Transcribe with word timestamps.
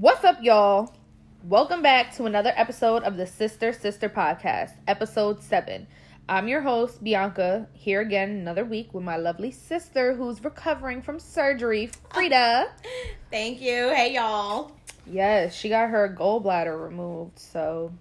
What's 0.00 0.22
up, 0.22 0.44
y'all? 0.44 0.94
Welcome 1.42 1.82
back 1.82 2.14
to 2.14 2.26
another 2.26 2.52
episode 2.54 3.02
of 3.02 3.16
the 3.16 3.26
Sister 3.26 3.72
Sister 3.72 4.08
Podcast, 4.08 4.74
episode 4.86 5.42
seven. 5.42 5.88
I'm 6.28 6.46
your 6.46 6.60
host, 6.60 7.02
Bianca, 7.02 7.66
here 7.72 8.00
again 8.00 8.30
another 8.30 8.64
week 8.64 8.94
with 8.94 9.02
my 9.02 9.16
lovely 9.16 9.50
sister 9.50 10.14
who's 10.14 10.44
recovering 10.44 11.02
from 11.02 11.18
surgery, 11.18 11.90
Frida. 12.14 12.68
Thank 13.32 13.60
you. 13.60 13.88
Hey, 13.88 14.14
y'all. 14.14 14.70
Yes, 15.04 15.52
she 15.56 15.68
got 15.68 15.90
her 15.90 16.14
gallbladder 16.16 16.80
removed, 16.80 17.36
so 17.36 17.92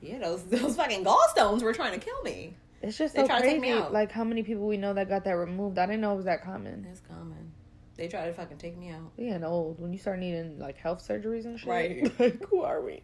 Yeah, 0.00 0.18
those 0.18 0.42
those 0.46 0.74
fucking 0.74 1.04
gallstones 1.04 1.62
were 1.62 1.72
trying 1.72 1.92
to 1.92 2.04
kill 2.04 2.20
me. 2.24 2.56
it's 2.82 2.98
just 2.98 3.14
They 3.14 3.20
so 3.20 3.28
tried 3.28 3.42
to 3.42 3.46
take 3.46 3.60
me 3.60 3.70
crazy. 3.70 3.88
Like 3.92 4.10
how 4.10 4.24
many 4.24 4.42
people 4.42 4.66
we 4.66 4.78
know 4.78 4.94
that 4.94 5.08
got 5.08 5.22
that 5.26 5.36
removed. 5.36 5.78
I 5.78 5.86
didn't 5.86 6.00
know 6.00 6.12
it 6.12 6.16
was 6.16 6.24
that 6.24 6.42
common. 6.42 6.88
It's 6.90 7.02
common. 7.02 7.52
They 8.00 8.08
tried 8.08 8.28
to 8.28 8.32
fucking 8.32 8.56
take 8.56 8.78
me 8.78 8.88
out. 8.88 9.12
We 9.18 9.26
getting 9.26 9.44
old 9.44 9.78
when 9.78 9.92
you 9.92 9.98
start 9.98 10.18
needing 10.20 10.58
like 10.58 10.78
health 10.78 11.06
surgeries 11.06 11.44
and 11.44 11.60
shit. 11.60 11.68
Right. 11.68 12.10
like 12.18 12.42
who 12.46 12.62
are 12.62 12.80
we? 12.80 13.02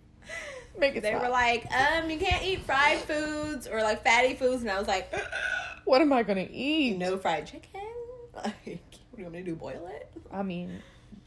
Make 0.78 0.96
it 0.96 1.02
They 1.02 1.10
stop. 1.10 1.20
were 1.22 1.28
like, 1.28 1.66
um, 1.70 2.08
you 2.08 2.16
can't 2.16 2.42
eat 2.42 2.62
fried 2.62 3.00
foods 3.00 3.66
or 3.66 3.82
like 3.82 4.02
fatty 4.02 4.32
foods, 4.36 4.62
and 4.62 4.70
I 4.70 4.78
was 4.78 4.88
like, 4.88 5.12
what 5.84 6.00
am 6.00 6.14
I 6.14 6.22
gonna 6.22 6.48
eat? 6.50 6.96
no 6.96 7.18
fried 7.18 7.46
chicken. 7.46 7.82
Like, 8.34 8.54
what 8.54 9.16
do 9.16 9.18
you 9.18 9.24
want 9.24 9.34
me 9.34 9.38
to 9.40 9.44
do? 9.44 9.54
Boil 9.54 9.86
it? 9.94 10.10
I 10.32 10.42
mean, 10.42 10.82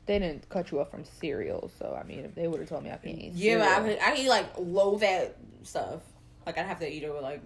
they 0.08 0.18
didn't 0.20 0.48
cut 0.50 0.72
you 0.72 0.80
off 0.80 0.90
from 0.92 1.06
cereal, 1.06 1.72
so 1.78 1.96
I 2.00 2.06
mean, 2.08 2.20
if 2.26 2.34
they 2.36 2.48
would 2.48 2.60
have 2.60 2.70
told 2.70 2.84
me 2.84 2.90
I 2.92 2.98
can't 2.98 3.18
eat 3.20 3.34
Yeah, 3.34 3.82
cereal, 3.82 4.00
I, 4.02 4.12
I 4.12 4.16
eat 4.16 4.30
like 4.30 4.48
low 4.58 4.98
fat 4.98 5.36
stuff. 5.62 6.02
Like 6.46 6.58
I'd 6.58 6.66
have 6.66 6.80
to 6.80 6.92
eat 6.92 7.04
it 7.04 7.14
with 7.14 7.22
like 7.24 7.42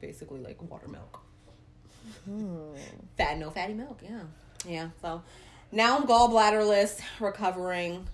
basically 0.00 0.40
like 0.40 0.60
water 0.70 0.88
milk. 0.88 1.20
Hmm. 2.26 2.74
Fat, 3.16 3.38
no 3.38 3.50
fatty 3.50 3.72
milk. 3.74 4.00
Yeah, 4.02 4.20
yeah. 4.66 4.90
So 5.00 5.22
now 5.72 5.96
I'm 5.98 6.06
gallbladderless, 6.06 7.00
recovering. 7.20 8.06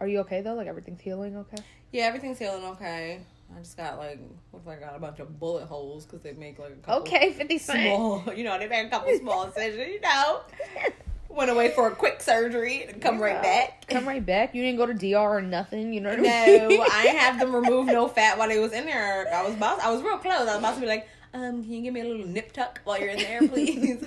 Are 0.00 0.08
you 0.08 0.20
okay 0.20 0.40
though? 0.40 0.54
Like 0.54 0.66
everything's 0.66 1.00
healing 1.00 1.36
okay? 1.36 1.62
Yeah, 1.92 2.04
everything's 2.04 2.38
healing 2.38 2.64
okay. 2.64 3.20
I 3.54 3.58
just 3.60 3.76
got 3.76 3.98
like 3.98 4.18
looks 4.52 4.66
like 4.66 4.78
I 4.82 4.86
got 4.86 4.96
a 4.96 4.98
bunch 4.98 5.20
of 5.20 5.38
bullet 5.38 5.66
holes 5.66 6.04
because 6.06 6.22
they 6.22 6.32
make 6.32 6.58
like 6.58 6.70
a 6.72 6.76
couple 6.76 7.02
Okay, 7.02 7.32
Fifty 7.32 7.58
small. 7.58 8.24
You 8.36 8.44
know, 8.44 8.58
they 8.58 8.66
make 8.68 8.86
a 8.86 8.90
couple 8.90 9.16
small 9.18 9.44
incisions. 9.44 9.92
You 9.92 10.00
know, 10.00 10.40
went 11.28 11.50
away 11.50 11.70
for 11.70 11.88
a 11.88 11.94
quick 11.94 12.20
surgery 12.22 12.84
and 12.84 13.00
come 13.00 13.20
right 13.20 13.40
back. 13.42 13.86
Come 13.88 14.06
right 14.08 14.24
back. 14.24 14.54
You 14.54 14.62
didn't 14.62 14.78
go 14.78 14.86
to 14.86 14.94
DR 14.94 15.16
or 15.38 15.42
nothing. 15.42 15.92
You 15.92 16.00
know 16.00 16.10
what 16.10 16.18
I 16.20 16.22
No, 16.22 16.68
mean? 16.68 16.80
I 16.90 17.06
ain't 17.08 17.18
have 17.18 17.38
them 17.38 17.54
remove 17.62 17.86
no 17.86 18.08
fat 18.08 18.38
while 18.38 18.48
they 18.48 18.58
was 18.58 18.72
in 18.72 18.86
there. 18.86 19.32
I 19.32 19.42
was 19.42 19.54
about, 19.54 19.80
I 19.80 19.90
was 19.90 20.02
real 20.02 20.18
close. 20.18 20.32
I 20.40 20.44
was 20.44 20.58
about 20.58 20.74
to 20.76 20.80
be 20.80 20.86
like, 20.86 21.06
um, 21.34 21.62
can 21.62 21.72
you 21.72 21.82
give 21.82 21.94
me 21.94 22.00
a 22.00 22.04
little 22.04 22.26
nip 22.26 22.52
tuck 22.52 22.80
while 22.84 22.98
you're 22.98 23.10
in 23.10 23.18
there, 23.18 23.46
please? 23.48 24.04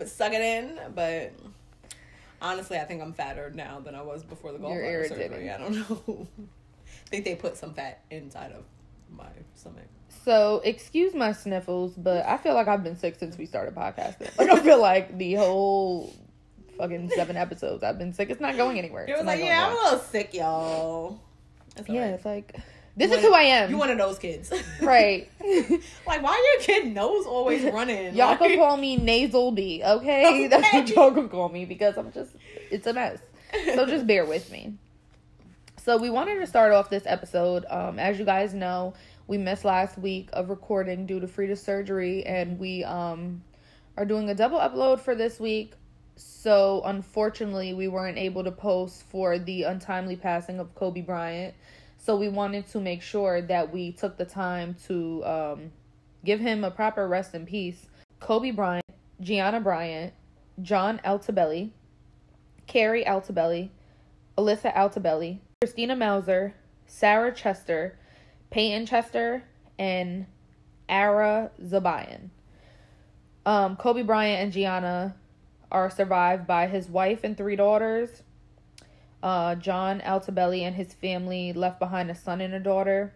But 0.00 0.08
suck 0.08 0.32
it 0.32 0.40
in. 0.40 0.80
But 0.94 1.32
honestly, 2.42 2.78
I 2.78 2.84
think 2.84 3.00
I'm 3.00 3.12
fatter 3.12 3.52
now 3.54 3.78
than 3.78 3.94
I 3.94 4.02
was 4.02 4.24
before 4.24 4.50
the 4.50 4.58
gallbladder 4.58 5.08
surgery. 5.08 5.50
I 5.50 5.58
don't 5.58 5.74
know. 5.76 6.26
I 7.06 7.08
think 7.10 7.24
they 7.24 7.36
put 7.36 7.56
some 7.56 7.74
fat 7.74 8.02
inside 8.10 8.52
of 8.52 8.64
my 9.08 9.28
stomach. 9.54 9.84
So 10.24 10.60
excuse 10.64 11.14
my 11.14 11.32
sniffles, 11.32 11.94
but 11.96 12.26
I 12.26 12.36
feel 12.38 12.54
like 12.54 12.66
I've 12.66 12.82
been 12.82 12.96
sick 12.96 13.16
since 13.18 13.38
we 13.38 13.46
started 13.46 13.74
podcasting. 13.74 14.36
Like 14.38 14.50
I 14.50 14.58
feel 14.60 14.80
like 14.80 15.16
the 15.18 15.34
whole 15.34 16.12
fucking 16.78 17.10
seven 17.10 17.36
episodes 17.36 17.84
I've 17.84 17.98
been 17.98 18.12
sick. 18.12 18.30
It's 18.30 18.40
not 18.40 18.56
going 18.56 18.78
anywhere. 18.78 19.06
It 19.08 19.16
was 19.16 19.26
like, 19.26 19.40
yeah, 19.40 19.66
I'm 19.66 19.72
a 19.72 19.82
little 19.82 19.98
sick, 19.98 20.34
y'all. 20.34 21.20
That's 21.76 21.88
yeah. 21.88 22.02
right. 22.02 22.14
It's 22.14 22.24
like 22.24 22.56
this 23.00 23.12
is 23.12 23.20
who 23.22 23.34
I 23.34 23.42
am. 23.42 23.70
You 23.70 23.76
one 23.78 23.90
of 23.90 23.98
those 23.98 24.18
kids, 24.18 24.52
right? 24.80 25.28
like, 26.06 26.22
why 26.22 26.52
your 26.54 26.62
kid 26.62 26.92
nose 26.94 27.26
always 27.26 27.62
running? 27.72 28.14
Y'all 28.14 28.28
Like- 28.30 28.38
can 28.38 28.56
call 28.58 28.76
me 28.76 28.96
Nasal 28.96 29.50
B, 29.52 29.82
okay? 29.84 30.46
That's 30.46 30.72
what 30.72 30.88
y'all 30.90 31.10
can 31.12 31.28
call 31.28 31.48
me 31.48 31.64
because 31.64 31.96
I'm 31.96 32.12
just, 32.12 32.30
it's 32.70 32.86
a 32.86 32.92
mess. 32.92 33.18
So 33.74 33.84
just 33.86 34.06
bear 34.06 34.24
with 34.24 34.50
me. 34.52 34.74
So 35.82 35.96
we 35.96 36.10
wanted 36.10 36.38
to 36.40 36.46
start 36.46 36.72
off 36.72 36.90
this 36.90 37.02
episode. 37.06 37.64
Um, 37.68 37.98
as 37.98 38.18
you 38.18 38.24
guys 38.24 38.54
know, 38.54 38.94
we 39.26 39.38
missed 39.38 39.64
last 39.64 39.96
week 39.98 40.28
of 40.32 40.50
recording 40.50 41.06
due 41.06 41.20
to 41.20 41.26
Frida's 41.26 41.62
surgery, 41.62 42.24
and 42.26 42.58
we 42.58 42.84
um 42.84 43.42
are 43.96 44.04
doing 44.04 44.28
a 44.30 44.34
double 44.34 44.58
upload 44.58 45.00
for 45.00 45.14
this 45.14 45.40
week. 45.40 45.72
So 46.16 46.82
unfortunately, 46.84 47.72
we 47.72 47.88
weren't 47.88 48.18
able 48.18 48.44
to 48.44 48.52
post 48.52 49.04
for 49.08 49.38
the 49.38 49.62
untimely 49.64 50.16
passing 50.16 50.60
of 50.60 50.74
Kobe 50.74 51.00
Bryant. 51.00 51.54
So 52.02 52.16
we 52.16 52.30
wanted 52.30 52.66
to 52.68 52.80
make 52.80 53.02
sure 53.02 53.42
that 53.42 53.72
we 53.72 53.92
took 53.92 54.16
the 54.16 54.24
time 54.24 54.74
to 54.86 55.22
um, 55.24 55.72
give 56.24 56.40
him 56.40 56.64
a 56.64 56.70
proper 56.70 57.06
rest 57.06 57.34
in 57.34 57.44
peace. 57.44 57.88
Kobe 58.20 58.52
Bryant, 58.52 58.86
Gianna 59.20 59.60
Bryant, 59.60 60.14
John 60.62 60.98
Altobelli, 61.04 61.72
Keri 62.66 63.04
Altobelli, 63.04 63.68
Alyssa 64.38 64.74
Altobelli, 64.74 65.40
Christina 65.60 65.94
Mauser, 65.94 66.54
Sarah 66.86 67.34
Chester, 67.34 67.98
Payton 68.48 68.86
Chester, 68.86 69.44
and 69.78 70.24
Ara 70.88 71.50
Zobayan. 71.62 72.30
Um, 73.44 73.76
Kobe 73.76 74.02
Bryant 74.02 74.42
and 74.42 74.52
Gianna 74.52 75.16
are 75.70 75.90
survived 75.90 76.46
by 76.46 76.66
his 76.66 76.88
wife 76.88 77.24
and 77.24 77.36
three 77.36 77.56
daughters. 77.56 78.22
Uh, 79.22 79.54
John 79.54 80.00
Altobelli 80.00 80.62
and 80.62 80.76
his 80.76 80.94
family 80.94 81.52
left 81.52 81.78
behind 81.78 82.10
a 82.10 82.14
son 82.14 82.40
and 82.40 82.54
a 82.54 82.60
daughter. 82.60 83.12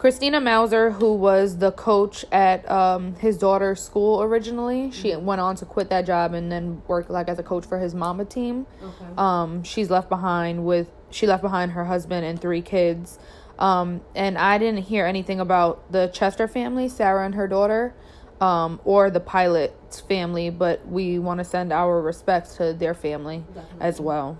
Christina 0.00 0.40
Mauser, 0.40 0.92
who 0.92 1.12
was 1.12 1.58
the 1.58 1.72
coach 1.72 2.24
at 2.32 2.68
um, 2.70 3.16
his 3.16 3.36
daughter's 3.36 3.82
school 3.82 4.22
originally, 4.22 4.90
she 4.90 5.14
went 5.14 5.42
on 5.42 5.56
to 5.56 5.66
quit 5.66 5.90
that 5.90 6.06
job 6.06 6.32
and 6.32 6.50
then 6.50 6.80
work 6.88 7.10
like 7.10 7.28
as 7.28 7.38
a 7.38 7.42
coach 7.42 7.66
for 7.66 7.78
his 7.78 7.94
mama 7.94 8.24
team. 8.24 8.66
Okay. 8.82 9.12
Um, 9.18 9.62
she's 9.62 9.90
left 9.90 10.08
behind 10.08 10.64
with 10.64 10.88
she 11.10 11.26
left 11.26 11.42
behind 11.42 11.72
her 11.72 11.84
husband 11.84 12.24
and 12.24 12.40
three 12.40 12.62
kids. 12.62 13.18
Um, 13.58 14.00
and 14.14 14.38
I 14.38 14.56
didn't 14.56 14.84
hear 14.84 15.04
anything 15.04 15.38
about 15.38 15.92
the 15.92 16.06
Chester 16.08 16.48
family, 16.48 16.88
Sarah 16.88 17.26
and 17.26 17.34
her 17.34 17.46
daughter, 17.46 17.94
um, 18.40 18.80
or 18.84 19.10
the 19.10 19.20
pilot's 19.20 20.00
family, 20.00 20.50
but 20.50 20.86
we 20.86 21.18
want 21.18 21.38
to 21.38 21.44
send 21.44 21.72
our 21.72 22.00
respects 22.00 22.56
to 22.56 22.72
their 22.72 22.94
family 22.94 23.44
as 23.80 24.00
well. 24.00 24.38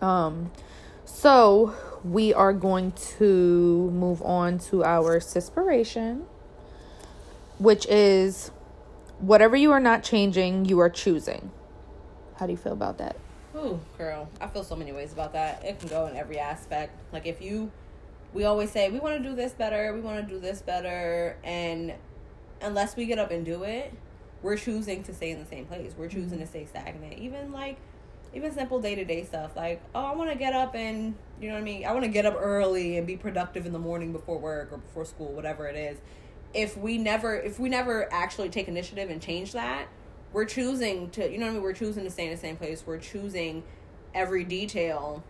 Um, 0.00 0.52
so 1.04 1.74
we 2.04 2.32
are 2.32 2.52
going 2.52 2.92
to 3.18 3.90
move 3.90 4.22
on 4.22 4.58
to 4.58 4.84
our 4.84 5.18
cispiration, 5.18 6.22
which 7.58 7.86
is 7.86 8.50
whatever 9.18 9.56
you 9.56 9.72
are 9.72 9.80
not 9.80 10.02
changing, 10.02 10.66
you 10.66 10.78
are 10.80 10.90
choosing. 10.90 11.50
How 12.36 12.46
do 12.46 12.52
you 12.52 12.58
feel 12.58 12.72
about 12.72 12.98
that? 12.98 13.16
Ooh, 13.56 13.80
girl, 13.96 14.28
I 14.40 14.48
feel 14.48 14.64
so 14.64 14.76
many 14.76 14.92
ways 14.92 15.12
about 15.12 15.32
that. 15.32 15.64
It 15.64 15.78
can 15.78 15.88
go 15.88 16.06
in 16.06 16.16
every 16.16 16.38
aspect. 16.38 16.92
Like 17.12 17.26
if 17.26 17.40
you, 17.40 17.70
we 18.32 18.44
always 18.44 18.70
say 18.70 18.90
we 18.90 18.98
want 18.98 19.22
to 19.22 19.28
do 19.28 19.34
this 19.34 19.52
better, 19.52 19.94
we 19.94 20.00
want 20.00 20.26
to 20.26 20.34
do 20.34 20.40
this 20.40 20.60
better, 20.60 21.36
and 21.44 21.94
unless 22.64 22.96
we 22.96 23.06
get 23.06 23.18
up 23.18 23.30
and 23.30 23.44
do 23.44 23.62
it, 23.62 23.92
we're 24.42 24.56
choosing 24.56 25.02
to 25.04 25.14
stay 25.14 25.30
in 25.30 25.38
the 25.38 25.46
same 25.46 25.66
place. 25.66 25.94
We're 25.96 26.08
choosing 26.08 26.38
mm-hmm. 26.38 26.40
to 26.40 26.46
stay 26.46 26.66
stagnant. 26.66 27.18
Even 27.18 27.52
like, 27.52 27.78
even 28.34 28.52
simple 28.52 28.80
day 28.80 28.94
to 28.94 29.04
day 29.04 29.24
stuff. 29.24 29.56
Like, 29.56 29.82
oh, 29.94 30.04
I 30.04 30.14
want 30.14 30.30
to 30.30 30.36
get 30.36 30.52
up 30.54 30.74
and 30.74 31.14
you 31.40 31.48
know 31.48 31.54
what 31.54 31.60
I 31.60 31.64
mean. 31.64 31.84
I 31.84 31.92
want 31.92 32.04
to 32.04 32.10
get 32.10 32.26
up 32.26 32.34
early 32.38 32.98
and 32.98 33.06
be 33.06 33.16
productive 33.16 33.66
in 33.66 33.72
the 33.72 33.78
morning 33.78 34.12
before 34.12 34.38
work 34.38 34.72
or 34.72 34.78
before 34.78 35.04
school, 35.04 35.32
whatever 35.32 35.66
it 35.66 35.76
is. 35.76 35.98
If 36.52 36.76
we 36.76 36.98
never, 36.98 37.34
if 37.34 37.58
we 37.58 37.68
never 37.68 38.12
actually 38.12 38.48
take 38.48 38.68
initiative 38.68 39.10
and 39.10 39.20
change 39.20 39.52
that, 39.52 39.88
we're 40.32 40.44
choosing 40.44 41.10
to 41.10 41.30
you 41.30 41.38
know 41.38 41.46
what 41.46 41.50
I 41.50 41.54
mean, 41.54 41.62
we're 41.62 41.72
choosing 41.72 42.04
to 42.04 42.10
stay 42.10 42.26
in 42.26 42.32
the 42.32 42.36
same 42.36 42.56
place. 42.56 42.84
We're 42.84 42.98
choosing 42.98 43.62
every 44.14 44.44
detail 44.44 45.24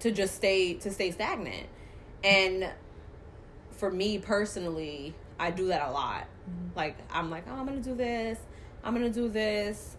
to 0.00 0.10
just 0.10 0.34
stay 0.34 0.74
to 0.74 0.90
stay 0.90 1.10
stagnant. 1.10 1.66
And 2.22 2.70
for 3.72 3.90
me 3.90 4.18
personally, 4.18 5.14
I 5.40 5.50
do 5.50 5.68
that 5.68 5.88
a 5.88 5.90
lot. 5.90 6.26
Mm-hmm. 6.48 6.76
Like 6.76 6.96
I'm 7.10 7.30
like, 7.30 7.44
"Oh, 7.48 7.54
I'm 7.54 7.66
to 7.66 7.88
do 7.88 7.94
this. 7.94 8.38
I'm 8.84 8.94
to 9.10 9.10
do 9.20 9.28
this." 9.28 9.96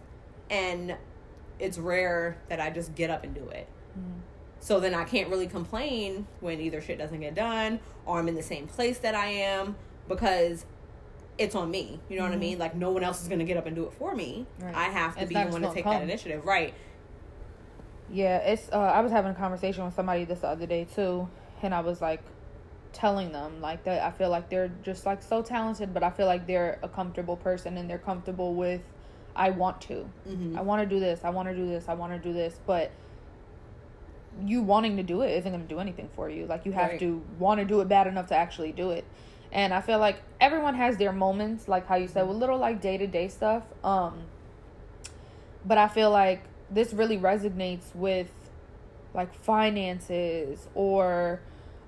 And 0.48 0.96
it's 1.58 1.78
rare 1.78 2.38
that 2.48 2.60
I 2.60 2.70
just 2.70 2.94
get 2.94 3.10
up 3.10 3.24
and 3.24 3.34
do 3.34 3.48
it. 3.48 3.68
Mm-hmm. 3.98 4.20
So 4.60 4.78
then 4.78 4.94
I 4.94 5.04
can't 5.04 5.28
really 5.28 5.48
complain 5.48 6.26
when 6.40 6.60
either 6.60 6.80
shit 6.80 6.96
doesn't 6.96 7.20
get 7.20 7.34
done 7.34 7.80
or 8.06 8.20
I'm 8.20 8.28
in 8.28 8.36
the 8.36 8.42
same 8.42 8.68
place 8.68 8.98
that 8.98 9.14
I 9.14 9.26
am 9.26 9.74
because 10.08 10.64
it's 11.38 11.54
on 11.54 11.70
me. 11.70 11.98
You 12.08 12.16
know 12.16 12.22
what 12.22 12.30
I 12.30 12.34
mm-hmm. 12.34 12.40
mean? 12.40 12.58
Like 12.58 12.76
no 12.76 12.90
one 12.90 13.02
else 13.02 13.22
is 13.22 13.28
gonna 13.28 13.44
get 13.44 13.56
up 13.56 13.66
and 13.66 13.74
do 13.74 13.84
it 13.84 13.92
for 13.94 14.14
me. 14.14 14.46
Right. 14.60 14.74
I 14.74 14.84
have 14.84 15.16
to 15.16 15.22
It's 15.22 15.28
be 15.28 15.34
the 15.34 15.46
one 15.46 15.62
to 15.62 15.72
take 15.72 15.84
gonna 15.84 15.98
that 15.98 16.04
initiative. 16.04 16.44
Right. 16.44 16.74
Yeah, 18.10 18.38
it's. 18.38 18.68
Uh, 18.70 18.78
I 18.78 19.00
was 19.00 19.10
having 19.10 19.32
a 19.32 19.34
conversation 19.34 19.84
with 19.84 19.94
somebody 19.94 20.24
this 20.24 20.40
the 20.40 20.48
other 20.48 20.66
day 20.66 20.86
too, 20.94 21.28
and 21.62 21.74
I 21.74 21.80
was 21.80 22.00
like, 22.00 22.22
telling 22.92 23.32
them 23.32 23.60
like 23.60 23.84
that. 23.84 24.02
I 24.02 24.10
feel 24.10 24.28
like 24.30 24.48
they're 24.50 24.70
just 24.82 25.06
like 25.06 25.22
so 25.22 25.42
talented, 25.42 25.92
but 25.94 26.02
I 26.02 26.10
feel 26.10 26.26
like 26.26 26.46
they're 26.46 26.78
a 26.82 26.88
comfortable 26.88 27.36
person 27.36 27.76
and 27.78 27.88
they're 27.88 27.98
comfortable 27.98 28.54
with. 28.54 28.80
I 29.34 29.50
want 29.50 29.80
to. 29.82 30.06
Mm-hmm. 30.28 30.58
I 30.58 30.60
want 30.60 30.82
to 30.82 30.94
do 30.94 31.00
this. 31.00 31.20
I 31.24 31.30
want 31.30 31.48
to 31.48 31.54
do 31.54 31.66
this. 31.66 31.88
I 31.88 31.94
want 31.94 32.12
to 32.12 32.18
do 32.18 32.34
this, 32.34 32.60
but 32.66 32.90
you 34.44 34.62
wanting 34.62 34.96
to 34.96 35.02
do 35.02 35.22
it 35.22 35.30
isn't 35.38 35.50
going 35.50 35.62
to 35.62 35.68
do 35.68 35.78
anything 35.80 36.08
for 36.14 36.28
you. 36.28 36.46
Like 36.46 36.66
you 36.66 36.72
have 36.72 36.90
Right. 36.90 36.98
to 37.00 37.22
want 37.38 37.58
to 37.60 37.64
do 37.64 37.80
it 37.80 37.88
bad 37.88 38.06
enough 38.06 38.26
to 38.28 38.34
actually 38.34 38.72
do 38.72 38.90
it. 38.90 39.04
And 39.50 39.74
I 39.74 39.80
feel 39.82 39.98
like 39.98 40.16
everyone 40.40 40.74
has 40.74 40.96
their 40.96 41.12
moments, 41.12 41.68
like 41.68 41.86
how 41.86 41.96
you 41.96 42.08
said, 42.08 42.26
with 42.26 42.36
little 42.38 42.58
like 42.58 42.80
day 42.80 42.96
to 42.98 43.06
day 43.06 43.28
stuff. 43.28 43.62
Um, 43.84 44.22
but 45.64 45.78
I 45.78 45.88
feel 45.88 46.10
like 46.10 46.42
this 46.70 46.92
really 46.92 47.18
resonates 47.18 47.94
with 47.94 48.28
like 49.14 49.34
finances 49.34 50.68
or 50.74 51.40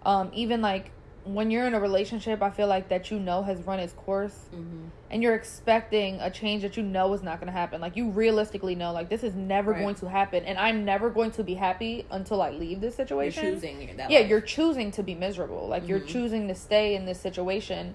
um, 0.04 0.30
even 0.34 0.60
like 0.60 0.90
when 1.24 1.50
you're 1.50 1.66
in 1.66 1.74
a 1.74 1.80
relationship, 1.80 2.42
I 2.42 2.50
feel 2.50 2.66
like 2.66 2.88
that 2.88 3.10
you 3.10 3.18
know 3.18 3.42
has 3.42 3.60
run 3.62 3.78
its 3.78 3.92
course 3.94 4.46
Mm-hmm. 4.54 4.88
and 5.10 5.22
you're 5.22 5.34
expecting 5.34 6.20
a 6.20 6.30
change 6.30 6.62
that 6.62 6.76
you 6.76 6.82
know 6.82 7.12
is 7.14 7.22
not 7.22 7.38
going 7.40 7.46
to 7.46 7.52
happen. 7.52 7.80
Like 7.80 7.96
you 7.96 8.10
realistically 8.10 8.74
know, 8.74 8.92
like 8.92 9.08
this 9.08 9.22
is 9.22 9.34
never 9.34 9.72
Right. 9.72 9.80
going 9.80 9.94
to 9.96 10.06
happen, 10.08 10.44
and 10.44 10.58
I'm 10.58 10.84
never 10.84 11.08
going 11.10 11.30
to 11.32 11.42
be 11.44 11.54
happy 11.54 12.04
until 12.10 12.42
I 12.42 12.50
leave 12.50 12.80
this 12.80 12.98
You're 12.98 13.06
situation. 13.06 13.54
choosing 13.54 13.96
that. 13.96 14.10
yeah, 14.10 14.20
life. 14.20 14.28
you're 14.28 14.40
choosing 14.40 14.90
to 14.92 15.02
be 15.02 15.14
miserable. 15.14 15.66
Like 15.68 15.88
you're 15.88 16.00
Mhm. 16.00 16.06
choosing 16.06 16.48
to 16.48 16.54
stay 16.54 16.94
in 16.94 17.06
this 17.06 17.20
situation, 17.20 17.94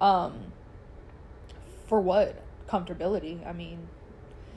um, 0.00 0.52
for 1.86 2.00
what 2.00 2.36
comfortability? 2.68 3.46
I 3.46 3.52
mean, 3.52 3.88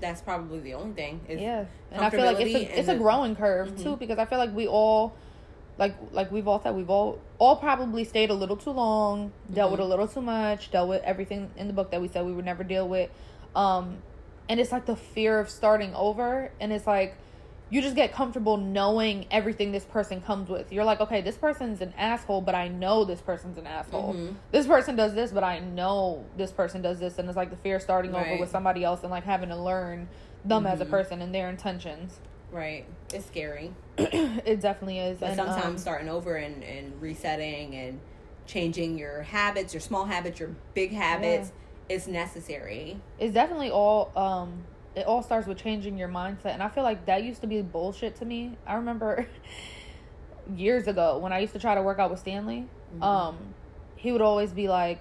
That's 0.02 0.22
probably 0.22 0.60
the 0.60 0.74
only 0.74 0.94
thing. 0.94 1.22
Is 1.30 1.40
yeah, 1.40 1.66
and 1.92 2.04
I 2.04 2.10
feel 2.10 2.26
like 2.26 2.40
it's 2.40 2.56
a 2.56 2.80
it's 2.80 2.90
a 2.90 2.96
growing 2.96 3.36
curve 3.36 3.76
too 3.78 3.96
Mhm. 3.96 4.00
because 4.00 4.18
I 4.18 4.26
feel 4.26 4.40
like 4.40 4.54
we 4.56 4.68
all, 4.68 5.14
like 5.82 5.96
like 6.14 6.32
we've 6.32 6.48
all 6.48 6.62
said, 6.62 6.76
we've 6.76 6.90
all 6.92 7.20
all 7.40 7.56
probably 7.58 8.04
stayed 8.06 8.30
a 8.30 8.34
little 8.34 8.56
too 8.56 8.70
long, 8.70 9.32
dealt 9.52 9.72
with 9.72 9.80
Mhm. 9.82 9.84
a 9.84 9.88
little 9.88 10.08
too 10.08 10.22
much, 10.22 10.72
dealt 10.72 10.88
with 10.88 11.02
everything 11.04 11.50
in 11.58 11.68
the 11.68 11.74
book 11.74 11.90
that 11.92 12.00
we 12.00 12.08
said 12.08 12.24
we 12.26 12.32
would 12.32 12.46
never 12.46 12.64
deal 12.64 12.88
with, 12.88 13.10
um, 13.56 13.98
and 14.48 14.60
it's 14.60 14.72
like 14.72 14.86
the 14.86 14.96
fear 14.96 15.40
of 15.40 15.50
starting 15.50 15.94
over, 15.96 16.52
and 16.62 16.72
it's 16.72 16.86
like 16.88 17.16
you 17.72 17.82
just 17.82 17.96
get 17.96 18.12
comfortable 18.12 18.58
knowing 18.58 19.26
everything 19.32 19.72
this 19.72 19.86
person 19.86 20.20
comes 20.22 20.50
with. 20.50 20.72
You're 20.74 20.84
like, 20.84 21.00
okay, 21.00 21.22
this 21.22 21.38
person's 21.38 21.80
an 21.82 21.94
asshole, 21.98 22.42
but 22.42 22.54
I 22.54 22.68
know 22.68 23.06
this 23.06 23.22
person's 23.22 23.58
an 23.58 23.66
asshole. 23.66 24.14
Mhm. 24.14 24.36
This 24.52 24.68
person 24.68 24.98
does 24.98 25.14
this, 25.14 25.32
but 25.32 25.44
I 25.46 25.60
know 25.60 26.26
this 26.36 26.52
person 26.52 26.82
does 26.82 27.00
this, 27.00 27.18
and 27.18 27.28
it's 27.30 27.38
like 27.38 27.50
the 27.50 27.56
fear 27.56 27.78
of 27.78 27.82
starting 27.82 28.14
over 28.14 28.36
with 28.42 28.50
somebody 28.52 28.84
else 28.84 29.02
and 29.04 29.10
like 29.10 29.24
having 29.24 29.48
to 29.50 29.56
learn 29.56 30.10
them 30.46 30.68
as 30.68 30.82
a 30.82 30.86
Mhm. 30.86 30.90
person 30.90 31.22
and 31.22 31.34
their 31.34 31.50
intentions. 31.50 32.20
Right. 32.52 32.84
It's 33.14 33.26
scary. 33.28 33.72
it 34.46 34.62
definitely 34.62 35.00
is. 35.00 35.18
But 35.20 35.30
and, 35.30 35.36
sometimes 35.38 35.66
um, 35.74 35.78
starting 35.78 36.10
over 36.10 36.36
and, 36.36 36.64
and 36.64 37.02
resetting 37.02 37.76
and 37.76 38.00
changing 38.48 38.98
your 38.98 39.22
habits, 39.24 39.74
your 39.74 39.82
small 39.82 40.06
habits, 40.06 40.40
your 40.40 40.50
big 40.74 40.92
habits, 40.92 41.52
is 41.90 42.08
necessary. 42.08 42.98
it's 43.20 43.34
definitely 43.34 43.70
all 43.70 44.12
um 44.18 44.64
it 44.96 45.06
all 45.06 45.22
starts 45.22 45.46
with 45.48 45.58
changing 45.58 45.98
your 45.98 46.08
mindset 46.08 46.54
and 46.54 46.64
i 46.64 46.70
feel 46.70 46.84
like 46.84 47.06
that 47.06 47.24
used 47.24 47.42
to 47.42 47.48
be 47.48 47.62
bullshit 47.62 48.16
to 48.16 48.24
me 48.26 48.58
i 48.66 48.76
remember 48.76 49.28
years 50.56 50.88
ago 50.88 51.18
when 51.18 51.34
i 51.34 51.40
used 51.40 51.54
to 51.54 51.60
try 51.60 51.76
to 51.76 51.82
work 51.82 52.00
out 52.00 52.10
with 52.10 52.20
stanley 52.20 52.66
Mhm. 52.98 53.04
um 53.04 53.38
he 53.96 54.12
would 54.12 54.22
always 54.22 54.52
be 54.52 54.68
like 54.70 55.00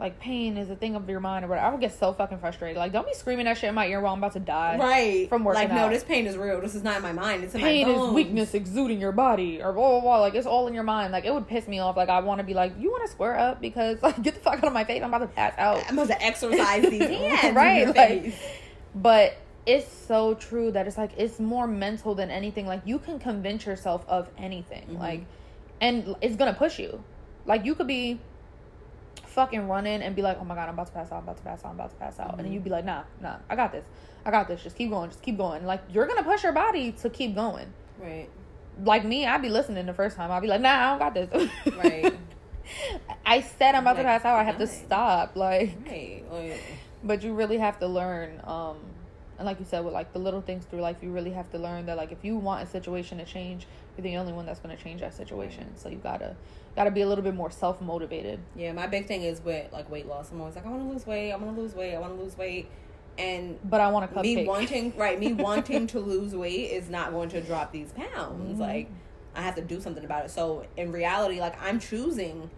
like 0.00 0.20
pain 0.20 0.56
is 0.56 0.70
a 0.70 0.76
thing 0.76 0.94
of 0.94 1.08
your 1.10 1.18
mind 1.20 1.44
or 1.44 1.48
whatever 1.48 1.66
i 1.66 1.70
would 1.70 1.80
get 1.80 1.92
so 1.98 2.12
fucking 2.12 2.38
frustrated 2.38 2.76
like 2.76 2.92
don't 2.92 3.06
be 3.06 3.12
screaming 3.14 3.46
that 3.46 3.58
shit 3.58 3.68
in 3.68 3.74
my 3.74 3.86
ear 3.88 4.00
while 4.00 4.12
i'm 4.12 4.18
about 4.20 4.32
to 4.32 4.38
die 4.40 4.76
right. 4.78 5.28
from 5.28 5.42
working 5.44 5.62
Like, 5.62 5.70
no, 5.70 5.86
out. 5.86 5.90
this 5.90 6.04
pain 6.04 6.26
is 6.26 6.36
real. 6.36 6.60
This 6.60 6.74
is 6.76 6.84
not 6.84 6.96
in 6.98 7.02
my 7.02 7.12
mind. 7.12 7.42
It's 7.44 7.54
in 7.54 7.60
pain 7.60 7.88
my 7.88 7.94
is 8.06 8.12
weakness 8.12 8.54
exuding 8.54 9.00
your 9.00 9.12
body 9.12 9.60
or 9.60 9.72
blah 9.72 9.88
blah 9.90 10.00
blah 10.00 10.20
like 10.20 10.34
it's 10.34 10.46
all 10.46 10.68
in 10.68 10.74
your 10.74 10.84
mind 10.84 11.12
like 11.12 11.24
it 11.24 11.34
would 11.34 11.48
piss 11.48 11.66
me 11.66 11.78
off 11.80 11.96
like 11.96 12.08
i 12.08 12.20
want 12.20 12.38
to 12.38 12.44
be 12.44 12.54
like 12.54 12.72
you 12.78 12.90
want 12.90 13.04
to 13.06 13.10
square 13.10 13.36
up 13.38 13.60
because 13.60 14.00
like 14.02 14.22
get 14.22 14.34
the 14.34 14.40
fuck 14.40 14.58
out 14.58 14.64
of 14.64 14.72
my 14.72 14.84
face 14.84 15.02
i'm 15.02 15.12
about 15.12 15.26
to 15.26 15.34
pass 15.34 15.54
out 15.58 15.82
I'm 15.88 15.98
about 15.98 16.08
to 16.08 16.22
exercise 16.22 16.82
these 16.88 17.02
hands. 17.08 17.56
Right, 17.56 17.94
like- 17.94 18.34
But 18.94 19.36
it's 19.66 19.90
so 19.92 20.34
true 20.34 20.70
that 20.72 20.86
it's 20.86 20.96
like 20.96 21.10
it's 21.18 21.38
more 21.38 21.66
mental 21.66 22.14
than 22.14 22.30
anything. 22.30 22.66
Like 22.66 22.80
you 22.86 22.98
can 22.98 23.18
convince 23.18 23.66
yourself 23.66 24.02
of 24.08 24.28
anything. 24.38 24.86
Mhm. 24.92 24.98
Like 24.98 25.26
and 25.80 26.16
it's 26.22 26.36
gonna 26.36 26.54
push 26.54 26.78
you. 26.78 27.02
Like 27.44 27.64
you 27.66 27.74
could 27.74 27.86
be 27.86 28.18
fucking 29.38 29.68
running 29.68 30.02
and 30.02 30.16
be 30.16 30.22
like, 30.22 30.36
Oh 30.40 30.44
my 30.44 30.56
god, 30.56 30.68
I'm 30.68 30.74
about 30.74 30.88
to 30.88 30.92
pass 30.92 31.12
out, 31.12 31.18
I'm 31.18 31.22
about 31.22 31.36
to 31.36 31.42
pass 31.44 31.64
out, 31.64 31.68
I'm 31.70 31.74
about 31.76 31.90
to 31.90 31.96
pass 31.96 32.18
out. 32.18 32.30
And 32.30 32.40
then 32.40 32.46
Mhm. 32.46 32.54
you'd 32.54 32.64
be 32.64 32.70
like, 32.70 32.84
Nah, 32.84 33.02
nah, 33.20 33.36
I 33.48 33.54
got 33.54 33.70
this. 33.70 33.84
I 34.26 34.32
got 34.32 34.48
this. 34.48 34.62
Just 34.64 34.76
keep 34.76 34.90
going, 34.90 35.10
just 35.10 35.22
keep 35.22 35.36
going. 35.38 35.64
Like 35.64 35.80
you're 35.92 36.06
gonna 36.06 36.24
push 36.24 36.42
your 36.42 36.52
body 36.52 36.90
to 36.92 37.08
keep 37.08 37.36
going. 37.36 37.72
Right. 38.02 38.28
Like 38.82 39.04
me, 39.04 39.26
I'd 39.26 39.42
be 39.42 39.48
listening 39.48 39.86
the 39.86 39.94
first 39.94 40.16
time. 40.16 40.30
I'd 40.32 40.40
be 40.40 40.48
like, 40.48 40.60
Nah, 40.60 40.70
I 40.70 40.88
don't 40.90 40.98
got 40.98 41.14
this. 41.14 41.50
Right. 41.76 42.12
I 43.24 43.40
said 43.42 43.74
I'm 43.76 43.82
about 43.84 43.96
to 43.96 44.02
pass 44.02 44.24
out. 44.24 44.38
I 44.38 44.42
have 44.42 44.58
to 44.58 44.66
stop. 44.66 45.36
Like 45.36 45.76
Right. 45.86 46.24
Like, 46.30 46.60
but 47.04 47.22
you 47.22 47.32
really 47.32 47.58
have 47.58 47.78
to 47.78 47.86
learn 47.86 48.40
um 48.44 48.76
and 49.38 49.46
like 49.46 49.60
you 49.60 49.64
said 49.64 49.84
with 49.84 49.94
like 49.94 50.12
the 50.12 50.18
little 50.18 50.40
things 50.42 50.64
through 50.64 50.80
life 50.80 50.96
you 51.00 51.12
really 51.12 51.30
have 51.30 51.48
to 51.52 51.58
learn 51.58 51.86
that 51.86 51.96
like 51.96 52.10
if 52.10 52.24
you 52.24 52.36
want 52.36 52.60
a 52.60 52.66
situation 52.66 53.18
to 53.18 53.24
change 53.24 53.68
you're 53.96 54.02
the 54.02 54.16
only 54.16 54.32
one 54.32 54.44
that's 54.46 54.58
going 54.58 54.76
to 54.76 54.82
change 54.82 55.00
that 55.00 55.14
situation 55.14 55.64
so 55.76 55.88
you 55.88 55.96
gotta 55.98 56.34
gotta 56.76 56.90
be 56.90 57.00
a 57.02 57.06
little 57.08 57.24
bit 57.24 57.34
more 57.34 57.50
self-motivated 57.50 58.38
yeah, 58.56 58.72
my 58.72 58.86
big 58.86 59.06
thing 59.06 59.22
is 59.22 59.40
with 59.42 59.72
like 59.72 59.90
weight 59.90 60.06
loss. 60.06 60.30
I'm 60.30 60.40
always 60.40 60.54
like, 60.56 60.66
I 60.66 60.68
want 60.70 60.82
to 60.82 60.88
lose 60.92 61.06
weight. 61.06 61.32
I 61.32 61.36
want 61.36 61.54
to 61.54 61.60
lose 61.60 61.74
weight. 61.74 61.94
I 61.94 61.98
want 61.98 62.16
to 62.16 62.22
lose 62.22 62.36
weight. 62.36 62.68
And 63.18 63.58
but 63.68 63.80
i 63.80 63.88
want 63.90 64.08
to 64.08 64.16
cupcake 64.16 64.22
me 64.36 64.46
wanting 64.46 64.92
right 64.96 65.18
me 65.18 65.32
wanting 65.48 65.88
to 65.88 65.98
lose 65.98 66.36
weight 66.36 66.70
is 66.70 66.88
not 66.88 67.10
going 67.10 67.28
to 67.30 67.40
drop 67.40 67.72
these 67.72 67.90
pounds 67.92 68.58
Mhm. 68.58 68.60
like 68.60 68.88
i 69.34 69.42
have 69.42 69.56
to 69.56 69.60
do 69.62 69.80
something 69.80 70.04
about 70.04 70.24
it 70.26 70.30
so 70.30 70.64
in 70.76 70.92
reality 70.92 71.40
like 71.40 71.60
i'm 71.60 71.80
choosing 71.80 72.48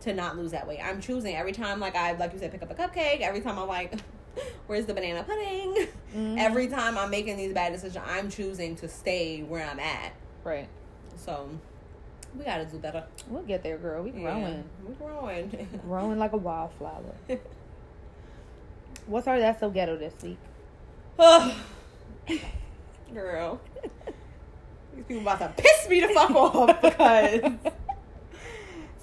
to 0.00 0.14
not 0.14 0.38
lose 0.38 0.52
that 0.52 0.66
weight 0.66 0.80
i'm 0.82 1.02
choosing 1.02 1.36
every 1.36 1.52
time 1.52 1.80
like 1.80 1.94
i 1.96 2.12
like 2.12 2.32
you 2.32 2.38
said 2.38 2.50
pick 2.50 2.62
up 2.62 2.70
a 2.70 2.74
cupcake 2.74 3.20
every 3.20 3.42
time 3.42 3.58
i'm 3.58 3.68
like 3.68 3.92
where's 4.68 4.86
the 4.86 4.94
banana 4.94 5.22
pudding 5.22 5.86
Mhm. 6.16 6.38
every 6.38 6.68
time 6.68 6.96
i'm 6.96 7.10
making 7.10 7.36
these 7.36 7.52
bad 7.52 7.72
decisions 7.74 8.02
i'm 8.08 8.30
choosing 8.30 8.74
to 8.76 8.88
stay 8.88 9.42
where 9.42 9.68
i'm 9.68 9.78
at 9.80 10.12
right 10.44 10.68
so 11.16 11.50
we 12.36 12.44
gotta 12.44 12.66
do 12.66 12.78
better. 12.78 13.04
We'll 13.28 13.42
get 13.42 13.62
there 13.62 13.78
girl. 13.78 14.02
We 14.02 14.10
growing. 14.10 14.42
Yeah, 14.42 14.62
we're 14.84 14.94
growing. 14.94 15.68
Growing 15.86 16.18
like 16.18 16.32
a 16.32 16.36
wildflower. 16.36 17.14
What's 19.06 19.26
our 19.26 19.38
that's 19.38 19.60
so 19.60 19.70
ghetto 19.70 19.96
this 19.96 20.14
week? 20.22 20.38
Girl. 23.14 23.60
These 24.94 25.04
people 25.06 25.22
about 25.22 25.38
to 25.38 25.62
piss 25.62 25.88
me 25.88 26.00
the 26.00 26.08
fuck 26.08 26.30
off 26.30 26.82
because 26.82 27.52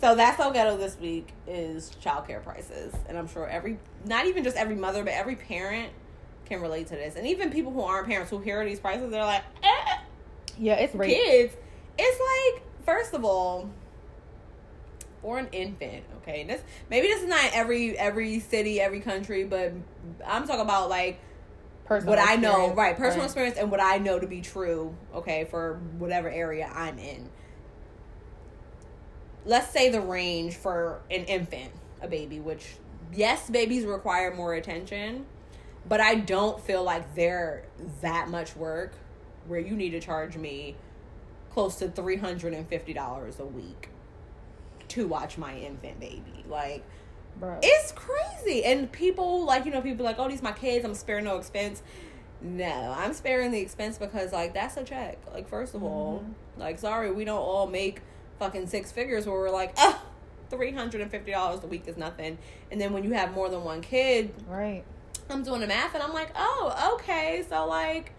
So 0.04 0.16
that's 0.16 0.36
so 0.36 0.52
ghetto 0.52 0.76
this 0.76 1.00
week 1.00 1.30
is 1.48 1.90
childcare 2.04 2.44
prices, 2.44 2.94
and 3.08 3.18
I'm 3.18 3.26
sure 3.30 3.48
every, 3.48 3.80
not 4.04 4.26
even 4.26 4.44
just 4.44 4.58
every 4.58 4.76
mother, 4.76 5.02
but 5.02 5.14
every 5.14 5.38
parent 5.38 5.94
can 6.44 6.60
relate 6.62 6.88
to 6.88 6.96
this, 6.96 7.16
and 7.16 7.26
even 7.26 7.52
people 7.52 7.72
who 7.72 7.80
aren't 7.80 8.08
parents 8.08 8.30
who 8.30 8.40
hear 8.40 8.66
these 8.66 8.82
prices, 8.82 9.10
they're 9.12 9.24
like, 9.24 9.44
eh, 9.64 9.98
yeah 10.58 10.74
it's 10.74 10.94
rape. 10.94 11.10
kids. 11.10 11.56
It's 11.98 12.56
like, 12.58 12.64
first 12.86 13.14
of 13.14 13.24
all, 13.26 13.70
for 15.22 15.38
an 15.38 15.48
infant, 15.52 16.04
okay, 16.18 16.44
this 16.44 16.62
maybe 16.90 17.08
this 17.08 17.22
is 17.22 17.30
not 17.30 17.52
every 17.54 17.98
every 17.98 18.40
city, 18.40 18.82
every 18.82 19.00
country, 19.00 19.46
but 19.46 19.74
I'm 20.26 20.46
talking 20.46 20.62
about 20.62 20.90
like 20.90 21.20
personal 21.86 22.16
what 22.16 22.20
I 22.20 22.36
know, 22.36 22.74
right? 22.74 22.96
Personal 22.98 23.26
experience 23.26 23.58
and 23.58 23.72
what 23.72 23.82
I 23.82 23.98
know 23.98 24.20
to 24.20 24.28
be 24.28 24.42
true, 24.42 24.96
okay, 25.16 25.46
for 25.46 25.80
whatever 25.98 26.30
area 26.30 26.70
I'm 26.74 27.00
in. 27.00 27.30
Let's 29.46 29.70
say 29.70 29.90
the 29.90 30.02
range 30.02 30.56
for 30.56 31.02
an 31.10 31.26
infant, 31.26 31.72
a 32.02 32.08
baby, 32.08 32.40
which 32.40 32.76
yes, 33.14 33.50
babies 33.50 33.86
require 33.86 34.34
more 34.36 34.54
attention, 34.54 35.26
but 35.88 36.02
I 36.02 36.16
don't 36.16 36.60
feel 36.60 36.84
like 36.84 37.16
they're 37.16 37.66
that 38.02 38.30
much 38.30 38.56
work 38.56 38.94
where 39.48 39.60
you 39.60 39.76
need 39.76 39.92
to 39.92 40.00
charge 40.00 40.38
me 40.38 40.76
close 41.54 41.76
to 41.76 41.88
$350 41.88 43.40
a 43.40 43.46
week 43.46 43.90
to 44.90 45.08
watch 45.08 45.38
my 45.38 45.56
infant 45.58 46.00
baby. 46.00 46.44
Like 46.48 46.84
Bro. 47.40 47.60
it's 47.62 47.92
crazy. 47.92 48.64
And 48.66 48.92
people 48.92 49.46
like, 49.46 49.66
you 49.66 49.72
know, 49.72 49.82
people 49.82 50.04
like, 50.04 50.18
oh, 50.20 50.28
these 50.28 50.42
my 50.42 50.52
kids, 50.52 50.84
I'm 50.84 50.96
sparing 50.96 51.26
no 51.26 51.38
expense. 51.38 51.84
No, 52.42 52.94
I'm 52.98 53.14
sparing 53.14 53.52
the 53.52 53.60
expense 53.60 53.98
because 53.98 54.34
like 54.34 54.54
that's 54.54 54.76
a 54.78 54.84
check. 54.84 55.18
Like, 55.32 55.48
first 55.48 55.76
of 55.76 55.82
mm-hmm. 55.82 55.88
all, 55.90 56.26
like 56.58 56.80
sorry, 56.80 57.12
we 57.12 57.24
don't 57.24 57.38
all 57.38 57.68
make 57.68 58.02
fucking 58.40 58.68
six 58.68 58.92
figures 58.92 59.26
where 59.26 59.36
we're 59.36 59.50
like, 59.50 59.74
oh, 59.78 60.02
three 60.50 60.72
hundred 60.72 61.02
and 61.02 61.10
fifty 61.10 61.32
dollars 61.32 61.64
a 61.64 61.68
week 61.68 61.88
is 61.88 61.96
nothing. 61.96 62.38
And 62.70 62.82
then 62.82 62.92
when 62.92 63.04
you 63.04 63.12
have 63.14 63.34
more 63.34 63.48
than 63.48 63.64
one 63.64 63.82
kid, 63.82 64.34
right 64.48 64.84
I'm 65.30 65.44
doing 65.44 65.62
the 65.62 65.68
math 65.68 65.94
and 65.94 66.04
I'm 66.04 66.14
like, 66.14 66.32
oh, 66.36 66.96
okay, 66.96 67.46
so 67.48 67.66
like 67.66 68.14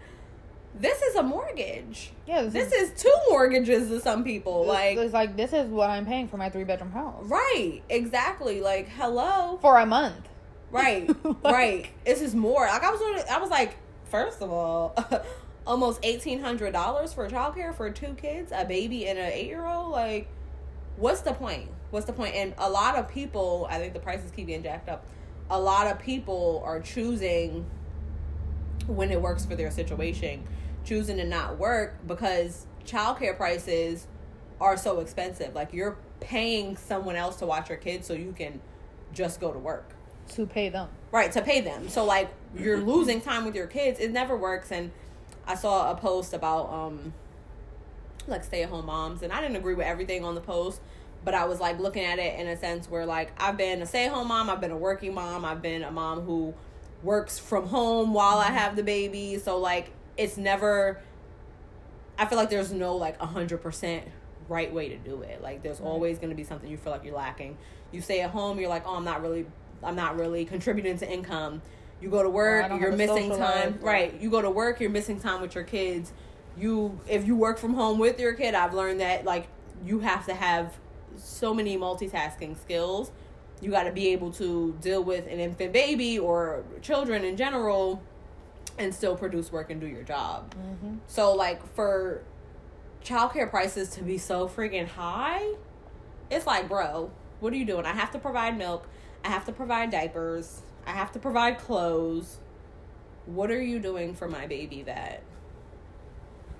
this 0.77 1.01
is 1.01 1.15
a 1.15 1.23
mortgage. 1.23 2.11
yeah 2.27 2.43
This 2.43 2.71
is 2.73 2.91
two 3.01 3.13
mortgages 3.29 3.87
to 3.89 3.99
some 4.01 4.23
people. 4.23 4.65
Like 4.65 4.97
it's 4.97 5.13
like 5.13 5.35
this 5.37 5.53
is 5.53 5.69
what 5.69 5.89
i'm 5.89 6.05
paying 6.05 6.27
for 6.27 6.37
my 6.37 6.49
three 6.49 6.63
bedroom 6.65 6.91
house 6.91 7.23
Right, 7.25 7.81
exactly. 7.89 8.61
Like, 8.61 8.89
hello. 8.89 9.57
for 9.61 9.77
a 9.79 9.85
month 9.85 10.27
Right, 10.71 11.07
Like- 11.23 11.43
right. 11.43 11.87
This 12.05 12.21
is 12.21 12.35
more. 12.35 12.65
Like 12.67 12.83
I 12.83 12.91
was, 12.91 13.25
I 13.31 13.39
was 13.39 13.49
like, 13.49 13.77
first 14.05 14.41
of 14.41 14.51
all, 14.51 14.93
almost 15.67 15.99
eighteen 16.03 16.39
hundred 16.41 16.73
dollars 16.73 17.13
for 17.13 17.29
childcare 17.29 17.73
for 17.73 17.89
two 17.91 18.13
kids, 18.15 18.51
a 18.53 18.65
baby 18.65 19.07
and 19.07 19.17
an 19.17 19.31
eight 19.31 19.47
year 19.47 19.65
old. 19.65 19.91
Like, 19.91 20.27
what's 20.97 21.21
the 21.21 21.33
point? 21.33 21.69
What's 21.91 22.07
the 22.07 22.13
point? 22.13 22.35
And 22.35 22.53
a 22.57 22.69
lot 22.69 22.95
of 22.97 23.07
people, 23.07 23.67
I 23.69 23.77
think 23.77 23.93
the 23.93 23.99
prices 24.01 24.31
keep 24.35 24.47
getting 24.47 24.63
jacked 24.63 24.89
up. 24.89 25.05
A 25.49 25.57
lot 25.59 25.87
of 25.87 25.99
people 25.99 26.61
are 26.65 26.81
choosing 26.81 27.65
when 28.87 29.11
it 29.11 29.21
works 29.21 29.45
for 29.45 29.55
their 29.55 29.71
situation, 29.71 30.43
choosing 30.85 31.17
to 31.17 31.25
not 31.25 31.57
work 31.57 31.95
because 32.07 32.67
childcare 32.85 33.35
prices 33.35 34.07
are 34.61 34.77
so 34.77 35.01
expensive. 35.01 35.53
Like 35.53 35.73
you're 35.73 35.97
paying 36.21 36.77
someone 36.77 37.15
else 37.17 37.35
to 37.37 37.45
watch 37.45 37.67
your 37.69 37.77
kids 37.77 38.07
so 38.07 38.13
you 38.13 38.31
can 38.31 38.61
just 39.13 39.39
go 39.41 39.51
to 39.51 39.59
work. 39.59 39.91
to 40.29 40.45
pay 40.45 40.69
them 40.69 40.89
Right, 41.11 41.31
to 41.33 41.41
pay 41.41 41.61
them. 41.61 41.89
So 41.89 42.05
like 42.05 42.29
you're 42.57 42.77
losing 42.77 43.21
time 43.21 43.45
with 43.45 43.55
your 43.55 43.67
kids. 43.67 43.99
It 43.99 44.11
never 44.11 44.37
works 44.37 44.71
and 44.71 44.91
I 45.47 45.55
saw 45.55 45.91
a 45.91 45.95
post 45.95 46.33
about 46.33 46.69
um 46.71 47.13
like 48.27 48.43
stay 48.43 48.63
at 48.63 48.69
home 48.69 48.85
moms 48.87 49.21
and 49.21 49.31
I 49.31 49.41
didn't 49.41 49.55
agree 49.57 49.75
with 49.75 49.85
everything 49.85 50.23
on 50.25 50.35
the 50.35 50.41
post, 50.41 50.81
but 51.23 51.33
I 51.33 51.45
was 51.45 51.59
like 51.59 51.79
looking 51.79 52.03
at 52.03 52.19
it 52.19 52.39
in 52.39 52.47
a 52.47 52.57
sense 52.57 52.89
where 52.89 53.05
like 53.05 53.31
I've 53.41 53.57
been 53.57 53.81
a 53.81 53.85
stay 53.85 54.05
at 54.05 54.11
home 54.11 54.27
mom, 54.29 54.49
I've 54.49 54.61
been 54.61 54.71
a 54.71 54.77
working 54.77 55.13
mom, 55.13 55.45
I've 55.45 55.61
been 55.61 55.83
a 55.83 55.91
mom 55.91 56.21
who 56.21 56.53
works 57.03 57.37
from 57.37 57.67
home 57.67 58.13
while 58.13 58.37
I 58.39 58.47
have 58.51 58.75
the 58.75 58.83
baby. 58.83 59.37
So 59.37 59.57
like 59.59 59.91
it's 60.17 60.37
never 60.37 61.01
I 62.17 62.25
feel 62.25 62.37
like 62.37 62.49
there's 62.49 62.71
no 62.71 62.95
like 62.95 63.21
a 63.21 63.25
hundred 63.25 63.61
percent 63.61 64.05
right 64.47 64.71
way 64.71 64.89
to 64.89 64.97
do 64.97 65.21
it. 65.21 65.41
Like 65.41 65.63
there's 65.63 65.79
always 65.79 66.19
gonna 66.19 66.35
be 66.35 66.43
something 66.43 66.69
you 66.69 66.77
feel 66.77 66.93
like 66.93 67.03
you're 67.03 67.15
lacking. 67.15 67.57
You 67.91 68.01
stay 68.01 68.21
at 68.21 68.31
home, 68.31 68.59
you're 68.59 68.69
like, 68.69 68.83
oh, 68.85 68.95
I'm 68.95 69.05
not 69.05 69.21
really, 69.21 69.45
I'm 69.83 69.95
not 69.95 70.17
really 70.17 70.45
contributing 70.45 70.97
to 70.99 71.09
income. 71.11 71.61
You 72.01 72.09
go 72.09 72.23
to 72.23 72.29
work, 72.29 72.69
you're 72.79 72.91
missing 72.91 73.29
time. 73.29 73.79
Right. 73.81 74.19
You 74.21 74.29
go 74.29 74.41
to 74.41 74.49
work, 74.49 74.79
you're 74.79 74.89
missing 74.89 75.19
time 75.19 75.41
with 75.41 75.55
your 75.55 75.63
kids. 75.63 76.11
You, 76.57 76.99
if 77.07 77.25
you 77.25 77.35
work 77.35 77.57
from 77.57 77.73
home 77.73 77.99
with 77.99 78.19
your 78.19 78.33
kid, 78.33 78.53
I've 78.53 78.73
learned 78.73 78.99
that 79.01 79.25
like 79.25 79.47
you 79.85 79.99
have 79.99 80.25
to 80.27 80.33
have 80.33 80.77
so 81.17 81.53
many 81.53 81.77
multitasking 81.77 82.59
skills. 82.61 83.11
You 83.61 83.71
got 83.71 83.83
to 83.83 83.91
be 83.91 84.09
able 84.09 84.31
to 84.33 84.77
deal 84.81 85.03
with 85.03 85.25
an 85.27 85.39
infant 85.39 85.71
baby 85.73 86.19
or 86.19 86.63
children 86.81 87.23
in 87.23 87.37
general, 87.37 88.01
and 88.77 88.93
still 88.93 89.15
produce 89.15 89.51
work 89.51 89.69
and 89.69 89.79
do 89.79 89.87
your 89.87 90.03
job. 90.03 90.53
Mm-hmm. 90.55 90.95
So 91.07 91.33
like 91.33 91.65
for 91.75 92.23
childcare 93.03 93.49
prices 93.49 93.89
to 93.91 94.03
be 94.03 94.17
so 94.17 94.47
freaking 94.47 94.87
high, 94.87 95.53
it's 96.29 96.45
like, 96.47 96.67
bro, 96.67 97.11
what 97.39 97.53
are 97.53 97.57
you 97.57 97.65
doing? 97.65 97.85
I 97.85 97.93
have 97.93 98.11
to 98.11 98.19
provide 98.19 98.57
milk. 98.57 98.87
I 99.23 99.29
have 99.29 99.45
to 99.45 99.51
provide 99.51 99.91
diapers. 99.91 100.61
I 100.85 100.91
have 100.91 101.11
to 101.13 101.19
provide 101.19 101.57
clothes. 101.57 102.37
What 103.25 103.49
are 103.49 103.61
you 103.61 103.79
doing 103.79 104.13
for 104.13 104.27
my 104.27 104.45
baby 104.45 104.83
that 104.83 105.23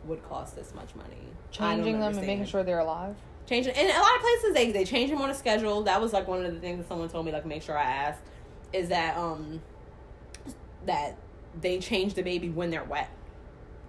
would 0.06 0.24
cost 0.28 0.56
this 0.56 0.74
much 0.74 0.96
money? 0.96 1.28
Changing 1.52 2.00
them 2.00 2.18
and 2.18 2.26
making 2.26 2.46
sure 2.46 2.64
they're 2.64 2.80
alive. 2.80 3.16
changing 3.46 3.74
and 3.76 3.88
a 3.88 4.00
lot 4.00 4.16
of 4.16 4.22
places 4.22 4.54
they 4.54 4.72
they 4.72 4.84
change 4.84 5.12
them 5.12 5.22
on 5.22 5.30
a 5.30 5.34
schedule. 5.36 5.84
That 5.84 6.02
was 6.02 6.12
like 6.14 6.28
one 6.28 6.44
of 6.46 6.54
the 6.54 6.60
things 6.60 6.80
that 6.80 6.88
someone 6.88 7.10
told 7.10 7.26
me 7.26 7.32
like 7.32 7.46
make 7.46 7.62
sure 7.62 7.78
I 7.78 7.84
asked 7.84 8.22
is 8.74 8.90
that 8.90 9.16
um 9.18 9.62
that 10.86 11.18
they 11.62 11.80
change 11.80 12.14
the 12.14 12.22
baby 12.22 12.50
when 12.50 12.70
they're 12.70 12.84
wet. 12.84 13.10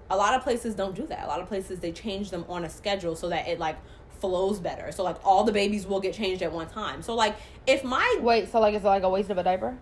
A 0.08 0.16
lot 0.16 0.34
of 0.34 0.42
places 0.42 0.74
don't 0.74 0.94
do 0.94 1.06
that. 1.06 1.24
A 1.24 1.26
lot 1.26 1.40
of 1.40 1.48
places 1.48 1.80
they 1.80 1.92
change 1.92 2.30
them 2.30 2.44
on 2.48 2.64
a 2.64 2.70
schedule 2.70 3.16
so 3.16 3.28
that 3.28 3.48
it 3.48 3.58
like 3.58 3.76
flows 4.20 4.60
better. 4.60 4.92
So 4.92 5.02
like 5.02 5.16
all 5.24 5.44
the 5.44 5.52
babies 5.52 5.86
will 5.86 6.00
get 6.00 6.14
changed 6.14 6.42
at 6.42 6.52
one 6.52 6.68
time. 6.68 7.02
So 7.02 7.14
like 7.14 7.36
if 7.66 7.84
my 7.84 8.18
Wait, 8.20 8.50
so 8.50 8.60
like 8.60 8.74
it's 8.74 8.84
like 8.84 9.02
a 9.02 9.08
waste 9.08 9.30
of 9.30 9.38
a 9.38 9.42
diaper? 9.42 9.76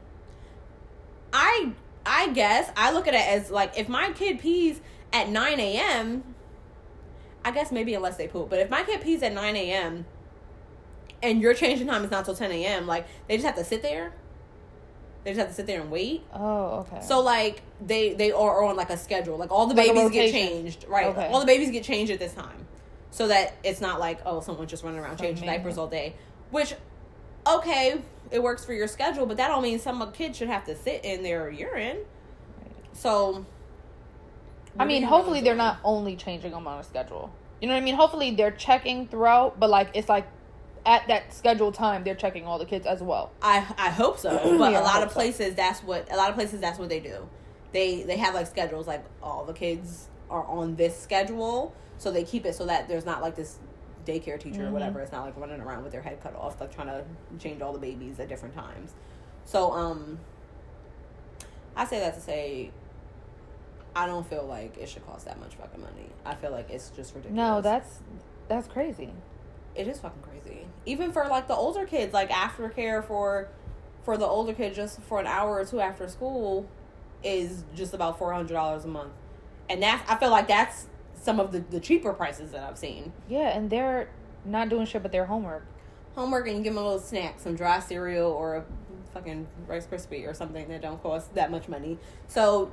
I 1.33 1.73
I 2.07 2.29
guess 2.29 2.71
I 2.77 2.93
look 2.93 3.07
at 3.07 3.15
it 3.15 3.27
as 3.27 3.51
like 3.51 3.79
if 3.79 3.89
my 3.89 4.13
kid 4.13 4.39
pees 4.39 4.81
at 5.13 5.29
nine 5.29 5.61
a.m. 5.61 6.23
I 7.45 7.51
guess 7.51 7.71
maybe 7.71 7.95
unless 7.95 8.17
they 8.17 8.27
poop, 8.27 8.49
but 8.49 8.59
if 8.59 8.71
my 8.71 8.83
kid 8.85 9.03
pees 9.03 9.23
at 9.23 9.35
nine 9.35 9.57
a.m. 9.57 10.07
and 11.23 11.43
your 11.43 11.53
changing 11.53 11.87
time 11.87 12.03
is 12.05 12.11
not 12.11 12.25
till 12.25 12.35
ten 12.35 12.51
a.m., 12.51 12.87
like 12.87 13.07
they 13.29 13.37
just 13.37 13.47
have 13.47 13.57
to 13.57 13.65
sit 13.65 13.83
there. 13.83 14.15
They 15.25 15.31
just 15.31 15.39
have 15.41 15.49
to 15.49 15.55
sit 15.55 15.67
there 15.67 15.81
and 15.81 15.91
wait. 15.91 16.23
Oh, 16.35 16.87
okay. 16.87 17.01
So 17.03 17.21
like 17.21 17.63
they 17.85 18.13
they 18.13 18.31
are 18.31 18.63
on 18.63 18.77
like 18.77 18.91
a 18.91 18.97
schedule. 18.97 19.39
Like 19.39 19.51
all 19.51 19.67
the 19.67 19.75
Like 19.75 19.95
babies 19.95 20.11
get 20.11 20.31
changed, 20.31 20.85
right? 20.87 21.07
Okay. 21.07 21.29
All 21.29 21.41
the 21.41 21.47
babies 21.47 21.71
get 21.71 21.83
changed 21.83 22.13
at 22.13 22.19
this 22.19 22.35
time, 22.35 22.67
so 23.11 23.29
that 23.29 23.55
it's 23.65 23.81
not 23.81 23.99
like 23.99 24.21
oh 24.27 24.41
someone's 24.41 24.71
just 24.71 24.85
running 24.85 25.01
around 25.01 25.19
changing 25.19 25.47
diapers 25.47 25.79
all 25.79 25.87
day. 25.87 26.15
Which, 26.51 26.75
okay, 27.47 28.01
it 28.31 28.43
works 28.43 28.65
for 28.65 28.75
your 28.75 28.87
schedule, 28.87 29.25
but 29.27 29.39
that 29.39 29.49
don't 29.49 29.63
mean 29.63 29.79
some 29.79 30.13
kids 30.13 30.37
should 30.37 30.49
have 30.49 30.65
to 30.67 30.77
sit 30.77 31.05
in 31.05 31.23
their 31.23 31.51
urine. 31.51 31.99
So, 32.93 33.45
I 34.79 34.85
mean, 34.85 35.03
hopefully 35.03 35.41
they're 35.41 35.55
doing? 35.55 35.59
not 35.59 35.79
only 35.85 36.17
changing 36.17 36.53
them 36.53 36.67
on 36.67 36.81
a 36.81 36.85
schedule. 36.85 37.33
You 37.61 37.69
know 37.69 37.75
what 37.75 37.81
I 37.81 37.85
mean? 37.85 37.95
Hopefully 37.95 38.33
they're 38.33 38.51
checking 38.51 39.09
throughout, 39.09 39.59
but 39.59 39.71
like 39.71 39.91
it's 39.95 40.09
like 40.09 40.27
at 40.87 41.07
that 41.09 41.33
scheduled 41.33 41.75
time 41.75 42.05
they're 42.05 42.15
checking 42.15 42.45
all 42.47 42.59
the 42.59 42.67
kids 42.67 42.87
as 42.87 43.03
well. 43.03 43.31
I 43.43 43.59
I 43.79 43.91
hope 43.91 44.19
so, 44.19 44.31
but 44.59 44.73
Yeah, 44.73 44.79
a 44.79 44.81
I 44.81 44.83
lot 44.83 44.93
hope 44.95 45.03
of 45.07 45.11
so. 45.11 45.15
places 45.15 45.55
that's 45.55 45.83
what 45.83 46.11
a 46.13 46.17
lot 46.17 46.29
of 46.31 46.35
places 46.35 46.61
that's 46.61 46.79
what 46.79 46.89
they 46.89 47.01
do. 47.01 47.29
They 47.73 48.03
they 48.03 48.17
have 48.19 48.35
like 48.35 48.47
schedules 48.47 48.87
like 48.87 49.05
all 49.23 49.45
the 49.45 49.53
kids 49.55 50.09
are 50.31 50.45
on 50.45 50.77
this 50.77 50.99
schedule, 50.99 51.75
so 51.99 52.11
they 52.11 52.25
keep 52.25 52.45
it 52.47 52.55
so 52.55 52.67
that 52.67 52.89
there's 52.89 53.05
not 53.07 53.23
like 53.23 53.35
this 53.37 53.59
daycare 54.07 54.39
teacher 54.39 54.65
or 54.65 54.69
Mhm. 54.69 54.73
whatever. 54.73 55.01
It's 55.01 55.13
not 55.13 55.25
like 55.25 55.37
running 55.39 55.61
around 55.61 55.83
with 55.83 55.93
their 55.93 56.03
head 56.03 56.21
cut 56.23 56.37
off, 56.37 56.61
like 56.61 56.75
trying 56.75 56.89
to 56.89 57.05
change 57.39 57.63
all 57.63 57.73
the 57.73 57.79
babies 57.79 58.21
at 58.21 58.29
different 58.29 58.55
times. 58.55 58.93
So 59.47 59.73
um, 59.73 60.19
I 61.77 61.85
say 61.87 62.01
that 62.01 62.15
to 62.15 62.21
say. 62.21 62.71
I 63.97 64.07
don't 64.07 64.29
feel 64.29 64.45
like 64.45 64.77
it 64.77 64.89
should 64.89 65.07
cost 65.07 65.25
that 65.27 65.39
much 65.39 65.55
fucking 65.55 65.81
money. 65.81 66.09
I 66.27 66.35
feel 66.35 66.51
like 66.51 66.69
it's 66.69 66.91
just 66.91 67.15
ridiculous. 67.15 67.37
No, 67.37 67.61
that's 67.61 68.01
that's 68.49 68.67
crazy. 68.67 69.11
It 69.75 69.89
is 69.89 69.99
fucking 70.01 70.23
crazy. 70.23 70.67
Even 70.87 71.13
for 71.13 71.27
like 71.29 71.49
the 71.49 71.55
older 71.55 71.85
kids, 71.87 72.13
like 72.13 72.31
aftercare 72.31 73.05
for 73.05 73.49
for 74.03 74.17
the 74.17 74.27
older 74.27 74.53
kid 74.53 74.75
just 74.75 75.01
for 75.03 75.19
an 75.19 75.27
hour 75.27 75.59
or 75.59 75.65
two 75.65 75.81
after 75.81 76.07
school 76.09 76.69
is 77.23 77.65
just 77.75 77.95
about 77.95 78.19
four 78.19 78.33
hundred 78.33 78.53
dollars 78.53 78.85
a 78.85 78.89
month. 78.89 79.13
And 79.69 79.83
that's 79.83 80.09
I 80.11 80.17
feel 80.17 80.31
like 80.31 80.49
that's 80.49 80.87
some 81.15 81.41
of 81.41 81.53
the, 81.53 81.61
the 81.61 81.81
cheaper 81.81 82.13
prices 82.13 82.51
that 82.51 82.63
I've 82.63 82.79
seen. 82.79 83.13
Yeah, 83.29 83.57
and 83.57 83.71
they're 83.71 84.11
not 84.45 84.69
doing 84.69 84.87
shit 84.87 85.03
but 85.03 85.13
their 85.13 85.27
homework. 85.27 85.67
Homework 86.15 86.47
and 86.47 86.59
you 86.59 86.63
give 86.63 86.75
them 86.75 86.83
a 86.83 86.87
little 86.87 87.01
snack, 87.01 87.41
some 87.41 87.57
dry 87.57 87.81
cereal 87.81 88.31
or 88.31 88.57
a 88.57 88.65
fucking 89.15 89.47
Rice 89.67 89.87
Krispie 89.87 90.29
or 90.29 90.35
something 90.35 90.69
that 90.69 90.83
don't 90.83 91.03
cost 91.03 91.35
that 91.35 91.51
much 91.51 91.69
money. 91.69 91.99
So 92.29 92.71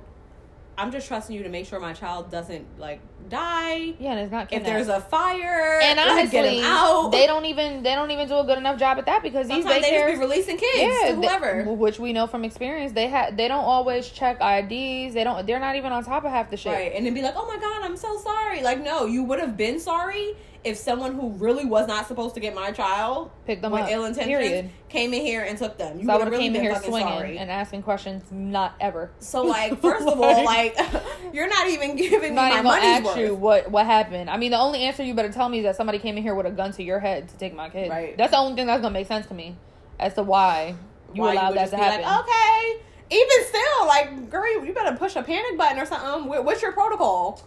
I'm 0.81 0.91
just 0.91 1.07
trusting 1.07 1.35
you 1.35 1.43
to 1.43 1.49
make 1.49 1.67
sure 1.67 1.79
my 1.79 1.93
child 1.93 2.31
doesn't 2.31 2.65
like 2.79 3.01
die. 3.29 3.93
Yeah, 3.99 4.13
and 4.13 4.19
it's 4.19 4.31
not. 4.31 4.51
If 4.51 4.63
there's 4.63 4.87
a 4.87 4.99
fire, 4.99 5.79
and 5.83 5.99
honestly, 5.99 6.31
get 6.31 6.45
'em 6.45 6.63
out. 6.63 7.11
they 7.11 7.27
don't 7.27 7.45
even 7.45 7.83
they 7.83 7.93
don't 7.93 8.09
even 8.09 8.27
do 8.27 8.39
a 8.39 8.43
good 8.43 8.57
enough 8.57 8.79
job 8.79 8.97
at 8.97 9.05
that 9.05 9.21
because 9.21 9.47
these 9.47 9.63
Sometimes 9.63 9.85
they 9.85 9.91
just 9.91 10.13
be 10.15 10.19
releasing 10.19 10.57
kids 10.57 10.77
yeah, 10.81 11.09
to 11.09 11.15
whoever. 11.17 11.63
they- 11.63 11.71
which 11.71 11.99
we 11.99 12.13
know 12.13 12.25
from 12.25 12.43
experience, 12.43 12.93
they 12.93 13.07
have 13.07 13.37
they 13.37 13.47
don't 13.47 13.63
always 13.63 14.09
check 14.09 14.41
IDs. 14.41 15.13
They 15.13 15.23
don't. 15.23 15.45
They're 15.45 15.59
not 15.59 15.75
even 15.75 15.91
on 15.91 16.03
top 16.03 16.25
of 16.25 16.31
half 16.31 16.49
the 16.49 16.57
shit. 16.57 16.73
Right, 16.73 16.91
and 16.95 17.05
then 17.05 17.13
be 17.13 17.21
like, 17.21 17.35
"Oh 17.37 17.45
my 17.45 17.57
god, 17.57 17.83
I'm 17.83 17.95
so 17.95 18.17
sorry." 18.17 18.63
Like, 18.63 18.81
no, 18.83 19.05
you 19.05 19.21
would 19.23 19.39
have 19.39 19.55
been 19.55 19.79
sorry 19.79 20.35
if 20.63 20.77
someone 20.77 21.15
who 21.15 21.29
really 21.31 21.65
was 21.65 21.87
not 21.87 22.07
supposed 22.07 22.35
to 22.35 22.39
get 22.39 22.53
my 22.53 22.71
child 22.71 23.31
Pick 23.47 23.61
them 23.61 23.71
with 23.71 23.81
up. 23.81 23.89
ill 23.89 24.05
intentions 24.05 24.27
Period. 24.27 24.69
came 24.89 25.13
in 25.13 25.21
here 25.21 25.41
and 25.43 25.57
took 25.57 25.77
them. 25.77 25.99
You 25.99 26.05
So 26.05 26.11
I 26.11 26.15
would 26.17 26.23
have 26.25 26.31
really 26.31 26.43
came 26.43 26.55
in 26.55 26.61
here 26.61 26.73
fucking 26.75 26.89
swinging 26.89 27.07
sorry. 27.13 27.37
and 27.39 27.49
asking 27.49 27.81
questions. 27.83 28.23
Not 28.31 28.75
ever. 28.79 29.09
so, 29.19 29.41
like, 29.43 29.79
first 29.81 30.07
of 30.07 30.19
all, 30.21 30.43
like, 30.45 30.77
you're 31.33 31.47
not 31.49 31.67
even 31.69 31.95
giving 31.95 32.29
me 32.29 32.35
not 32.35 32.49
my 32.51 32.53
even 32.53 32.63
gonna 32.63 32.81
ask 32.85 33.03
worth. 33.05 33.17
you 33.17 33.35
what 33.35 33.71
what 33.71 33.85
happened. 33.85 34.29
I 34.29 34.37
mean, 34.37 34.51
the 34.51 34.59
only 34.59 34.81
answer 34.83 35.03
you 35.03 35.13
better 35.15 35.31
tell 35.31 35.49
me 35.49 35.59
is 35.59 35.63
that 35.63 35.75
somebody 35.75 35.97
came 35.99 36.15
in 36.17 36.23
here 36.23 36.35
with 36.35 36.45
a 36.45 36.51
gun 36.51 36.71
to 36.73 36.83
your 36.83 36.99
head 36.99 37.27
to 37.29 37.37
take 37.37 37.55
my 37.55 37.69
kid. 37.69 37.89
Right. 37.89 38.17
That's 38.17 38.31
the 38.31 38.37
only 38.37 38.55
thing 38.55 38.67
that's 38.67 38.81
gonna 38.81 38.93
make 38.93 39.07
sense 39.07 39.25
to 39.27 39.33
me 39.33 39.55
as 39.99 40.13
to 40.15 40.23
why 40.23 40.75
you 41.13 41.21
Why 41.23 41.33
allowed 41.33 41.49
would 41.49 41.57
that 41.57 41.69
to 41.71 41.77
happen. 41.77 42.01
Like, 42.03 42.19
okay, 42.21 42.79
even 43.09 43.45
still, 43.45 43.87
like, 43.87 44.29
girl, 44.29 44.63
you 44.65 44.73
better 44.73 44.95
push 44.95 45.15
a 45.15 45.23
panic 45.23 45.57
button 45.57 45.79
or 45.79 45.85
something. 45.85 46.29
What's 46.45 46.61
your 46.61 46.71
protocol? 46.71 47.41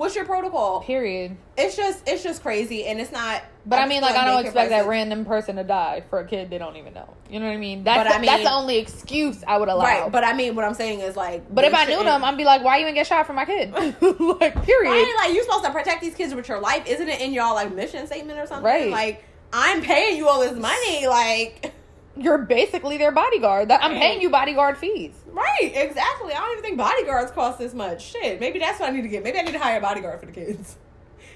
What's 0.00 0.16
your 0.16 0.24
protocol? 0.24 0.80
Period. 0.80 1.36
It's 1.58 1.76
just, 1.76 2.08
it's 2.08 2.22
just 2.22 2.40
crazy, 2.40 2.86
and 2.86 2.98
it's 2.98 3.12
not. 3.12 3.42
But 3.66 3.80
I, 3.80 3.86
mean, 3.86 4.00
like, 4.00 4.16
I 4.16 4.24
don't 4.24 4.46
expect 4.46 4.70
that 4.70 4.86
random 4.86 5.26
person 5.26 5.56
to 5.56 5.62
die 5.62 6.04
for 6.08 6.20
a 6.20 6.26
kid 6.26 6.48
they 6.48 6.56
don't 6.56 6.78
even 6.78 6.94
know. 6.94 7.14
You 7.28 7.38
know 7.38 7.44
what 7.44 7.52
I 7.52 7.58
mean? 7.58 7.84
That's 7.84 8.08
the, 8.08 8.16
I 8.16 8.24
that's 8.24 8.44
the 8.44 8.50
only 8.50 8.78
excuse 8.78 9.44
I 9.46 9.58
would 9.58 9.68
allow. 9.68 9.84
Right, 9.84 10.10
but 10.10 10.24
I 10.24 10.32
mean, 10.32 10.56
what 10.56 10.64
I'm 10.64 10.72
saying 10.72 11.00
is 11.00 11.16
like. 11.16 11.54
But 11.54 11.66
if 11.66 11.74
I 11.74 11.84
knew 11.84 12.02
them, 12.02 12.24
I'd 12.24 12.38
be 12.38 12.44
like, 12.44 12.64
why 12.64 12.78
you 12.78 12.84
even 12.84 12.94
get 12.94 13.08
shot 13.08 13.26
for 13.26 13.34
my 13.34 13.44
kid? 13.44 13.72
like, 13.74 14.64
period. 14.64 14.90
Right? 14.90 15.14
Like 15.18 15.34
you're 15.34 15.44
supposed 15.44 15.66
to 15.66 15.70
protect 15.70 16.00
these 16.00 16.14
kids 16.14 16.34
with 16.34 16.48
your 16.48 16.60
life. 16.60 16.86
Isn't 16.86 17.10
it 17.10 17.20
in 17.20 17.34
y'all 17.34 17.54
like 17.54 17.74
mission 17.74 18.06
statement 18.06 18.38
or 18.38 18.46
something? 18.46 18.64
Right. 18.64 18.90
Like 18.90 19.24
I'm 19.52 19.82
paying 19.82 20.16
you 20.16 20.28
all 20.28 20.40
this 20.40 20.58
money. 20.58 21.08
Like 21.08 21.74
You're 22.16 22.38
basically 22.38 22.98
their 22.98 23.12
bodyguard. 23.12 23.68
That 23.68 23.82
I'm 23.82 23.92
paying 23.92 24.20
you 24.20 24.30
bodyguard 24.30 24.76
fees. 24.76 25.14
right, 25.26 25.72
exactly. 25.74 26.32
I 26.32 26.38
don't 26.40 26.52
even 26.52 26.62
think 26.64 26.78
bodyguards 26.78 27.30
cost 27.30 27.58
this 27.58 27.72
much. 27.72 28.02
Shit, 28.02 28.40
maybe 28.40 28.58
that's 28.58 28.80
what 28.80 28.90
I 28.90 28.92
need 28.92 29.02
to 29.02 29.08
get. 29.08 29.22
Maybe 29.22 29.38
I 29.38 29.42
need 29.42 29.52
to 29.52 29.58
hire 29.58 29.78
a 29.78 29.80
bodyguard 29.80 30.20
for 30.20 30.26
the 30.26 30.32
kids. 30.32 30.76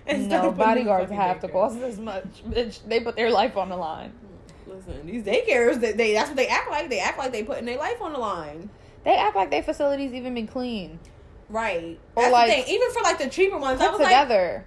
No, 0.06 0.12
of 0.12 0.18
putting 0.18 0.40
them 0.40 0.48
in 0.50 0.54
bodyguards 0.56 1.10
have 1.12 1.40
to 1.40 1.48
cost 1.48 1.80
this 1.80 1.96
much. 1.96 2.26
Bitch, 2.46 2.80
they 2.86 3.00
put 3.00 3.16
their 3.16 3.30
life 3.30 3.56
on 3.56 3.70
the 3.70 3.76
line. 3.76 4.12
Listen, 4.66 5.06
these 5.06 5.22
daycares, 5.24 5.80
they, 5.80 5.92
they 5.92 6.12
that's 6.12 6.28
what 6.28 6.36
they 6.36 6.46
act 6.46 6.70
like. 6.70 6.90
They 6.90 7.00
act 7.00 7.16
like 7.16 7.32
they 7.32 7.42
putting 7.42 7.64
their 7.64 7.78
life 7.78 8.02
on 8.02 8.12
the 8.12 8.18
line. 8.18 8.68
They 9.04 9.16
act 9.16 9.34
like 9.34 9.50
their 9.50 9.62
facilities 9.62 10.12
even 10.12 10.34
been 10.34 10.46
clean, 10.46 10.98
Right. 11.48 11.98
Or 12.16 12.22
That's 12.22 12.32
like-. 12.32 12.68
Even 12.68 12.90
for 12.90 13.02
like 13.02 13.18
the 13.18 13.28
cheaper 13.28 13.58
ones, 13.58 13.80
I 13.80 13.84
put 13.86 13.92
was 13.92 14.00
like, 14.00 14.08
together. 14.08 14.66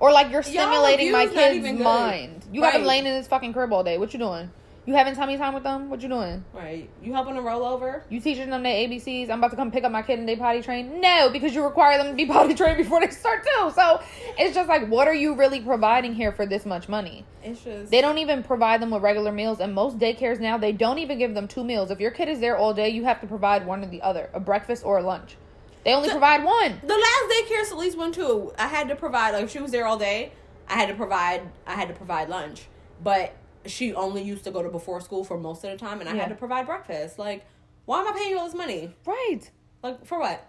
or 0.00 0.12
like 0.12 0.30
you're 0.30 0.42
stimulating 0.42 1.12
my 1.12 1.26
kid's 1.26 1.80
mind. 1.80 2.44
You 2.52 2.60
got 2.60 2.74
him 2.74 2.82
Right. 2.82 2.88
laying 2.88 3.06
in 3.06 3.14
his 3.14 3.26
fucking 3.26 3.52
crib 3.52 3.72
all 3.72 3.82
day. 3.84 3.98
What 3.98 4.12
you 4.12 4.18
doing? 4.18 4.50
You 4.84 4.94
having 4.94 5.14
tummy 5.14 5.36
time 5.36 5.54
with 5.54 5.62
them? 5.62 5.90
What 5.90 6.02
you 6.02 6.08
doing? 6.08 6.44
right. 6.52 6.90
You 7.00 7.12
helping 7.12 7.36
them 7.36 7.44
roll 7.44 7.64
over? 7.64 8.02
You 8.08 8.20
teaching 8.20 8.50
them 8.50 8.64
their 8.64 8.88
ABCs? 8.88 9.30
I'm 9.30 9.38
about 9.38 9.52
to 9.52 9.56
come 9.56 9.70
pick 9.70 9.84
up 9.84 9.92
my 9.92 10.02
kid 10.02 10.18
and 10.18 10.28
they 10.28 10.34
potty 10.34 10.60
train? 10.60 11.00
No, 11.00 11.30
because 11.30 11.54
you 11.54 11.62
require 11.62 11.98
them 11.98 12.08
to 12.08 12.14
be 12.14 12.26
potty 12.32 12.54
trained 12.54 12.78
before 12.78 12.98
they 13.00 13.10
start 13.10 13.44
too. 13.44 13.70
So 13.76 14.00
it's 14.36 14.56
just 14.56 14.68
like, 14.68 14.88
what 14.88 15.06
are 15.06 15.14
you 15.14 15.34
really 15.34 15.60
providing 15.60 16.14
here 16.14 16.32
for 16.32 16.46
this 16.46 16.66
much 16.66 16.88
money? 16.88 17.24
It's 17.44 17.62
just 17.62 17.92
They 17.92 18.00
don't 18.00 18.18
even 18.18 18.42
provide 18.42 18.82
them 18.82 18.90
with 18.90 19.02
regular 19.02 19.30
meals, 19.30 19.60
and 19.60 19.72
most 19.72 20.00
daycares 20.00 20.40
now 20.40 20.58
they 20.58 20.72
don't 20.72 20.98
even 20.98 21.16
give 21.16 21.34
them 21.34 21.46
two 21.46 21.62
meals. 21.62 21.92
If 21.92 22.00
your 22.00 22.10
kid 22.10 22.28
is 22.28 22.40
there 22.40 22.56
all 22.56 22.74
day, 22.74 22.88
you 22.88 23.04
have 23.04 23.20
to 23.20 23.26
provide 23.28 23.64
one 23.64 23.84
or 23.84 23.86
the 23.86 24.02
other, 24.02 24.30
a 24.34 24.40
breakfast 24.40 24.84
or 24.84 24.98
a 24.98 25.02
lunch. 25.02 25.36
They 25.84 25.94
only 25.94 26.10
provide 26.10 26.42
one. 26.44 26.80
The 26.84 26.94
last 26.94 27.32
daycare 27.32 27.64
Celeste 27.64 27.96
went 27.96 28.14
to, 28.16 28.52
I 28.58 28.66
had 28.66 28.88
to 28.88 28.96
provide 28.96 29.32
like 29.32 29.44
if 29.44 29.50
she 29.50 29.60
was 29.60 29.70
there 29.70 29.86
all 29.86 29.98
day. 29.98 30.32
I 30.68 30.74
had 30.74 30.88
to 30.88 30.94
provide. 30.94 31.42
I 31.66 31.74
had 31.74 31.88
to 31.88 31.94
provide 31.94 32.28
lunch, 32.28 32.66
but 33.02 33.36
she 33.66 33.94
only 33.94 34.22
used 34.22 34.44
to 34.44 34.50
go 34.50 34.62
to 34.62 34.68
before 34.68 35.00
school 35.00 35.24
for 35.24 35.38
most 35.38 35.64
of 35.64 35.70
the 35.70 35.76
time, 35.76 36.00
and 36.00 36.08
I 36.08 36.14
Yeah. 36.14 36.22
had 36.22 36.28
to 36.30 36.34
provide 36.34 36.66
breakfast. 36.66 37.18
Like, 37.18 37.44
why 37.84 38.00
am 38.00 38.08
I 38.08 38.12
paying 38.12 38.30
you 38.30 38.38
all 38.38 38.46
this 38.46 38.54
money? 38.54 38.94
Right. 39.04 39.40
Like 39.82 40.04
for 40.04 40.18
what? 40.18 40.46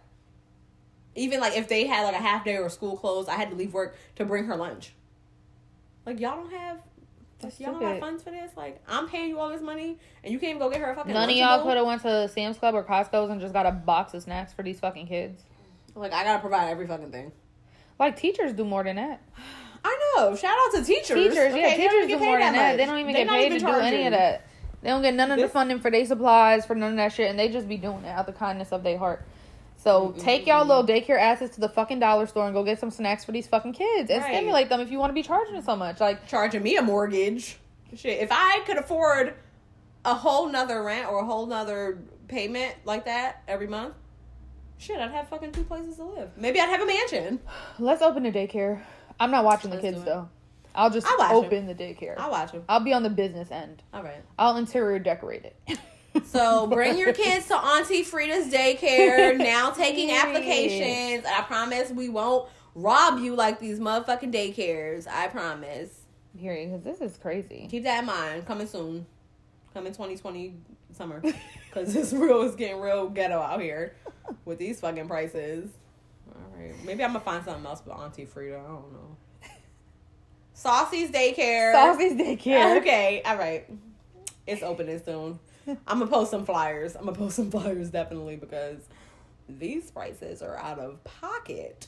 Even 1.15 1.39
like 1.39 1.55
if 1.55 1.67
they 1.67 1.85
had 1.85 2.03
like 2.03 2.15
a 2.15 2.23
half 2.23 2.43
day 2.45 2.57
or 2.57 2.69
school 2.69 2.97
closed, 2.97 3.29
I 3.29 3.35
had 3.35 3.49
to 3.49 3.55
leave 3.55 3.73
work 3.73 3.95
to 4.15 4.25
bring 4.25 4.45
her 4.45 4.55
lunch. 4.55 4.93
Like 6.05 6.19
y'all 6.19 6.37
don't 6.37 6.51
have. 6.51 6.79
That's 7.39 7.59
y'all 7.59 7.73
don't 7.73 7.83
have 7.83 7.99
funds 7.99 8.23
for 8.23 8.31
this. 8.31 8.51
Like 8.55 8.81
I'm 8.87 9.07
paying 9.07 9.29
you 9.29 9.39
all 9.39 9.49
this 9.49 9.61
money, 9.61 9.99
and 10.23 10.31
you 10.31 10.39
can't 10.39 10.51
even 10.51 10.59
go 10.59 10.69
get 10.69 10.81
her 10.81 10.91
a 10.91 10.95
fucking. 10.95 11.13
None 11.13 11.29
of 11.29 11.35
y'all 11.35 11.63
could 11.63 11.77
have 11.77 11.85
went 11.85 12.01
to 12.03 12.27
Sam's 12.27 12.57
Club 12.57 12.75
or 12.75 12.83
Costco's 12.83 13.29
and 13.29 13.41
just 13.41 13.53
got 13.53 13.65
a 13.65 13.71
box 13.71 14.13
of 14.13 14.23
snacks 14.23 14.53
for 14.53 14.63
these 14.63 14.79
fucking 14.79 15.07
kids. 15.07 15.43
Like 15.95 16.13
I 16.13 16.23
gotta 16.23 16.39
provide 16.39 16.69
every 16.69 16.87
fucking 16.87 17.11
thing. 17.11 17.31
Like 17.99 18.17
teachers 18.17 18.53
do 18.53 18.65
more 18.65 18.83
than 18.83 18.95
that. 18.95 19.21
I 19.83 20.13
know. 20.17 20.35
Shout 20.35 20.55
out 20.57 20.73
to 20.79 20.83
teachers. 20.85 21.09
Teachers, 21.17 21.37
Okay, 21.37 21.61
yeah, 21.61 21.75
teachers 21.89 22.07
get 22.07 22.19
paid 22.19 22.35
that. 22.41 22.55
much. 22.55 22.77
They 22.77 22.85
don't 22.85 22.97
even 22.99 23.13
They 23.13 23.23
get 23.25 23.29
paid 23.29 23.45
even 23.47 23.59
to 23.59 23.65
do 23.65 23.71
any 23.79 24.05
of 24.05 24.11
that. 24.11 24.45
They 24.81 24.89
don't 24.89 25.01
get 25.01 25.13
none 25.13 25.31
of 25.31 25.39
the 25.39 25.47
funding 25.47 25.79
for 25.79 25.89
their 25.91 26.05
supplies, 26.05 26.65
for 26.65 26.75
none 26.75 26.91
of 26.91 26.97
that 26.97 27.13
shit, 27.13 27.29
and 27.29 27.39
they 27.39 27.49
just 27.49 27.67
be 27.69 27.77
doing 27.77 28.03
it 28.03 28.09
out 28.09 28.25
the 28.25 28.33
kindness 28.33 28.71
of 28.71 28.83
their 28.83 28.97
heart. 28.97 29.25
So 29.77 30.13
take 30.17 30.45
y'all 30.47 30.65
little 30.65 30.85
daycare 30.85 31.19
asses 31.19 31.49
to 31.51 31.59
the 31.61 31.67
fucking 31.69 31.99
dollar 31.99 32.25
store 32.25 32.45
and 32.45 32.53
go 32.53 32.63
get 32.63 32.79
some 32.79 32.89
snacks 32.91 33.25
for 33.25 33.33
these 33.33 33.47
fucking 33.47 33.73
kids 33.73 34.09
and 34.09 34.21
Right. 34.21 34.33
stimulate 34.33 34.69
them 34.69 34.79
if 34.79 34.89
you 34.91 34.97
want 34.99 35.09
to 35.09 35.13
be 35.13 35.23
charging 35.23 35.55
it 35.55 35.65
so 35.65 35.75
much. 35.75 35.99
Like, 35.99 36.25
charging 36.27 36.63
me 36.63 36.77
a 36.77 36.81
mortgage. 36.81 37.57
Shit, 37.95 38.21
if 38.21 38.29
I 38.31 38.61
could 38.65 38.77
afford 38.77 39.33
a 40.05 40.13
whole 40.13 40.47
nother 40.47 40.81
rent 40.83 41.09
or 41.09 41.19
a 41.19 41.25
whole 41.25 41.45
nother 41.45 41.99
payment 42.29 42.75
like 42.85 43.05
that 43.05 43.43
every 43.47 43.67
month, 43.67 43.93
shit, 44.77 44.99
I'd 44.99 45.11
have 45.11 45.27
fucking 45.27 45.51
two 45.51 45.63
places 45.63 45.97
to 45.97 46.03
live. 46.05 46.29
Maybe 46.37 46.59
I'd 46.59 46.69
have 46.69 46.81
a 46.81 46.85
mansion. 46.85 47.39
let's 47.79 48.01
open 48.01 48.25
a 48.25 48.31
daycare. 48.31 48.81
I'm 49.23 49.31
not 49.31 49.45
watching 49.45 49.71
the 49.71 49.77
kids 49.77 50.03
though. 50.03 50.27
I'll 50.75 50.89
just 50.89 51.07
I'll 51.07 51.37
open 51.37 51.65
the 51.65 51.73
daycare. 51.75 52.15
I'll 52.17 52.31
watch 52.31 52.51
them. 52.51 52.63
I'll 52.67 52.81
be 52.81 52.91
on 52.91 53.03
the 53.03 53.09
business 53.09 53.51
end. 53.51 53.81
All 53.93 54.03
right. 54.03 54.21
I'll 54.37 54.57
interior 54.57 54.99
decorate 54.99 55.45
it. 55.45 55.79
So 56.25 56.67
bring 56.67 56.95
your 56.99 57.11
kids 57.11 57.47
to 57.47 57.55
Auntie 57.55 58.03
Frida's 58.03 58.53
daycare. 58.53 59.35
Now 59.35 59.71
taking 59.71 60.11
applications. 60.11 61.25
I 61.25 61.41
promise 61.41 61.89
we 61.89 62.07
won't 62.07 62.47
rob 62.75 63.17
you 63.17 63.35
like 63.35 63.59
these 63.59 63.79
motherfucking 63.79 64.31
daycares. 64.31 65.07
I 65.07 65.27
promise. 65.29 66.01
Hearing 66.37 66.69
Because 66.69 66.83
this 66.83 67.11
is 67.11 67.17
crazy. 67.17 67.67
Keep 67.67 67.85
that 67.85 68.01
in 68.01 68.05
mind. 68.05 68.45
Coming 68.45 68.67
soon. 68.67 69.07
Coming 69.73 69.91
2020 69.91 70.53
summer. 70.91 71.19
Because 71.67 71.95
this 71.95 72.13
real, 72.13 72.43
is 72.43 72.55
getting 72.55 72.79
real 72.79 73.09
ghetto 73.09 73.39
out 73.39 73.59
here 73.59 73.95
with 74.45 74.59
these 74.59 74.79
fucking 74.81 75.07
prices. 75.07 75.67
All 76.43 76.59
right. 76.59 76.75
Maybe 76.85 77.03
I'm 77.03 77.11
going 77.11 77.21
to 77.21 77.25
find 77.25 77.43
something 77.43 77.65
else 77.65 77.81
but 77.85 77.93
Auntie 77.93 78.25
Frida. 78.25 78.55
I 78.55 78.67
don't 78.67 78.93
know. 78.93 79.17
Saucy's 80.53 81.11
Daycare. 81.11 81.73
Saucy's 81.73 82.13
daycare. 82.13 82.77
Okay. 82.77 83.21
All 83.25 83.37
right. 83.37 83.69
It's 84.45 84.63
opening 84.63 85.01
soon. 85.03 85.39
I'm 85.87 85.99
going 85.99 86.09
to 86.09 86.13
post 86.13 86.31
some 86.31 86.45
flyers. 86.45 86.95
I'm 86.95 87.03
going 87.03 87.15
to 87.15 87.19
post 87.19 87.35
some 87.37 87.51
flyers 87.51 87.89
definitely 87.89 88.35
because 88.35 88.79
these 89.47 89.91
prices 89.91 90.41
are 90.41 90.57
out 90.57 90.79
of 90.79 91.03
pocket. 91.03 91.87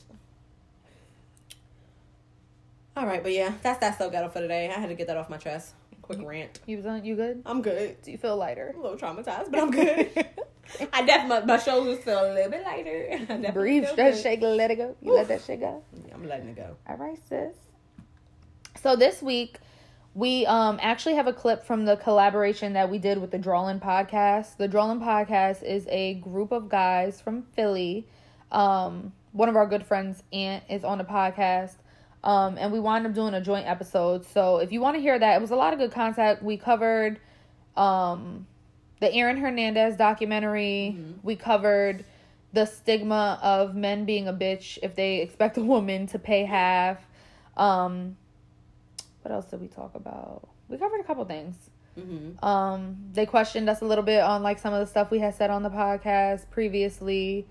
All 2.96 3.06
right, 3.06 3.22
but 3.22 3.32
yeah, 3.32 3.52
that's 3.62 3.78
that's 3.78 3.98
so 3.98 4.08
ghetto 4.08 4.30
for 4.30 4.40
today. 4.40 4.70
I 4.74 4.80
had 4.80 4.88
to 4.88 4.94
get 4.94 5.06
that 5.08 5.18
off 5.18 5.28
my 5.28 5.36
chest. 5.36 5.74
Quick 6.00 6.20
rant. 6.22 6.60
You 6.64 6.78
was 6.78 6.86
on, 6.86 7.04
you 7.04 7.14
good? 7.14 7.42
I'm 7.44 7.60
good. 7.60 8.00
Do 8.00 8.10
you 8.10 8.16
feel 8.16 8.36
lighter? 8.38 8.72
A 8.74 8.80
little 8.80 8.96
traumatized, 8.96 9.50
but 9.50 9.60
I'm 9.60 9.70
good. 9.70 10.26
I 10.92 11.04
definitely 11.04 11.46
my 11.46 11.58
shoulders 11.58 11.98
feel 11.98 12.20
a 12.20 12.32
little 12.32 12.50
bit 12.50 12.64
lighter. 12.64 13.52
Breathe, 13.52 13.86
stretch, 13.88 14.22
shake, 14.22 14.40
let 14.40 14.70
it 14.70 14.76
go. 14.76 14.96
You 15.00 15.14
let 15.14 15.28
that 15.28 15.42
shit 15.42 15.60
go. 15.60 15.82
I'm 16.12 16.26
letting 16.26 16.48
it 16.48 16.56
go. 16.56 16.76
All 16.88 16.96
right, 16.96 17.18
sis. 17.28 17.54
So 18.82 18.96
this 18.96 19.22
week 19.22 19.58
we 20.14 20.46
um 20.46 20.78
actually 20.82 21.14
have 21.14 21.26
a 21.26 21.32
clip 21.32 21.64
from 21.64 21.84
the 21.84 21.96
collaboration 21.96 22.72
that 22.72 22.90
we 22.90 22.98
did 22.98 23.18
with 23.18 23.30
the 23.30 23.38
Drawlin 23.38 23.80
podcast. 23.80 24.56
The 24.56 24.68
Drawlin 24.68 25.00
podcast 25.00 25.62
is 25.62 25.86
a 25.88 26.14
group 26.14 26.52
of 26.52 26.68
guys 26.68 27.20
from 27.20 27.42
Philly. 27.54 28.06
Um, 28.50 29.12
one 29.32 29.48
of 29.48 29.56
our 29.56 29.66
good 29.66 29.84
friends, 29.84 30.22
Aunt, 30.32 30.64
is 30.70 30.84
on 30.84 30.98
the 30.98 31.04
podcast. 31.04 31.74
Um, 32.24 32.56
and 32.58 32.72
we 32.72 32.80
wound 32.80 33.06
up 33.06 33.12
doing 33.12 33.34
a 33.34 33.40
joint 33.40 33.66
episode. 33.66 34.24
So 34.24 34.56
if 34.56 34.72
you 34.72 34.80
want 34.80 34.96
to 34.96 35.00
hear 35.00 35.18
that, 35.18 35.36
it 35.36 35.40
was 35.40 35.50
a 35.50 35.56
lot 35.56 35.72
of 35.72 35.78
good 35.78 35.92
content. 35.92 36.42
We 36.42 36.56
covered 36.56 37.20
um 37.76 38.46
the 39.00 39.12
Aaron 39.12 39.36
Hernandez 39.36 39.96
documentary. 39.96 40.96
We 41.22 41.36
covered 41.36 42.04
the 42.52 42.64
stigma 42.64 43.38
of 43.42 43.74
men 43.74 44.04
being 44.04 44.28
a 44.28 44.32
bitch 44.32 44.78
if 44.82 44.94
they 44.94 45.20
expect 45.20 45.58
a 45.58 45.62
woman 45.62 46.06
to 46.08 46.18
pay 46.18 46.44
half. 46.44 46.98
Um, 47.56 48.16
what 49.22 49.32
else 49.32 49.46
did 49.46 49.60
we 49.60 49.68
talk 49.68 49.94
about? 49.94 50.48
We 50.68 50.78
covered 50.78 51.00
a 51.00 51.04
couple 51.04 51.24
things. 51.24 51.56
Mm-hmm. 51.98 52.44
Um, 52.44 52.96
they 53.12 53.26
questioned 53.26 53.68
us 53.68 53.80
a 53.80 53.84
little 53.84 54.04
bit 54.04 54.20
on 54.22 54.42
like 54.42 54.58
some 54.58 54.72
of 54.72 54.80
the 54.80 54.86
stuff 54.86 55.10
we 55.10 55.18
had 55.18 55.34
said 55.34 55.50
on 55.50 55.62
the 55.62 55.70
podcast 55.70 56.50
previously. 56.50 57.46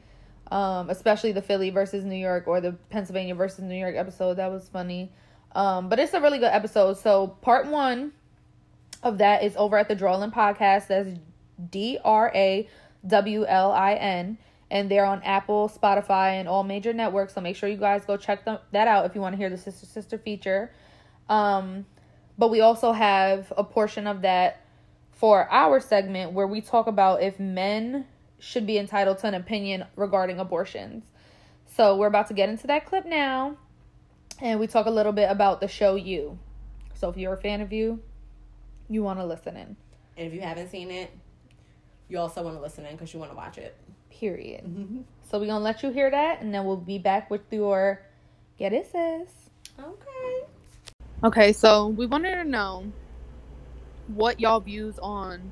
Um, 0.51 0.91
especially 0.91 1.31
the 1.31 1.41
Philly 1.41 1.71
versus 1.71 2.05
New 2.05 2.15
York 2.15 2.47
or 2.47 2.61
the 2.61 2.73
Pennsylvania 2.91 3.33
versus 3.33 3.61
New 3.61 3.75
York 3.75 3.95
episode. 3.95 4.35
That 4.35 4.51
was 4.51 4.69
funny. 4.69 5.11
Um, 5.53 5.89
but 5.89 5.97
it's 5.97 6.13
a 6.13 6.21
really 6.21 6.37
good 6.37 6.51
episode. 6.53 6.97
So 6.97 7.27
part 7.41 7.65
one 7.65 8.11
of 9.01 9.17
that 9.17 9.43
is 9.43 9.55
over 9.55 9.77
at 9.77 9.87
the 9.87 9.95
Drawlin 9.95 10.31
podcast. 10.31 10.87
That's 10.87 11.09
D 11.71 11.97
R 12.03 12.31
A 12.33 12.67
W 13.07 13.45
L 13.45 13.71
I 13.71 13.93
N. 13.93 14.37
And 14.71 14.89
they're 14.89 15.05
on 15.05 15.21
Apple, 15.23 15.69
Spotify, 15.69 16.39
and 16.39 16.47
all 16.47 16.63
major 16.63 16.91
networks. 16.91 17.35
So 17.35 17.41
make 17.41 17.55
sure 17.55 17.69
you 17.69 17.77
guys 17.77 18.03
go 18.05 18.17
check 18.17 18.45
them, 18.45 18.57
that 18.71 18.87
out 18.87 19.05
if 19.05 19.13
you 19.13 19.21
want 19.21 19.33
to 19.33 19.37
hear 19.37 19.49
the 19.49 19.57
Sister 19.57 19.85
Sister 19.85 20.17
feature. 20.17 20.71
Um, 21.29 21.85
but 22.37 22.49
we 22.49 22.61
also 22.61 22.91
have 22.91 23.53
a 23.55 23.63
portion 23.63 24.07
of 24.07 24.21
that 24.23 24.61
for 25.11 25.47
our 25.51 25.79
segment 25.79 26.33
where 26.33 26.47
we 26.47 26.61
talk 26.61 26.87
about 26.87 27.21
if 27.21 27.39
men 27.39 28.05
should 28.39 28.67
be 28.67 28.77
entitled 28.77 29.19
to 29.19 29.27
an 29.27 29.33
opinion 29.33 29.85
regarding 29.95 30.39
abortions. 30.39 31.03
So 31.67 31.95
we're 31.95 32.07
about 32.07 32.27
to 32.27 32.33
get 32.33 32.49
into 32.49 32.67
that 32.67 32.85
clip 32.85 33.05
now. 33.05 33.57
And 34.41 34.59
we 34.59 34.67
talk 34.67 34.85
a 34.85 34.91
little 34.91 35.13
bit 35.13 35.29
about 35.29 35.61
the 35.61 35.67
show 35.67 35.95
You. 35.95 36.37
So 36.95 37.09
if 37.09 37.17
you're 37.17 37.33
a 37.33 37.37
fan 37.37 37.61
of 37.61 37.71
You, 37.71 38.01
you 38.89 39.03
want 39.03 39.19
to 39.19 39.25
listen 39.25 39.55
in. 39.55 39.77
And 40.17 40.27
if 40.27 40.33
you 40.33 40.41
haven't 40.41 40.69
seen 40.69 40.91
it, 40.91 41.11
you 42.09 42.17
also 42.19 42.43
want 42.43 42.55
to 42.55 42.61
listen 42.61 42.85
in 42.85 42.93
because 42.93 43.13
you 43.13 43.19
want 43.19 43.31
to 43.31 43.37
watch 43.37 43.57
it. 43.57 43.75
Period. 44.09 44.63
Mm-hmm. 44.63 45.01
So 45.29 45.39
we're 45.39 45.47
gonna 45.47 45.63
let 45.63 45.83
you 45.83 45.91
hear 45.91 46.09
that 46.11 46.41
and 46.41 46.53
then 46.53 46.65
we'll 46.65 46.77
be 46.77 46.97
back 46.97 47.29
with 47.29 47.41
your 47.51 48.01
get 48.57 48.73
it 48.73 48.85
sis. 48.85 49.49
Okay. 49.79 50.47
Okay, 51.23 51.53
so 51.53 51.87
we 51.87 52.05
wanted 52.05 52.35
to 52.35 52.43
know 52.43 52.85
what 54.07 54.39
y'all 54.39 54.59
views 54.59 54.99
on 54.99 55.51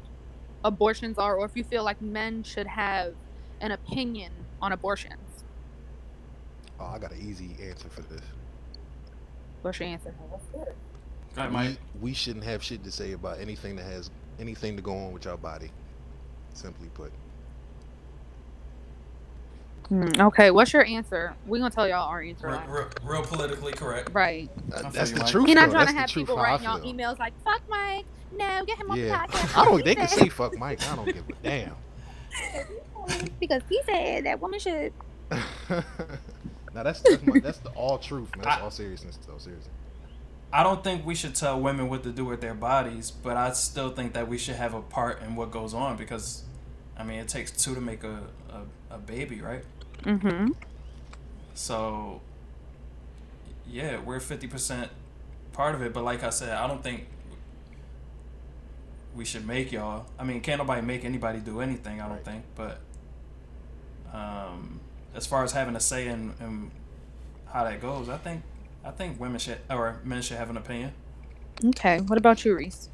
abortions 0.63 1.17
are 1.17 1.35
or 1.35 1.45
if 1.45 1.57
you 1.57 1.63
feel 1.63 1.83
like 1.83 2.01
men 2.01 2.43
should 2.43 2.67
have 2.67 3.13
an 3.61 3.71
opinion 3.71 4.31
on 4.61 4.71
abortions. 4.71 5.43
Oh, 6.79 6.85
I 6.85 6.99
got 6.99 7.11
an 7.11 7.27
easy 7.27 7.55
answer 7.61 7.89
for 7.89 8.01
this. 8.01 8.21
What's 9.61 9.79
your 9.79 9.89
answer? 9.89 10.13
All 10.21 10.67
right, 11.37 11.51
Mike. 11.51 11.77
We, 11.95 12.09
we 12.09 12.13
shouldn't 12.13 12.45
have 12.45 12.61
shit 12.61 12.83
to 12.83 12.91
say 12.91 13.13
about 13.13 13.39
anything 13.39 13.75
that 13.77 13.85
has 13.85 14.11
anything 14.39 14.75
to 14.75 14.81
go 14.81 14.95
on 14.95 15.13
with 15.13 15.25
your 15.25 15.37
body. 15.37 15.71
Simply 16.53 16.89
put. 16.93 17.11
Hmm, 19.89 20.07
okay, 20.17 20.49
what's 20.51 20.71
your 20.71 20.85
answer? 20.85 21.33
We're 21.45 21.57
gonna 21.59 21.69
tell 21.69 21.87
y'all 21.87 22.07
our 22.07 22.21
answer. 22.21 22.47
Real, 22.47 22.63
real, 22.67 22.89
real 23.03 23.21
politically 23.23 23.73
correct. 23.73 24.11
Right. 24.13 24.49
That- 24.69 24.77
I 24.77 24.81
feel 24.83 24.91
that's 24.91 25.11
the 25.11 25.19
Mike. 25.19 25.27
truth. 25.31 25.47
You're 25.47 25.55
not 25.55 25.65
though. 25.67 25.73
trying 25.73 25.85
That's 25.87 25.91
to 25.93 25.99
have 25.99 26.09
people 26.09 26.37
how 26.37 26.43
writing 26.43 26.65
y'all 26.65 26.79
emails 26.79 27.19
like 27.19 27.33
"fuck 27.43 27.61
Mike." 27.69 28.05
No, 28.31 28.63
get 28.65 28.77
him 28.77 28.89
on 28.89 28.97
Yeah, 28.97 29.25
the 29.27 29.33
podcast. 29.33 29.57
I 29.57 29.65
don't. 29.65 29.83
They 29.85 29.95
can 29.95 30.07
say 30.07 30.29
"fuck 30.29 30.57
Mike." 30.57 30.81
I 30.89 30.95
don't 30.95 31.05
give 31.05 31.17
a 31.29 31.33
damn. 31.43 31.75
because 33.39 33.61
he 33.69 33.81
said 33.85 34.25
that 34.25 34.39
woman 34.39 34.59
should. 34.59 34.93
now 35.31 35.83
that's 36.83 37.01
that's, 37.01 37.23
my, 37.23 37.39
that's 37.39 37.59
the 37.59 37.69
all 37.71 37.97
truth, 37.97 38.33
man. 38.35 38.45
That's 38.45 38.57
I- 38.59 38.63
all 38.63 38.71
seriousness, 38.71 39.19
though. 39.27 39.37
Seriously. 39.37 39.71
I 40.55 40.61
don't 40.61 40.83
think 40.83 41.03
we 41.03 41.15
should 41.15 41.33
tell 41.33 41.59
women 41.59 41.89
what 41.89 42.03
to 42.03 42.11
do 42.11 42.25
with 42.25 42.39
their 42.39 42.53
bodies, 42.53 43.09
but 43.09 43.35
I 43.35 43.51
still 43.53 43.89
think 43.89 44.13
that 44.13 44.27
we 44.27 44.37
should 44.37 44.55
have 44.55 44.75
a 44.75 44.81
part 44.83 45.23
in 45.23 45.35
what 45.35 45.49
goes 45.49 45.73
on 45.73 45.97
because, 45.97 46.43
I 46.95 47.03
mean, 47.03 47.17
it 47.19 47.27
takes 47.27 47.49
two 47.51 47.73
to 47.73 47.81
make 47.81 48.03
a, 48.03 48.21
a, 48.91 48.95
a 48.95 48.97
baby, 48.99 49.41
right? 49.41 49.63
Mm-hmm. 50.03 50.51
So, 51.55 52.21
yeah, 53.67 53.99
we're 53.99 54.19
50% 54.19 54.89
part 55.53 55.73
of 55.73 55.81
it, 55.81 55.91
but 55.91 56.03
like 56.03 56.23
I 56.23 56.29
said, 56.29 56.51
I 56.55 56.67
don't 56.67 56.83
think 56.83 57.07
we 59.15 59.25
should 59.25 59.47
make 59.47 59.71
y'all. 59.71 60.05
I 60.19 60.23
mean, 60.23 60.39
can't 60.41 60.59
nobody 60.59 60.85
make 60.85 61.03
anybody 61.03 61.39
do 61.39 61.61
anything, 61.61 61.99
I 61.99 62.03
don't 62.07 62.17
Right. 62.17 62.25
think, 62.25 62.43
but 62.55 62.79
um, 64.13 64.79
as 65.15 65.25
far 65.25 65.43
as 65.43 65.51
having 65.51 65.75
a 65.75 65.79
say 65.79 66.07
in, 66.07 66.33
in 66.39 66.69
how 67.47 67.63
that 67.63 67.81
goes, 67.81 68.07
I 68.07 68.17
think 68.17 68.43
I 68.85 68.91
think 68.91 69.19
women 69.19 69.39
should 69.39 69.59
or 69.69 69.99
men 70.03 70.21
should 70.21 70.37
have 70.37 70.49
an 70.49 70.57
opinion. 70.57 70.93
Okay. 71.63 71.99
What 72.01 72.17
about 72.17 72.43
you, 72.43 72.55
Reese? 72.55 72.89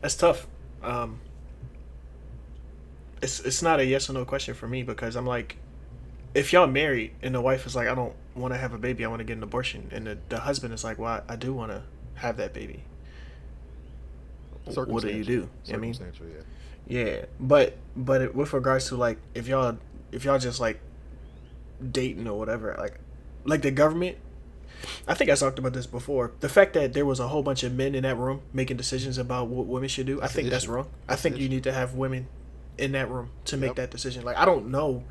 That's 0.00 0.16
tough. 0.16 0.46
Um, 0.82 1.20
it's 3.22 3.40
it's 3.40 3.62
not 3.62 3.80
a 3.80 3.86
yes 3.86 4.08
or 4.08 4.12
no 4.12 4.24
question 4.24 4.54
for 4.54 4.68
me 4.68 4.82
because 4.82 5.16
I'm 5.16 5.26
like, 5.26 5.56
if 6.34 6.52
y'all 6.52 6.66
married 6.66 7.12
and 7.22 7.34
the 7.34 7.40
wife 7.40 7.66
is 7.66 7.74
like, 7.74 7.88
I 7.88 7.94
don't 7.94 8.14
want 8.34 8.52
to 8.52 8.58
have 8.58 8.74
a 8.74 8.78
baby, 8.78 9.04
I 9.04 9.08
want 9.08 9.20
to 9.20 9.24
get 9.24 9.36
an 9.36 9.42
abortion, 9.42 9.88
and 9.92 10.06
the, 10.06 10.18
the 10.28 10.40
husband 10.40 10.74
is 10.74 10.84
like, 10.84 10.98
well, 10.98 11.22
I, 11.28 11.32
I 11.32 11.36
do 11.36 11.54
want 11.54 11.72
to 11.72 11.82
have 12.16 12.36
that 12.36 12.52
baby. 12.52 12.84
What 14.64 15.02
do 15.02 15.08
you 15.10 15.24
do? 15.24 15.32
You 15.32 15.38
know 15.40 15.48
what 15.66 15.74
I 15.74 15.76
mean, 15.76 15.94
yeah. 16.88 17.04
yeah, 17.04 17.24
but 17.38 17.76
but 17.96 18.34
with 18.34 18.52
regards 18.52 18.88
to 18.88 18.96
like 18.96 19.18
if 19.34 19.46
y'all 19.46 19.76
if 20.10 20.24
y'all 20.24 20.38
just 20.38 20.58
like 20.58 20.80
dating 21.92 22.26
or 22.26 22.38
whatever, 22.38 22.74
like 22.78 22.98
like 23.44 23.62
the 23.62 23.70
government. 23.70 24.18
I 25.08 25.14
think 25.14 25.30
I 25.30 25.34
talked 25.34 25.58
about 25.58 25.72
this 25.72 25.86
before. 25.86 26.32
The 26.40 26.48
fact 26.48 26.74
that 26.74 26.92
there 26.92 27.06
was 27.06 27.18
a 27.18 27.28
whole 27.28 27.42
bunch 27.42 27.62
of 27.62 27.72
men 27.74 27.94
in 27.94 28.02
that 28.02 28.16
room 28.18 28.42
making 28.52 28.76
decisions 28.76 29.16
about 29.16 29.48
what 29.48 29.66
women 29.66 29.88
should 29.88 30.06
do, 30.06 30.20
I 30.20 30.26
think 30.28 30.50
that's 30.50 30.64
issue. 30.64 30.72
wrong. 30.72 30.88
I 31.08 31.16
think 31.16 31.38
you 31.38 31.48
need 31.48 31.62
to 31.64 31.72
have 31.72 31.94
women 31.94 32.28
in 32.76 32.92
that 32.92 33.10
room 33.10 33.30
to 33.46 33.56
make 33.56 33.68
Yep. 33.70 33.76
that 33.76 33.90
decision. 33.90 34.24
Like 34.24 34.36
I 34.36 34.44
don't 34.44 34.70
know 34.70 35.04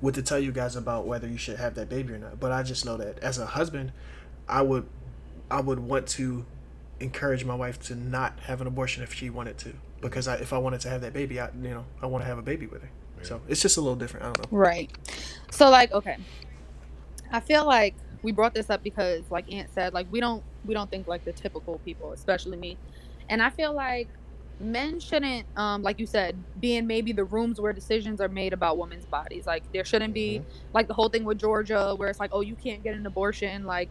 what 0.00 0.14
to 0.14 0.22
tell 0.22 0.38
you 0.38 0.52
guys 0.52 0.76
about 0.76 1.06
whether 1.06 1.26
you 1.28 1.36
should 1.36 1.58
have 1.58 1.74
that 1.74 1.88
baby 1.90 2.12
or 2.14 2.18
not, 2.18 2.40
but 2.40 2.52
I 2.52 2.62
just 2.62 2.86
know 2.86 2.96
that 2.98 3.18
as 3.18 3.38
a 3.38 3.44
husband, 3.46 3.92
I 4.48 4.62
would 4.62 4.86
I 5.50 5.60
would 5.60 5.80
want 5.80 6.06
to 6.08 6.46
encourage 7.00 7.44
my 7.44 7.54
wife 7.54 7.80
to 7.80 7.94
not 7.94 8.38
have 8.40 8.60
an 8.60 8.66
abortion 8.66 9.02
if 9.02 9.12
she 9.14 9.28
wanted 9.30 9.56
to, 9.58 9.72
because 10.00 10.26
I, 10.28 10.36
if 10.36 10.52
I 10.52 10.58
wanted 10.58 10.80
to 10.82 10.88
have 10.88 11.00
that 11.02 11.12
baby, 11.12 11.38
I 11.40 11.46
you 11.62 11.70
know 11.70 11.84
I 12.00 12.06
want 12.06 12.22
to 12.22 12.26
have 12.28 12.38
a 12.38 12.42
baby 12.42 12.66
with 12.66 12.82
her. 12.82 12.90
So 13.22 13.40
it's 13.48 13.60
just 13.60 13.76
a 13.76 13.80
little 13.80 13.96
different. 13.96 14.24
I 14.26 14.32
don't 14.32 14.52
know. 14.52 14.56
Right. 14.58 14.90
So 15.50 15.68
like, 15.70 15.90
okay. 15.92 16.16
I 17.32 17.40
feel 17.40 17.66
like 17.66 17.94
we 18.22 18.32
brought 18.32 18.54
this 18.54 18.70
up 18.70 18.82
because 18.82 19.22
like 19.30 19.52
Aunt 19.52 19.70
said, 19.74 19.94
like 19.94 20.06
we 20.10 20.20
don't 20.20 20.42
we 20.64 20.74
don't 20.74 20.90
think 20.90 21.06
like 21.06 21.24
the 21.24 21.32
typical 21.32 21.78
people, 21.84 22.12
especially 22.12 22.56
me. 22.56 22.76
And 23.28 23.42
I 23.42 23.50
feel 23.50 23.72
like 23.72 24.08
men 24.60 24.98
shouldn't 24.98 25.46
um 25.56 25.82
like 25.82 25.98
you 26.00 26.06
said, 26.06 26.36
be 26.60 26.76
in 26.76 26.86
maybe 26.86 27.12
the 27.12 27.24
rooms 27.24 27.60
where 27.60 27.72
decisions 27.72 28.20
are 28.20 28.28
made 28.28 28.52
about 28.52 28.78
women's 28.78 29.06
bodies. 29.06 29.46
Like 29.46 29.70
there 29.72 29.84
shouldn't 29.84 30.14
be 30.14 30.42
like 30.74 30.88
the 30.88 30.94
whole 30.94 31.08
thing 31.08 31.24
with 31.24 31.38
Georgia 31.38 31.94
where 31.96 32.08
it's 32.08 32.20
like, 32.20 32.30
"Oh, 32.32 32.40
you 32.40 32.56
can't 32.56 32.82
get 32.82 32.94
an 32.94 33.06
abortion." 33.06 33.64
Like 33.64 33.90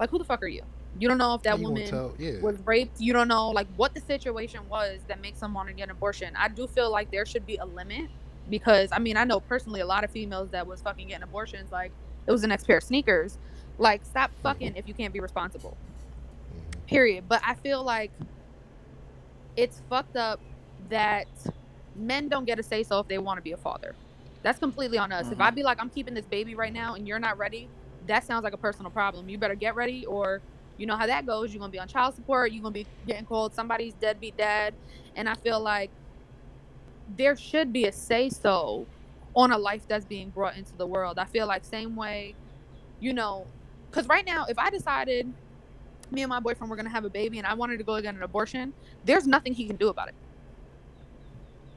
like 0.00 0.10
who 0.10 0.18
the 0.18 0.24
fuck 0.24 0.42
are 0.42 0.48
you? 0.48 0.62
You 0.98 1.06
don't 1.06 1.18
know 1.18 1.34
if 1.34 1.42
that 1.42 1.58
You 1.58 1.64
woman 1.64 1.86
tell- 1.86 2.14
yeah. 2.18 2.40
was 2.40 2.58
raped. 2.64 3.00
You 3.00 3.12
don't 3.12 3.28
know 3.28 3.50
like 3.50 3.68
what 3.76 3.94
the 3.94 4.00
situation 4.00 4.68
was 4.68 5.00
that 5.08 5.20
makes 5.20 5.38
someone 5.38 5.66
want 5.66 5.68
to 5.68 5.74
get 5.74 5.84
an 5.84 5.90
abortion. 5.90 6.34
I 6.36 6.48
do 6.48 6.66
feel 6.66 6.90
like 6.90 7.10
there 7.10 7.26
should 7.26 7.46
be 7.46 7.56
a 7.56 7.64
limit 7.64 8.10
because 8.50 8.88
I 8.92 8.98
mean 8.98 9.16
I 9.16 9.24
know 9.24 9.40
personally 9.40 9.80
a 9.80 9.86
lot 9.86 10.02
of 10.04 10.10
females 10.10 10.50
that 10.50 10.66
was 10.66 10.80
fucking 10.80 11.08
getting 11.08 11.22
abortions 11.22 11.70
like 11.70 11.92
it 12.28 12.32
was 12.32 12.42
the 12.42 12.46
next 12.46 12.64
pair 12.66 12.76
of 12.76 12.84
sneakers. 12.84 13.38
Like 13.78 14.04
stop 14.04 14.30
fucking 14.42 14.76
if 14.76 14.86
you 14.86 14.94
can't 14.94 15.12
be 15.14 15.20
responsible. 15.20 15.76
Mhm. 16.54 16.86
Period. 16.86 17.24
But 17.28 17.40
I 17.44 17.54
feel 17.54 17.82
like 17.82 18.12
it's 19.56 19.80
fucked 19.88 20.16
up 20.16 20.40
that 20.90 21.26
men 21.96 22.28
don't 22.28 22.44
get 22.44 22.58
a 22.58 22.62
say 22.62 22.82
so 22.82 23.00
if 23.00 23.08
they 23.08 23.18
want 23.18 23.38
to 23.38 23.42
be 23.42 23.52
a 23.52 23.56
father. 23.56 23.94
That's 24.42 24.58
completely 24.58 24.98
on 24.98 25.10
us. 25.10 25.32
If 25.32 25.40
I 25.40 25.50
be 25.50 25.62
like 25.62 25.80
I'm 25.80 25.90
keeping 25.90 26.14
this 26.14 26.26
baby 26.26 26.54
right 26.54 26.72
now 26.72 26.94
and 26.94 27.08
you're 27.08 27.18
not 27.18 27.38
ready, 27.38 27.68
that 28.06 28.24
sounds 28.24 28.44
like 28.44 28.52
a 28.52 28.58
personal 28.58 28.90
problem. 28.90 29.28
You 29.28 29.38
better 29.38 29.56
get 29.56 29.74
ready 29.74 30.06
or 30.06 30.40
you 30.76 30.86
know 30.86 30.96
how 30.96 31.06
that 31.06 31.26
goes. 31.26 31.52
You're 31.52 31.60
gonna 31.60 31.72
be 31.72 31.78
on 31.80 31.88
child 31.88 32.14
support. 32.14 32.52
You're 32.52 32.62
gonna 32.62 32.72
be 32.72 32.86
getting 33.06 33.26
called 33.26 33.54
somebody's 33.54 33.94
deadbeat 33.94 34.36
dad. 34.36 34.74
And 35.16 35.28
I 35.28 35.34
feel 35.34 35.60
like 35.60 35.90
there 37.16 37.36
should 37.36 37.72
be 37.72 37.86
a 37.86 37.92
say 37.92 38.28
so 38.28 38.86
on 39.38 39.52
a 39.52 39.58
life 39.58 39.86
that's 39.88 40.06
being 40.06 40.30
brought 40.32 40.58
into 40.58 40.76
the 40.76 40.86
world. 40.88 41.18
I 41.18 41.26
feel 41.26 41.48
like 41.48 41.64
same 41.64 41.96
way, 41.96 42.36
you 43.00 43.14
know, 43.14 43.48
because 43.90 44.08
right 44.08 44.26
now, 44.26 44.46
if 44.48 44.58
I 44.58 44.70
decided 44.70 45.34
me 46.10 46.22
and 46.22 46.30
my 46.30 46.40
boyfriend 46.40 46.70
were 46.70 46.76
gonna 46.76 46.90
have 46.90 47.06
a 47.06 47.10
baby 47.10 47.38
and 47.38 47.46
I 47.48 47.54
wanted 47.54 47.78
to 47.78 47.84
go 47.84 48.00
get 48.02 48.14
an 48.16 48.22
abortion, 48.24 48.74
there's 49.04 49.26
nothing 49.26 49.54
he 49.54 49.66
can 49.68 49.76
do 49.76 49.88
about 49.88 50.08
it. 50.10 50.16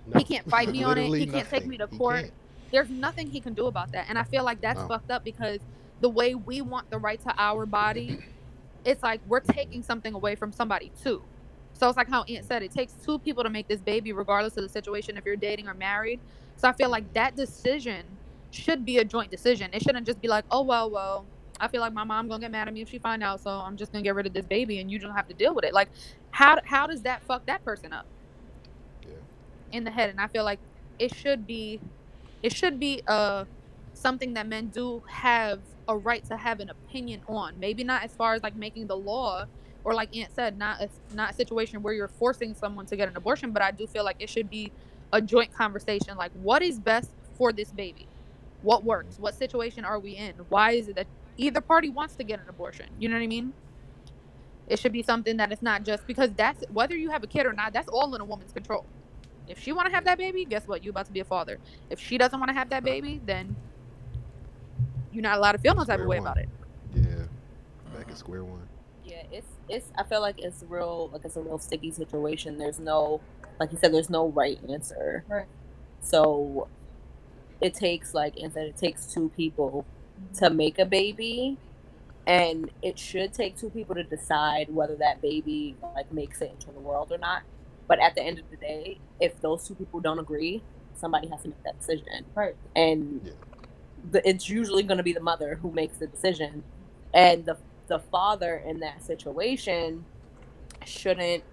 No. 0.06 0.18
He 0.20 0.26
can't 0.26 0.50
fight 0.50 0.72
me 0.72 0.84
on 0.84 1.00
it. 1.00 1.14
He 1.16 1.26
Literally 1.26 1.28
can't 1.28 1.50
take 1.50 1.66
me 1.68 1.78
to 1.80 1.88
court. 1.88 2.32
There's 2.72 2.92
nothing 2.92 3.28
he 3.30 3.42
can 3.42 3.56
do 3.56 3.68
about 3.68 3.92
that. 3.94 4.08
And 4.10 4.20
I 4.20 4.26
feel 4.26 4.46
like 4.46 4.62
that's 4.62 4.82
No. 4.82 4.88
fucked 4.88 5.12
up 5.12 5.24
because 5.26 5.62
the 6.02 6.10
way 6.10 6.36
we 6.36 6.62
want 6.62 6.90
the 6.92 7.00
right 7.00 7.22
to 7.24 7.34
our 7.38 7.66
body, 7.68 8.22
it's 8.86 9.04
like 9.04 9.22
we're 9.26 9.42
taking 9.42 9.84
something 9.84 10.14
away 10.16 10.36
from 10.36 10.54
somebody 10.54 10.94
too. 11.02 11.28
So 11.74 11.90
it's 11.90 11.98
like 11.98 12.10
how 12.10 12.24
Aunt 12.24 12.46
said, 12.46 12.64
it 12.64 12.72
takes 12.74 12.94
two 12.96 13.20
people 13.20 13.44
to 13.44 13.50
make 13.52 13.68
this 13.68 13.82
baby, 13.82 14.14
regardless 14.14 14.58
of 14.58 14.64
the 14.64 14.70
situation, 14.70 15.18
if 15.18 15.26
you're 15.26 15.38
dating 15.38 15.68
or 15.68 15.76
married. 15.76 16.22
So 16.56 16.68
I 16.68 16.74
feel 16.74 16.90
like 16.90 17.14
that 17.14 17.36
decision 17.36 18.06
should 18.52 18.86
be 18.86 18.98
a 18.98 19.04
joint 19.04 19.32
decision. 19.32 19.72
It 19.74 19.82
shouldn't 19.82 20.06
just 20.06 20.22
be 20.22 20.28
like, 20.28 20.46
oh 20.52 20.62
well, 20.62 20.90
well, 20.90 21.26
I 21.60 21.68
feel 21.68 21.82
like 21.82 21.94
my 21.94 22.04
mom 22.04 22.28
gonna 22.28 22.42
get 22.42 22.52
mad 22.52 22.68
at 22.68 22.74
me 22.74 22.82
if 22.82 22.90
she 22.90 23.00
find 23.00 23.24
out, 23.24 23.42
so 23.42 23.50
I'm 23.50 23.78
just 23.78 23.92
gonna 23.92 24.04
get 24.04 24.16
rid 24.16 24.26
of 24.28 24.34
this 24.34 24.46
baby 24.46 24.80
and 24.80 24.92
you 24.92 25.00
don't 25.00 25.16
have 25.16 25.28
to 25.28 25.34
deal 25.34 25.54
with 25.54 25.66
it. 25.66 25.74
Like, 25.74 25.90
how 26.32 26.60
how 26.66 26.88
does 26.88 27.04
that 27.04 27.24
fuck 27.24 27.46
that 27.46 27.64
person 27.64 27.94
up? 27.94 28.06
Yeah. 29.08 29.16
In 29.72 29.84
the 29.84 29.92
head, 29.92 30.10
and 30.10 30.20
I 30.20 30.28
feel 30.28 30.44
like 30.44 30.60
it 31.00 31.14
should 31.16 31.48
be, 31.48 31.80
it 32.44 32.54
should 32.54 32.80
be 32.80 33.02
uh 33.08 33.46
something 33.94 34.34
that 34.34 34.48
men 34.48 34.68
do 34.68 35.04
have 35.08 35.60
a 35.88 35.98
right 35.98 36.24
to 36.26 36.38
have 36.38 36.60
an 36.60 36.70
opinion 36.70 37.22
on. 37.28 37.60
Maybe 37.60 37.84
not 37.84 38.04
as 38.04 38.14
far 38.14 38.34
as 38.34 38.44
like 38.44 38.56
making 38.56 38.88
the 38.88 38.98
law, 38.98 39.46
or 39.84 39.94
like 39.94 40.16
Aunt 40.16 40.34
said, 40.34 40.58
not 40.58 40.82
a, 40.82 40.90
not 41.14 41.32
a 41.32 41.34
situation 41.34 41.82
where 41.82 41.94
you're 41.94 42.08
forcing 42.08 42.54
someone 42.56 42.86
to 42.88 42.96
get 42.96 43.08
an 43.08 43.18
abortion. 43.18 43.52
But 43.52 43.62
I 43.62 43.72
do 43.72 43.88
feel 43.88 44.04
like 44.04 44.18
it 44.20 44.30
should 44.30 44.50
be 44.50 44.72
a 45.14 45.22
joint 45.22 45.54
conversation. 45.54 46.18
Like, 46.18 46.32
what 46.42 46.62
is 46.62 46.80
best 46.80 47.12
for 47.38 47.52
this 47.52 47.72
baby? 47.72 48.08
What 48.62 48.84
works? 48.84 49.18
What 49.20 49.36
situation 49.36 49.86
are 49.86 50.00
we 50.00 50.12
in? 50.12 50.34
Why 50.50 50.72
is 50.72 50.88
it 50.88 50.96
that 50.96 51.08
either 51.38 51.62
party 51.62 51.90
wants 51.90 52.16
to 52.16 52.24
get 52.24 52.40
an 52.40 52.50
abortion? 52.50 52.88
You 53.00 53.10
know 53.10 53.16
what 53.16 53.24
I 53.24 53.28
mean? 53.28 53.54
It 54.68 54.80
should 54.80 54.94
be 54.94 55.04
something 55.04 55.38
that 55.38 55.52
it's 55.52 55.62
not 55.62 55.84
just 55.84 56.08
because 56.08 56.32
that's 56.34 56.64
whether 56.72 56.96
you 56.96 57.10
have 57.10 57.24
a 57.24 57.28
kid 57.28 57.46
or 57.46 57.54
not. 57.54 57.74
That's 57.74 57.90
all 57.90 58.14
in 58.16 58.22
a 58.22 58.26
woman's 58.26 58.54
control. 58.54 58.86
If 59.48 59.60
she 59.60 59.74
want 59.74 59.88
to 59.88 59.94
have 59.94 60.06
that 60.06 60.18
baby, 60.18 60.46
guess 60.46 60.68
what? 60.68 60.84
You 60.84 60.92
about 60.92 61.08
to 61.08 61.12
be 61.12 61.20
a 61.20 61.26
father. 61.26 61.58
If 61.90 62.00
she 62.00 62.18
doesn't 62.18 62.40
want 62.40 62.50
to 62.50 62.54
have 62.54 62.70
that 62.70 62.84
baby, 62.84 63.20
then 63.26 63.56
you're 65.12 65.24
not 65.24 65.38
allowed 65.38 65.54
to 65.54 65.58
feel 65.58 65.76
no 65.76 65.84
type 65.84 66.00
of 66.00 66.08
way 66.08 66.20
one. 66.20 66.28
about 66.28 66.38
it. 66.38 66.50
Yeah. 66.96 67.26
Back 67.94 68.10
at 68.10 68.18
square 68.18 68.46
one. 68.46 68.68
Yeah, 69.04 69.24
it's 69.32 69.48
it's. 69.68 69.88
I 69.98 70.04
feel 70.04 70.22
like 70.22 70.40
it's 70.40 70.64
real. 70.70 71.10
Like 71.12 71.26
it's 71.26 71.36
a 71.36 71.42
real 71.42 71.58
sticky 71.60 71.92
situation. 71.92 72.58
There's 72.58 72.80
no, 72.80 73.20
like 73.62 73.74
you 73.74 73.80
said, 73.80 73.94
there's 73.94 74.12
no 74.12 74.30
right 74.30 74.60
answer. 74.70 75.26
Right. 75.30 75.48
So, 76.02 76.70
it 77.62 77.74
takes 77.76 78.14
like 78.14 78.38
instead 78.38 78.68
it 78.68 78.78
takes 78.78 79.08
two 79.08 79.32
people 79.38 79.86
mm-hmm. 80.20 80.34
to 80.46 80.50
make 80.52 80.80
a 80.80 80.86
baby, 80.86 81.60
and 82.28 82.72
it 82.84 83.00
should 83.00 83.34
take 83.34 83.58
two 83.58 83.70
people 83.72 83.96
to 83.96 84.04
decide 84.04 84.68
whether 84.70 84.96
that 84.98 85.22
baby 85.22 85.78
like 85.96 86.12
makes 86.12 86.42
it 86.42 86.52
into 86.52 86.72
the 86.72 86.82
world 86.82 87.12
or 87.12 87.20
not. 87.20 87.44
But 87.88 88.00
at 88.02 88.16
the 88.16 88.24
end 88.24 88.40
of 88.40 88.50
the 88.52 88.58
day, 88.58 89.00
if 89.20 89.42
those 89.42 89.68
two 89.68 89.76
people 89.76 90.02
don't 90.02 90.20
agree, 90.20 90.64
somebody 90.96 91.30
has 91.30 91.44
to 91.44 91.50
make 91.50 91.64
that 91.64 91.80
decision. 91.80 92.26
Right. 92.36 92.56
And 92.76 93.22
Yeah. 93.24 93.34
the, 94.12 94.28
it's 94.28 94.50
usually 94.50 94.84
going 94.84 94.98
to 95.00 95.04
be 95.04 95.14
the 95.14 95.22
mother 95.22 95.58
who 95.62 95.72
makes 95.72 95.98
the 95.98 96.08
decision, 96.08 96.66
and 97.14 97.46
the 97.46 97.58
the 97.88 98.00
father 98.00 98.56
in 98.58 98.80
that 98.82 99.04
situation 99.04 100.06
shouldn't. 100.86 101.44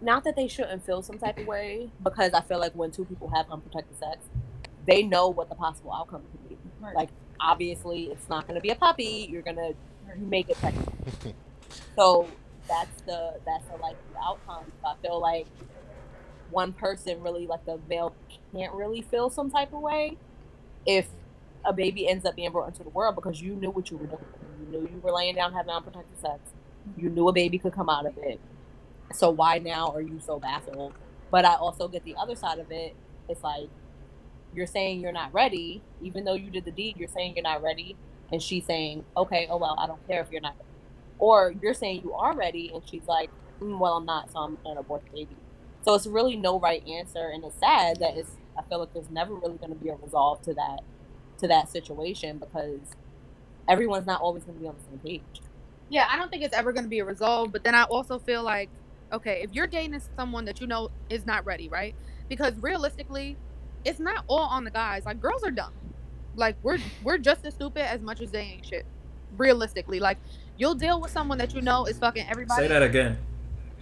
Not 0.00 0.24
that 0.24 0.36
they 0.36 0.48
shouldn't 0.48 0.84
feel 0.84 1.02
some 1.02 1.18
type 1.18 1.38
of 1.38 1.46
way, 1.46 1.90
because 2.02 2.32
I 2.32 2.40
feel 2.40 2.58
like 2.58 2.72
when 2.72 2.90
two 2.90 3.04
people 3.04 3.28
have 3.34 3.50
unprotected 3.50 3.98
sex, 3.98 4.18
they 4.86 5.02
know 5.02 5.28
what 5.28 5.48
the 5.48 5.54
possible 5.54 5.92
outcome 5.92 6.22
could 6.30 6.48
be. 6.48 6.58
Right. 6.80 6.94
Like 6.94 7.08
obviously, 7.38 8.04
it's 8.04 8.28
not 8.28 8.46
going 8.46 8.54
to 8.54 8.60
be 8.60 8.70
a 8.70 8.74
puppy. 8.74 9.28
You're 9.30 9.42
gonna 9.42 9.72
make 10.16 10.48
it 10.48 10.56
pregnant. 10.56 10.88
so 11.96 12.28
that's 12.68 13.00
the 13.02 13.34
that's 13.44 13.64
the 13.66 13.76
likely 13.76 13.98
outcome. 14.22 14.64
So 14.82 14.88
I 14.88 14.94
feel 15.02 15.20
like 15.20 15.46
one 16.50 16.72
person 16.72 17.22
really 17.22 17.46
like 17.46 17.64
the 17.64 17.78
male 17.88 18.14
can't 18.52 18.72
really 18.74 19.02
feel 19.02 19.30
some 19.30 19.50
type 19.50 19.72
of 19.72 19.80
way 19.80 20.16
if 20.86 21.06
a 21.64 21.72
baby 21.72 22.08
ends 22.08 22.24
up 22.24 22.36
being 22.36 22.50
brought 22.50 22.68
into 22.68 22.82
the 22.82 22.88
world 22.90 23.14
because 23.14 23.40
you 23.40 23.54
knew 23.54 23.70
what 23.70 23.90
you 23.90 23.96
were 23.96 24.06
doing. 24.06 24.24
You 24.60 24.66
knew 24.80 24.88
you 24.88 25.00
were 25.02 25.12
laying 25.12 25.34
down 25.34 25.52
having 25.52 25.70
unprotected 25.70 26.18
sex. 26.20 26.40
You 26.96 27.10
knew 27.10 27.28
a 27.28 27.32
baby 27.32 27.58
could 27.58 27.74
come 27.74 27.88
out 27.88 28.06
of 28.06 28.16
it. 28.18 28.40
So 29.12 29.30
why 29.30 29.58
now 29.58 29.92
are 29.92 30.00
you 30.00 30.20
so 30.20 30.38
baffled? 30.38 30.94
But 31.30 31.44
I 31.44 31.54
also 31.54 31.88
get 31.88 32.04
the 32.04 32.16
other 32.16 32.34
side 32.36 32.58
of 32.58 32.70
it. 32.70 32.94
It's 33.28 33.42
like 33.42 33.68
you're 34.54 34.66
saying 34.66 35.00
you're 35.00 35.12
not 35.12 35.32
ready, 35.32 35.82
even 36.02 36.24
though 36.24 36.34
you 36.34 36.50
did 36.50 36.64
the 36.64 36.70
deed. 36.70 36.96
You're 36.96 37.08
saying 37.08 37.34
you're 37.36 37.42
not 37.42 37.62
ready, 37.62 37.96
and 38.32 38.42
she's 38.42 38.64
saying, 38.66 39.04
"Okay, 39.16 39.46
oh 39.50 39.56
well, 39.58 39.76
I 39.78 39.86
don't 39.86 40.04
care 40.06 40.20
if 40.20 40.30
you're 40.30 40.40
not." 40.40 40.54
Ready. 40.56 40.68
Or 41.18 41.54
you're 41.62 41.74
saying 41.74 42.02
you 42.02 42.14
are 42.14 42.34
ready, 42.34 42.70
and 42.74 42.82
she's 42.88 43.06
like, 43.06 43.30
mm, 43.60 43.78
"Well, 43.78 43.96
I'm 43.96 44.06
not, 44.06 44.32
so 44.32 44.40
I'm 44.40 44.58
gonna 44.64 44.80
abort 44.80 45.04
the 45.04 45.12
baby." 45.12 45.36
So 45.82 45.94
it's 45.94 46.06
really 46.06 46.36
no 46.36 46.58
right 46.58 46.86
answer, 46.86 47.28
and 47.28 47.44
it's 47.44 47.58
sad 47.58 47.98
that 48.00 48.16
it's. 48.16 48.32
I 48.58 48.62
feel 48.62 48.80
like 48.80 48.92
there's 48.92 49.10
never 49.10 49.34
really 49.34 49.56
going 49.56 49.70
to 49.70 49.76
be 49.76 49.88
a 49.88 49.94
resolve 49.94 50.42
to 50.42 50.54
that 50.54 50.80
to 51.38 51.48
that 51.48 51.70
situation 51.70 52.38
because 52.38 52.80
everyone's 53.68 54.06
not 54.06 54.20
always 54.20 54.44
going 54.44 54.58
to 54.58 54.62
be 54.62 54.68
on 54.68 54.74
the 54.76 54.84
same 54.84 54.98
page. 54.98 55.42
Yeah, 55.88 56.06
I 56.10 56.16
don't 56.16 56.30
think 56.30 56.42
it's 56.42 56.54
ever 56.54 56.72
going 56.72 56.84
to 56.84 56.90
be 56.90 56.98
a 57.00 57.04
resolve. 57.04 57.52
But 57.52 57.64
then 57.64 57.74
I 57.74 57.84
also 57.84 58.18
feel 58.18 58.42
like, 58.42 58.68
okay, 59.12 59.40
if 59.42 59.52
you're 59.52 59.66
dating 59.66 60.00
someone 60.16 60.44
that 60.46 60.60
you 60.60 60.66
know 60.66 60.90
is 61.08 61.26
not 61.26 61.44
ready, 61.44 61.68
right? 61.68 61.94
Because 62.28 62.54
realistically, 62.60 63.36
it's 63.84 63.98
not 64.00 64.24
all 64.28 64.44
on 64.44 64.64
the 64.64 64.70
guys. 64.70 65.04
Like 65.04 65.20
girls 65.20 65.42
are 65.44 65.50
dumb. 65.50 65.72
Like 66.36 66.56
we're 66.62 66.78
we're 67.02 67.18
just 67.18 67.44
as 67.44 67.54
stupid 67.54 67.82
as 67.82 68.00
much 68.00 68.20
as 68.20 68.30
they 68.30 68.40
ain't 68.40 68.66
shit. 68.66 68.86
Realistically, 69.36 70.00
like 70.00 70.18
you'll 70.56 70.74
deal 70.74 71.00
with 71.00 71.10
someone 71.10 71.38
that 71.38 71.54
you 71.54 71.60
know 71.60 71.86
is 71.86 71.98
fucking 71.98 72.26
everybody. 72.28 72.62
Say 72.62 72.68
that 72.68 72.82
again. 72.82 73.18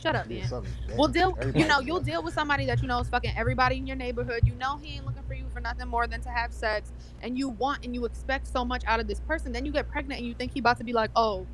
Shut 0.01 0.15
up, 0.15 0.29
man. 0.29 0.49
We'll 0.97 1.09
deal. 1.09 1.37
Everybody 1.39 1.61
You 1.61 1.67
know, 1.67 1.81
you'll 1.81 2.01
deal 2.01 2.23
with 2.23 2.33
somebody 2.33 2.67
that 2.67 2.81
you 2.81 2.87
know 2.87 3.01
is 3.01 3.09
fucking 3.09 3.33
everybody 3.37 3.77
in 3.79 3.87
your 3.87 3.97
neighborhood. 3.97 4.43
You 4.45 4.55
know 4.55 4.77
he 4.77 4.95
ain't 4.95 5.07
looking 5.07 5.25
for 5.25 5.35
you 5.35 5.45
for 5.53 5.61
nothing 5.61 5.89
more 5.89 6.07
than 6.07 6.21
to 6.23 6.29
have 6.29 6.53
sex, 6.53 6.93
and 7.23 7.37
you 7.37 7.49
want 7.49 7.85
and 7.85 7.95
you 7.95 8.05
expect 8.05 8.47
so 8.47 8.65
much 8.65 8.85
out 8.87 9.01
of 9.01 9.09
this 9.09 9.21
person. 9.21 9.53
Then 9.53 9.67
you 9.67 9.73
get 9.73 9.89
pregnant 9.89 10.21
and 10.21 10.29
you 10.29 10.35
think 10.35 10.53
he 10.53 10.61
about 10.61 10.79
to 10.79 10.85
be 10.85 10.93
like, 10.93 11.11
oh, 11.17 11.47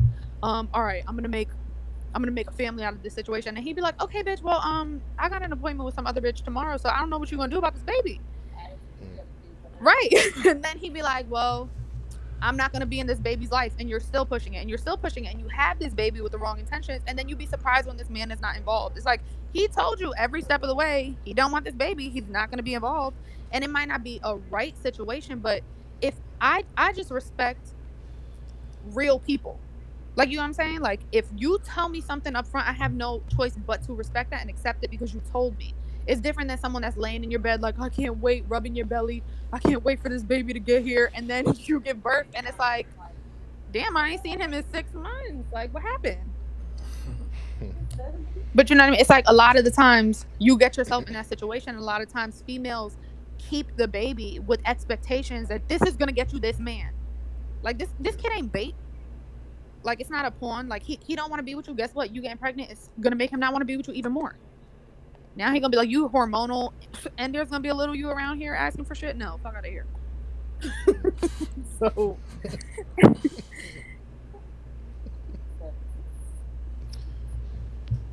um, 0.43 0.69
all 0.75 0.83
right, 0.83 1.03
I'm 1.09 1.17
gonna 1.17 1.29
make, 1.29 1.49
I'm 2.15 2.23
gonna 2.23 2.33
make 2.33 2.49
a 2.49 2.53
family 2.53 2.85
out 2.85 2.93
of 2.95 3.03
this 3.03 3.15
situation, 3.15 3.57
and 3.57 3.65
he'd 3.65 3.77
be 3.77 3.83
like, 3.83 4.01
okay, 4.03 4.23
bitch, 4.23 4.43
well, 4.43 4.61
um, 4.61 5.03
I 5.19 5.29
got 5.29 5.43
an 5.43 5.53
appointment 5.53 5.85
with 5.85 5.95
some 5.95 6.07
other 6.07 6.21
bitch 6.21 6.45
tomorrow, 6.45 6.77
so 6.77 6.89
I 6.89 6.99
don't 6.99 7.11
know 7.11 7.19
what 7.19 7.31
you're 7.31 7.39
gonna 7.39 7.51
do 7.51 7.59
about 7.59 7.75
this 7.75 7.83
baby. 7.83 8.21
Right. 9.81 10.11
and 10.47 10.63
then 10.63 10.79
he'd 10.79 10.95
be 10.95 11.03
like, 11.03 11.31
well, 11.31 11.69
I'm 12.41 12.57
not 12.57 12.73
going 12.73 12.81
to 12.81 12.87
be 12.87 13.01
in 13.01 13.07
this 13.07 13.19
baby's 13.19 13.51
life. 13.51 13.73
And 13.79 13.89
you're 13.89 14.01
still 14.01 14.27
pushing 14.27 14.55
it 14.55 14.59
and 14.59 14.69
you're 14.69 14.79
still 14.79 14.97
pushing 14.97 15.25
it. 15.25 15.33
And 15.33 15.41
you 15.41 15.49
have 15.49 15.79
this 15.79 15.95
baby 15.95 16.21
with 16.21 16.33
the 16.33 16.39
wrong 16.39 16.59
intentions. 16.59 17.03
And 17.07 17.19
then 17.19 17.29
you'd 17.29 17.39
be 17.39 17.47
surprised 17.47 17.87
when 17.87 17.97
this 17.97 18.11
man 18.11 18.31
is 18.31 18.41
not 18.41 18.57
involved. 18.57 18.97
It's 18.97 19.07
like 19.07 19.21
he 19.53 19.69
told 19.69 20.01
you 20.01 20.13
every 20.17 20.43
step 20.43 20.63
of 20.63 20.69
the 20.69 20.75
way 20.75 21.17
he 21.25 21.33
don't 21.33 21.53
want 21.53 21.65
this 21.65 21.75
baby. 21.75 22.09
He's 22.09 22.29
not 22.29 22.51
going 22.51 22.59
to 22.59 22.65
be 22.65 22.75
involved. 22.75 23.17
And 23.53 23.65
it 23.65 23.71
might 23.71 23.89
not 23.89 24.03
be 24.05 24.21
a 24.23 24.37
right 24.37 24.77
situation. 24.83 25.39
But 25.39 25.63
if 26.03 26.15
I, 26.41 26.65
I 26.77 26.93
just 26.93 27.11
respect 27.11 27.69
real 28.93 29.19
people. 29.19 29.59
Like, 30.17 30.31
you 30.31 30.37
know 30.37 30.43
what 30.43 30.49
I'm 30.49 30.55
saying? 30.55 30.81
Like, 30.81 31.01
if 31.13 31.27
you 31.37 31.59
tell 31.65 31.89
me 31.89 32.01
something 32.01 32.37
up 32.37 32.47
front, 32.47 32.69
I 32.69 32.73
have 32.73 32.93
no 32.93 33.23
choice 33.37 33.55
but 33.67 33.83
to 33.85 33.95
respect 33.95 34.31
that 34.31 34.41
and 34.41 34.51
accept 34.51 34.85
it 34.85 34.91
because 34.91 35.13
you 35.13 35.21
told 35.33 35.59
me. 35.59 35.75
It's 36.07 36.21
different 36.21 36.49
than 36.49 36.59
someone 36.59 36.83
that's 36.83 36.99
laying 36.99 37.25
in 37.25 37.31
your 37.31 37.41
bed, 37.41 37.63
like, 37.63 37.81
I 37.81 37.89
can't 37.89 38.19
wait, 38.19 38.45
rubbing 38.47 38.77
your 38.77 38.87
belly. 38.87 39.23
I 39.53 39.59
can't 39.59 39.83
wait 39.83 40.01
for 40.01 40.11
this 40.11 40.23
baby 40.23 40.53
to 40.53 40.61
get 40.61 40.83
here. 40.85 41.11
And 41.15 41.29
then 41.29 41.47
you 41.59 41.81
give 41.81 42.03
birth, 42.03 42.27
and 42.35 42.47
it's 42.47 42.59
like, 42.59 42.87
damn, 43.73 43.97
I 43.97 44.11
ain't 44.11 44.23
seen 44.23 44.39
him 44.41 44.55
in 44.55 44.65
six 44.73 44.93
months. 44.93 45.53
Like, 45.53 45.73
what 45.75 45.83
happened? 45.83 46.21
But 48.55 48.71
you 48.71 48.77
know 48.77 48.85
what 48.85 48.89
I 48.89 48.91
mean? 48.93 49.01
It's 49.01 49.11
like 49.11 49.25
a 49.27 49.33
lot 49.33 49.57
of 49.57 49.65
the 49.65 49.71
times 49.71 50.27
you 50.39 50.57
get 50.57 50.77
yourself 50.77 51.09
in 51.09 51.15
that 51.15 51.27
situation. 51.27 51.75
A 51.77 51.81
lot 51.81 52.01
of 52.03 52.09
times 52.13 52.43
females 52.47 52.97
keep 53.39 53.77
the 53.77 53.89
baby 53.89 54.39
with 54.47 54.61
expectations 54.65 55.49
that 55.49 55.69
this 55.69 55.83
is 55.83 55.97
gonna 55.97 56.13
get 56.13 56.33
you 56.33 56.39
this 56.39 56.59
man. 56.59 56.91
Like 57.63 57.79
this 57.79 57.89
this 57.99 58.17
kid 58.17 58.33
ain't 58.33 58.53
bait. 58.53 58.75
Like 59.85 60.01
it's 60.01 60.11
not 60.11 60.25
a 60.25 60.31
pawn. 60.31 60.69
Like 60.69 60.83
he, 60.83 60.99
he 61.07 61.15
don't 61.15 61.31
want 61.31 61.39
to 61.41 61.45
be 61.45 61.55
with 61.55 61.69
you. 61.69 61.75
Guess 61.75 61.95
what? 61.95 62.15
You 62.15 62.23
getting 62.23 62.39
pregnant 62.39 62.71
is 62.71 62.91
gonna 63.01 63.17
make 63.17 63.31
him 63.31 63.39
not 63.41 63.53
want 63.53 63.61
to 63.63 63.67
be 63.67 63.77
with 63.77 63.87
you 63.89 63.95
even 63.95 64.13
more. 64.13 64.35
Now 65.37 65.53
he 65.53 65.61
gonna 65.61 65.71
be 65.71 65.77
like 65.77 65.91
you 65.91 66.09
hormonal, 66.09 66.73
and 67.19 67.35
there's 67.35 67.51
gonna 67.51 67.61
be 67.61 67.69
a 67.69 67.75
little 67.75 67.95
you 67.95 68.09
around 68.11 68.39
here 68.39 68.55
asking 68.55 68.85
for 68.87 68.95
shit. 68.95 69.17
No, 69.17 69.39
fuck 69.43 69.55
out 69.55 69.65
of 69.67 69.71
here. 69.71 69.87
so 71.79 72.17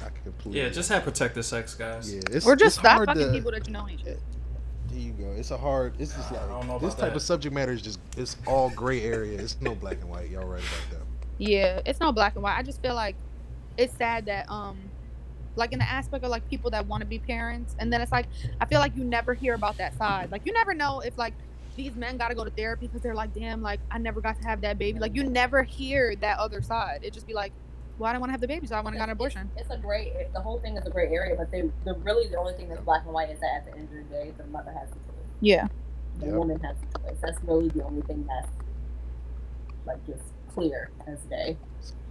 I 0.01 0.09
completely. 0.23 0.61
Yeah, 0.61 0.69
just 0.69 0.89
have 0.89 1.03
protected 1.03 1.45
sex, 1.45 1.75
guys. 1.75 2.13
Yeah, 2.13 2.21
it's, 2.31 2.45
or 2.45 2.55
just 2.55 2.77
it's 2.77 2.79
stop 2.79 2.95
hard 2.97 3.09
fucking 3.09 3.27
to- 3.27 3.31
people 3.31 3.51
that 3.51 3.67
you 3.67 3.73
know 3.73 3.87
ain't 3.87 4.01
shit. 4.01 4.19
There 4.89 4.99
you 4.99 5.11
go. 5.13 5.31
It's 5.37 5.51
a 5.51 5.57
hard. 5.57 5.93
It's 5.99 6.13
just 6.13 6.31
I 6.33 6.35
like 6.37 6.49
don't 6.49 6.67
know 6.67 6.79
this 6.79 6.95
type 6.95 7.11
that. 7.11 7.15
of 7.15 7.21
subject 7.21 7.53
matter 7.55 7.71
is 7.71 7.81
just. 7.81 7.99
It's 8.17 8.35
all 8.45 8.69
gray 8.71 9.03
area. 9.03 9.39
It's 9.39 9.61
no 9.61 9.73
black 9.75 10.01
and 10.01 10.09
white. 10.09 10.29
Y'all 10.29 10.45
right 10.45 10.61
about 10.61 10.99
that. 10.99 11.00
Yeah, 11.41 11.81
it's 11.87 11.99
no 11.99 12.11
black 12.11 12.35
and 12.35 12.43
white. 12.43 12.55
I 12.55 12.61
just 12.61 12.83
feel 12.83 12.93
like 12.93 13.15
it's 13.75 13.95
sad 13.95 14.27
that 14.27 14.45
um 14.47 14.91
like 15.55 15.73
in 15.73 15.79
the 15.79 15.89
aspect 15.89 16.23
of 16.23 16.29
like 16.29 16.47
people 16.47 16.69
that 16.69 16.85
want 16.85 17.01
to 17.01 17.07
be 17.07 17.17
parents 17.17 17.75
and 17.79 17.91
then 17.91 17.99
it's 17.99 18.11
like 18.11 18.27
I 18.59 18.65
feel 18.65 18.79
like 18.79 18.95
you 18.95 19.03
never 19.03 19.33
hear 19.33 19.55
about 19.55 19.79
that 19.79 19.95
side. 19.95 20.29
Like 20.31 20.43
you 20.45 20.53
never 20.53 20.75
know 20.75 20.99
if 20.99 21.17
like 21.17 21.33
these 21.75 21.95
men 21.95 22.17
got 22.17 22.27
to 22.27 22.35
go 22.35 22.43
to 22.43 22.51
therapy 22.51 22.85
because 22.85 23.01
they're 23.01 23.15
like 23.15 23.33
damn 23.33 23.59
like 23.63 23.79
I 23.89 23.97
never 23.97 24.21
got 24.21 24.35
to 24.39 24.47
have 24.47 24.61
that 24.61 24.77
baby. 24.77 24.99
Like 24.99 25.15
you 25.15 25.23
never 25.23 25.63
hear 25.63 26.15
that 26.17 26.37
other 26.37 26.61
side. 26.61 26.99
It 27.01 27.11
just 27.11 27.25
be 27.25 27.33
like 27.33 27.53
well 27.97 28.07
I 28.07 28.13
didn't 28.13 28.21
want 28.21 28.29
to 28.29 28.33
have 28.33 28.41
the 28.41 28.47
baby 28.47 28.67
so 28.67 28.75
I 28.75 28.81
went 28.81 28.95
and 28.95 28.99
got 28.99 29.09
an 29.09 29.13
abortion. 29.13 29.49
It's 29.57 29.71
a 29.71 29.77
great. 29.77 30.13
The 30.35 30.41
whole 30.41 30.59
thing 30.59 30.77
is 30.77 30.85
a 30.85 30.91
great 30.91 31.11
area, 31.11 31.35
but 31.35 31.49
they, 31.49 31.63
the 31.85 31.95
really 32.03 32.27
the 32.29 32.37
only 32.37 32.53
thing 32.53 32.69
that's 32.69 32.81
black 32.81 33.01
and 33.05 33.13
white 33.13 33.31
is 33.31 33.39
that 33.39 33.55
at 33.55 33.65
the 33.65 33.71
end 33.79 33.89
of 33.89 33.95
the 33.95 34.13
day, 34.13 34.31
the 34.37 34.45
mother 34.45 34.71
has 34.79 34.89
the 34.89 34.95
choice. 34.95 35.25
Yeah. 35.39 35.67
The 36.19 36.27
Yep. 36.27 36.35
woman 36.35 36.59
has 36.59 36.75
the 36.79 36.99
choice. 36.99 37.17
That's 37.19 37.43
really 37.45 37.69
the 37.69 37.83
only 37.83 38.03
thing 38.03 38.27
that's 38.29 38.47
like 39.87 40.05
just 40.05 40.21
clear 40.53 40.89
as 41.07 41.19
day. 41.29 41.57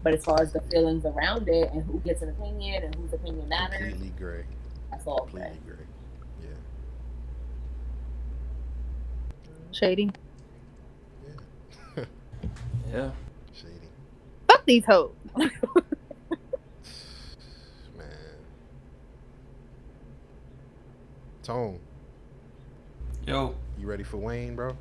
But 0.03 0.15
as 0.15 0.25
far 0.25 0.41
as 0.41 0.53
the 0.53 0.61
feelings 0.63 1.05
around 1.05 1.49
it 1.49 1.71
and 1.73 1.85
who 1.85 1.99
gets 2.01 2.23
an 2.23 2.31
opinion 2.31 2.85
and 2.85 2.95
whose 2.95 3.13
opinion 3.13 3.49
matters, 3.49 3.79
Completely 3.91 4.13
gray. 4.19 4.45
that's 4.91 5.07
all 5.07 5.29
gray. 5.31 5.43
Completely 5.43 5.77
gray. 5.77 5.87
Yeah. 6.43 6.57
Shady. 9.73 10.11
Yeah. 11.97 12.05
Yeah. 12.93 13.11
Shady. 13.55 13.75
Fuck 14.49 14.65
these 14.65 14.85
hoes. 14.85 15.13
Man. 15.37 15.47
Tone, 21.43 21.79
Yo, 23.27 23.55
you 23.79 23.87
ready 23.87 24.03
for 24.03 24.17
Wayne, 24.17 24.57
bro? 24.57 24.77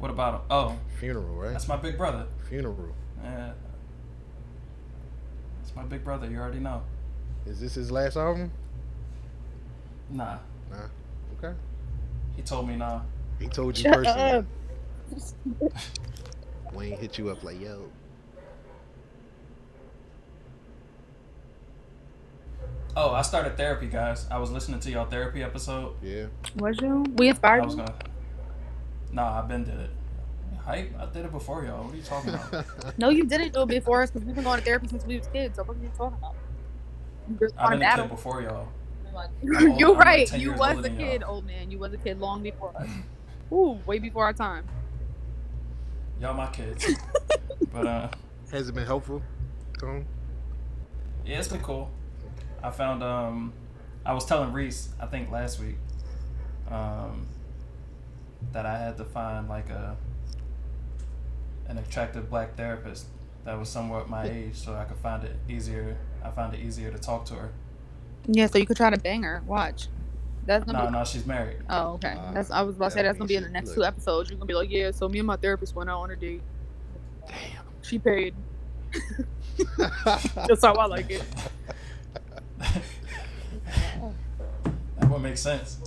What 0.00 0.10
about 0.10 0.34
him? 0.34 0.40
Oh, 0.50 0.78
Funeral, 0.98 1.34
right? 1.36 1.52
that's 1.52 1.68
my 1.68 1.76
big 1.76 1.96
brother. 1.96 2.26
Funeral. 2.48 2.76
Yeah. 3.22 3.52
That's 5.60 5.76
my 5.76 5.84
big 5.84 6.02
brother. 6.04 6.28
You 6.28 6.38
already 6.38 6.58
know. 6.58 6.82
Is 7.46 7.60
this 7.60 7.74
his 7.74 7.90
last 7.92 8.16
album? 8.16 8.50
Nah. 10.10 10.38
Nah. 10.70 10.86
Okay. 11.38 11.56
He 12.36 12.42
told 12.42 12.66
me 12.68 12.76
nah. 12.76 13.00
He 13.38 13.46
told 13.46 13.76
you 13.78 13.84
Shut 13.84 13.94
personally. 14.04 14.30
up. 14.30 15.72
Wayne 16.74 16.96
hit 16.98 17.18
you 17.18 17.28
up 17.30 17.42
like, 17.42 17.60
yo. 17.60 17.88
Oh, 22.96 23.10
I 23.12 23.22
started 23.22 23.56
therapy, 23.56 23.86
guys. 23.86 24.26
I 24.30 24.38
was 24.38 24.50
listening 24.50 24.80
to 24.80 24.90
y'all 24.90 25.06
therapy 25.06 25.42
episode. 25.42 25.94
Yeah. 26.02 26.26
Was 26.56 26.80
you? 26.80 27.04
We 27.16 27.26
I 27.26 27.30
inspired 27.30 27.64
was 27.64 27.76
gonna. 27.76 27.94
Nah, 29.12 29.38
I've 29.38 29.48
been 29.48 29.64
did 29.64 29.78
it. 29.78 29.90
Hype? 30.58 30.92
I 30.98 31.06
did 31.06 31.24
it 31.24 31.32
before 31.32 31.64
y'all. 31.64 31.84
What 31.84 31.94
are 31.94 31.96
you 31.96 32.02
talking 32.02 32.34
about? 32.34 32.64
No, 32.98 33.08
you 33.08 33.24
didn't 33.24 33.52
do 33.54 33.62
it 33.62 33.68
before 33.68 34.02
us 34.02 34.10
because 34.10 34.26
we've 34.26 34.34
been 34.34 34.44
going 34.44 34.58
to 34.58 34.64
therapy 34.64 34.88
since 34.88 35.04
we 35.06 35.18
was 35.18 35.26
kids. 35.28 35.56
So 35.56 35.64
what 35.64 35.76
are 35.76 35.80
you 35.80 35.90
talking 35.96 36.18
about? 36.18 36.34
You 37.28 37.36
just 37.40 37.54
I've 37.56 37.70
want 37.70 37.72
been 37.72 37.80
to 37.80 37.86
a 37.86 37.88
battle. 37.88 38.04
kid 38.06 38.10
before 38.10 38.42
y'all. 38.42 38.68
Like, 39.14 39.30
You're 39.42 39.90
I'm 39.90 39.96
like 39.96 40.04
right. 40.04 40.38
you 40.38 40.52
was 40.52 40.76
older 40.76 40.88
a 40.88 40.90
kid, 40.90 41.20
y'all. 41.22 41.30
old 41.36 41.46
man. 41.46 41.70
You 41.70 41.78
was 41.78 41.92
a 41.92 41.96
kid 41.96 42.20
long 42.20 42.42
before 42.42 42.72
us. 42.78 42.88
Ooh, 43.52 43.78
way 43.86 43.98
before 43.98 44.24
our 44.24 44.32
time. 44.32 44.64
Y'all 46.20 46.34
my 46.34 46.46
kids. 46.48 46.86
but 47.72 47.86
uh, 47.86 48.08
Has 48.52 48.68
it 48.68 48.74
been 48.74 48.86
helpful, 48.86 49.22
Tone? 49.78 50.06
yeah, 51.24 51.38
it's 51.38 51.48
been 51.48 51.60
cool. 51.60 51.90
I 52.62 52.70
found 52.70 53.02
um, 53.02 53.52
I 54.04 54.12
was 54.12 54.24
telling 54.26 54.52
Reese, 54.52 54.90
I 55.00 55.06
think 55.06 55.30
last 55.30 55.58
week, 55.60 55.76
um, 56.70 57.26
that 58.52 58.66
I 58.66 58.78
had 58.78 58.96
to 58.98 59.04
find 59.04 59.48
like 59.48 59.68
a 59.70 59.96
an 61.68 61.78
attractive 61.78 62.28
black 62.28 62.56
therapist 62.56 63.06
that 63.44 63.58
was 63.58 63.68
somewhat 63.68 64.08
my 64.10 64.24
age, 64.28 64.54
so 64.56 64.74
I 64.74 64.84
could 64.84 64.96
find 64.98 65.22
it 65.24 65.36
easier. 65.48 65.96
I 66.22 66.30
found 66.30 66.54
it 66.54 66.60
easier 66.60 66.90
to 66.90 66.98
talk 66.98 67.24
to 67.26 67.34
her. 67.34 67.50
Yeah, 68.26 68.46
so 68.48 68.58
you 68.58 68.66
could 68.66 68.76
try 68.76 68.90
to 68.90 68.98
bang 68.98 69.22
her. 69.22 69.42
Watch. 69.46 69.86
That's 70.46 70.64
gonna 70.64 70.78
No, 70.80 70.86
be. 70.86 70.92
no, 70.92 71.04
she's 71.04 71.24
married. 71.26 71.58
Oh, 71.70 71.92
okay. 71.94 72.12
Uh, 72.18 72.32
That's. 72.32 72.50
I 72.50 72.62
was 72.62 72.76
about 72.76 72.86
to 72.86 72.90
say 72.92 73.02
that's 73.02 73.16
gonna 73.18 73.28
be 73.28 73.36
in 73.36 73.42
the 73.44 73.48
next 73.48 73.70
she- 73.70 73.74
two 73.76 73.84
episodes. 73.84 74.30
You're 74.30 74.36
gonna 74.38 74.46
be 74.46 74.54
like, 74.54 74.70
yeah. 74.70 74.90
So 74.90 75.08
me 75.08 75.18
and 75.20 75.26
my 75.26 75.36
therapist 75.36 75.74
went 75.74 75.88
out 75.88 76.00
on 76.00 76.10
a 76.10 76.16
date. 76.16 76.42
Damn. 77.28 77.36
She 77.82 77.98
paid. 77.98 78.34
That's 80.34 80.62
how 80.64 80.74
I 80.74 80.86
like 80.86 81.10
it. 81.10 81.22
that 84.98 85.08
would 85.08 85.22
make 85.22 85.36
sense. 85.36 85.78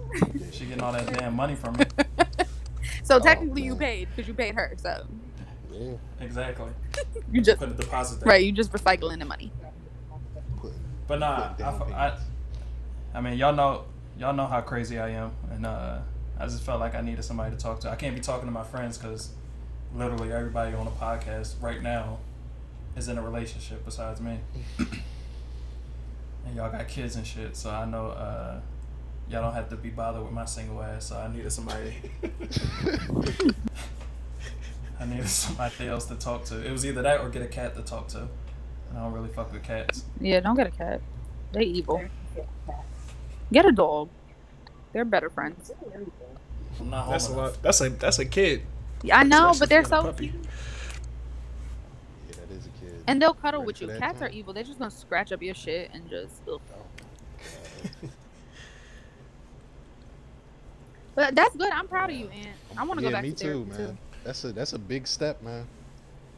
She 0.51 0.65
getting 0.65 0.81
all 0.81 0.93
that 0.93 1.07
damn 1.17 1.35
money 1.35 1.55
from 1.55 1.75
me. 1.77 1.85
So 3.13 3.19
Oh, 3.19 3.23
technically, 3.23 3.61
you 3.63 3.75
paid 3.75 4.07
because 4.09 4.27
you 4.27 4.33
paid 4.33 4.55
her. 4.55 4.73
So 4.77 5.05
yeah. 5.71 5.91
Exactly. 6.19 6.69
you 7.31 7.41
just 7.41 7.59
Put 7.59 7.69
a 7.69 7.73
deposit 7.73 8.19
there. 8.19 8.29
right. 8.29 8.43
You 8.43 8.51
just 8.51 8.71
recycling 8.71 9.19
the 9.19 9.25
money. 9.25 9.51
Putting, 10.59 10.79
But 11.07 11.19
nah, 11.19 11.31
I, 11.35 11.47
putting 11.49 11.65
down 11.65 11.73
f- 11.75 11.81
I, 11.81 12.09
payments. 12.09 12.23
I 13.15 13.21
mean, 13.21 13.37
y'all 13.37 13.53
know, 13.53 13.83
y'all 14.17 14.33
know 14.33 14.47
how 14.47 14.61
crazy 14.61 14.97
I 14.99 15.09
am, 15.09 15.31
and 15.51 15.65
uh, 15.65 15.99
I 16.39 16.45
just 16.45 16.63
felt 16.63 16.79
like 16.79 16.95
I 16.95 17.01
needed 17.01 17.23
somebody 17.23 17.55
to 17.55 17.61
talk 17.61 17.79
to. 17.81 17.89
I 17.91 17.95
can't 17.95 18.15
be 18.15 18.21
talking 18.21 18.45
to 18.47 18.51
my 18.51 18.63
friends 18.63 18.97
because 18.97 19.31
literally 19.95 20.31
everybody 20.33 20.75
on 20.75 20.85
the 20.85 20.91
podcast 20.91 21.61
right 21.61 21.81
now 21.83 22.17
is 22.95 23.07
in 23.09 23.17
a 23.17 23.21
relationship 23.21 23.85
besides 23.85 24.21
me, 24.21 24.39
and 24.79 26.55
y'all 26.55 26.71
got 26.71 26.87
kids 26.87 27.15
and 27.15 27.25
shit. 27.25 27.55
So 27.55 27.69
I 27.69 27.85
know 27.85 28.07
uh, 28.07 28.59
y'all 29.29 29.41
don't 29.41 29.53
have 29.53 29.69
to 29.69 29.75
be 29.75 29.89
bothered 29.89 30.23
with 30.23 30.31
my 30.31 30.45
single 30.45 30.81
ass. 30.81 31.05
So 31.07 31.17
I 31.17 31.27
needed 31.33 31.51
somebody. 31.51 31.95
I 34.99 35.05
needed 35.05 35.27
somebody 35.27 35.87
else 35.87 36.05
to 36.05 36.15
talk 36.15 36.45
to. 36.45 36.65
It 36.65 36.71
was 36.71 36.85
either 36.85 37.01
that 37.01 37.19
or 37.21 37.29
get 37.29 37.41
a 37.41 37.47
cat 37.47 37.75
to 37.75 37.81
talk 37.81 38.07
to. 38.09 38.19
And 38.89 38.97
I 38.97 39.01
don't 39.01 39.13
really 39.13 39.29
fuck 39.29 39.51
with 39.51 39.63
cats. 39.63 40.05
Yeah, 40.19 40.39
don't 40.39 40.55
get 40.55 40.67
a 40.67 40.71
cat. 40.71 41.01
They 41.51 41.63
evil. 41.63 42.03
Get 43.51 43.65
a 43.65 43.71
dog. 43.71 44.09
They're 44.93 45.05
better 45.05 45.29
friends. 45.29 45.71
I'm 46.79 46.89
not 46.89 47.03
home 47.03 47.11
That's 47.11 47.27
a 47.27 47.33
lot. 47.33 47.61
That's 47.61 47.81
a 47.81 47.89
that's 47.89 48.19
a 48.19 48.25
kid. 48.25 48.61
Yeah, 49.03 49.19
I 49.19 49.23
know, 49.23 49.49
Especially 49.49 49.59
but 49.59 49.69
they're 49.69 49.81
if 49.81 49.85
you 49.85 49.91
got 49.91 50.05
a 50.05 50.11
so 50.11 50.13
cute. 50.13 50.33
Yeah, 52.29 52.35
that 52.35 52.51
is 52.51 52.65
a 52.65 52.69
kid. 52.69 53.03
And 53.07 53.21
they'll 53.21 53.33
cuddle 53.33 53.61
Ready 53.61 53.67
with 53.67 53.81
you. 53.81 53.87
that 53.87 53.99
Cats 53.99 54.21
are 54.21 54.29
evil. 54.29 54.53
They're 54.53 54.63
just 54.63 54.79
gonna 54.79 54.91
scratch 54.91 55.31
up 55.31 55.41
your 55.41 55.55
shit 55.55 55.91
and 55.93 56.09
just. 56.09 56.41
Ugh. 56.47 56.59
Oh, 56.73 58.09
But 61.15 61.35
that's 61.35 61.55
good. 61.55 61.71
I'm 61.71 61.87
proud 61.87 62.09
of 62.09 62.15
you, 62.15 62.27
Aunt. 62.29 62.57
I 62.77 62.83
want 62.83 62.99
to 62.99 63.05
yeah, 63.05 63.11
go 63.11 63.15
back 63.15 63.23
to 63.23 63.29
me 63.29 63.35
to 63.35 63.43
too, 63.43 63.65
therapy 63.65 63.83
man. 63.83 63.97
That's 64.23 64.43
a 64.45 64.51
that's 64.53 64.73
a 64.73 64.79
big 64.79 65.07
step, 65.07 65.41
man. 65.43 65.67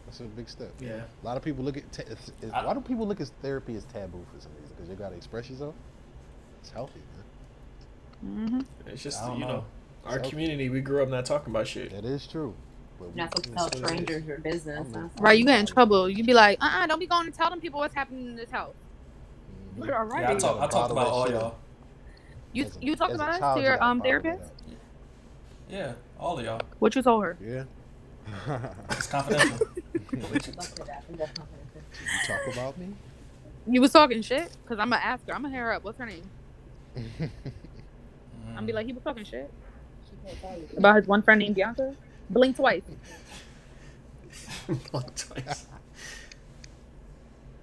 That's 0.05 0.19
a 0.19 0.23
big 0.23 0.49
step. 0.49 0.71
Yeah. 0.79 1.01
A 1.21 1.25
lot 1.25 1.38
of 1.38 1.43
people 1.43 1.63
look 1.63 1.77
at 1.77 1.91
ta- 1.91 2.03
it's- 2.03 2.29
it's- 2.41 2.51
I- 2.53 2.65
why 2.65 2.73
do 2.73 2.81
people 2.81 3.07
look 3.07 3.21
at 3.21 3.29
therapy 3.41 3.75
as 3.75 3.85
taboo 3.85 4.25
for 4.33 4.39
some 4.41 4.51
reason? 4.59 4.75
Because 4.75 4.89
you 4.89 4.95
got 4.95 5.09
to 5.09 5.15
express 5.15 5.49
yourself. 5.49 5.75
It's 6.61 6.71
healthy, 6.71 7.01
man. 7.15 7.23
hmm 8.21 8.61
It's 8.88 9.03
just 9.03 9.23
you 9.23 9.39
know, 9.39 9.47
know. 9.47 9.65
our 10.05 10.23
So- 10.23 10.29
community. 10.29 10.69
We 10.69 10.81
grew 10.81 11.03
up 11.03 11.09
not 11.09 11.25
talking 11.25 11.51
about 11.53 11.67
shit. 11.67 11.91
That 11.91 12.05
is 12.05 12.27
true. 12.27 12.55
But 12.99 13.07
You're 13.09 13.15
not 13.15 13.31
supposed 13.31 13.45
to 13.45 13.51
tell 13.51 13.67
still- 13.67 13.85
strangers 13.85 14.25
your 14.25 14.39
business. 14.39 14.88
I'm 14.95 15.11
Right, 15.19 15.38
you 15.39 15.45
get 15.45 15.59
in 15.59 15.65
trouble. 15.65 16.09
You'd 16.09 16.25
be 16.27 16.33
like, 16.33 16.57
uh, 16.61 16.65
uh-uh, 16.65 16.88
don't 16.88 16.99
be 16.99 17.07
going 17.07 17.25
to 17.25 17.31
tell 17.38 17.49
them 17.49 17.59
people 17.61 17.79
what's 17.79 17.95
happening 17.95 18.27
in 18.27 18.35
this 18.35 18.51
house. 18.51 18.75
Mhm. 19.75 19.79
But 19.81 19.89
all 19.91 20.05
right. 20.05 20.21
Yeah, 20.21 20.31
I, 20.31 20.35
talk, 20.35 20.57
I 20.57 20.67
talked 20.67 20.73
Bottle 20.73 20.91
about 20.93 21.07
all 21.07 21.29
y'all. 21.29 21.55
You 22.56 22.65
As 22.65 22.78
you 22.82 22.96
talked 22.96 23.13
about 23.13 23.41
us 23.41 23.56
to 23.58 23.62
your 23.62 23.84
um 23.84 24.02
therapist? 24.02 24.41
up. 24.41 24.52
Yeah, 25.70 25.94
all 26.20 26.39
of 26.39 26.46
y'all. 26.46 26.62
What 26.80 26.96
you 26.96 27.02
told 27.02 27.24
her? 27.24 27.38
Yeah. 27.41 27.63
It's 28.91 29.08
confidential. 29.08 29.68
you 30.13 30.30
talk 32.28 32.48
about 32.54 32.78
me? 32.78 32.88
You 33.68 33.82
was 33.82 33.91
talking 33.91 34.22
shit? 34.22 34.50
Cause 34.68 34.80
I'm 34.80 34.89
gonna 34.89 35.02
ask 35.04 35.28
her. 35.28 35.34
I'm 35.36 35.41
gonna 35.44 35.54
hear 35.54 35.65
her 35.65 35.74
up. 35.74 35.84
What's 35.84 36.00
her 36.00 36.06
name? 36.06 36.24
I'm 36.96 38.56
gonna 38.56 38.68
be 38.68 38.74
like, 38.74 38.86
he 38.86 38.94
was 38.94 39.04
talking 39.04 39.26
shit 39.26 39.52
about 40.78 40.96
his 40.96 41.08
one 41.08 41.22
friend 41.22 41.39
named 41.39 41.56
Bianca. 41.56 41.96
Blink 42.30 42.56
twice. 42.56 42.84
Blink 44.68 45.15
twice. 45.15 45.68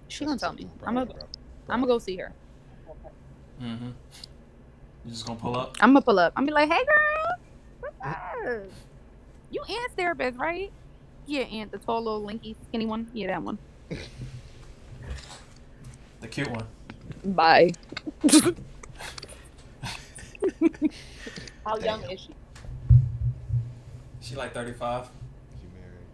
She 0.08 0.24
gonna 0.24 0.38
tell 0.38 0.52
me. 0.52 0.68
I'm 0.84 0.94
gonna. 0.94 1.12
I'm 1.68 1.80
gonna 1.80 1.86
go 1.86 1.98
see 1.98 2.16
her. 2.16 2.32
Mm-hmm. 3.60 3.90
You 5.04 5.10
just 5.10 5.26
gonna 5.26 5.38
pull 5.38 5.56
up? 5.56 5.76
I'm 5.80 5.90
gonna 5.90 6.02
pull 6.02 6.18
up. 6.18 6.32
I'm 6.36 6.46
gonna 6.46 6.52
be 6.52 6.54
like, 6.54 6.70
hey 6.70 6.84
girl, 6.84 7.34
what's 7.80 7.96
up? 8.02 8.72
You 9.50 9.62
Aunt's 9.68 9.94
therapist, 9.96 10.38
right? 10.38 10.72
Yeah, 11.26 11.42
Aunt, 11.42 11.72
the 11.72 11.78
tall 11.78 12.02
little 12.02 12.22
lanky 12.22 12.56
skinny 12.68 12.86
one. 12.86 13.08
Yeah, 13.12 13.28
that 13.28 13.42
one. 13.42 13.58
The 16.20 16.28
cute 16.28 16.48
one. 16.50 16.66
Bye. 17.24 17.72
How 21.66 21.76
young 21.78 22.02
is 22.10 22.20
she? 22.20 22.34
She 24.20 24.34
like 24.36 24.54
35. 24.54 25.08
She 25.60 25.66
married. 25.74 26.06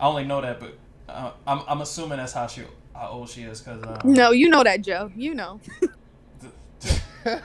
I 0.00 0.06
only 0.06 0.24
know 0.24 0.40
that, 0.40 0.60
but 0.60 0.78
uh, 1.08 1.32
I'm 1.46 1.62
I'm 1.68 1.80
assuming 1.80 2.18
that's 2.18 2.32
how 2.32 2.46
she 2.46 2.62
how 2.94 3.08
old 3.08 3.28
she 3.28 3.42
is 3.42 3.60
because 3.60 3.82
um, 3.82 3.98
No, 4.04 4.30
you 4.30 4.48
know 4.48 4.62
that, 4.64 4.82
Joe. 4.82 5.10
You 5.16 5.34
know. 5.34 5.60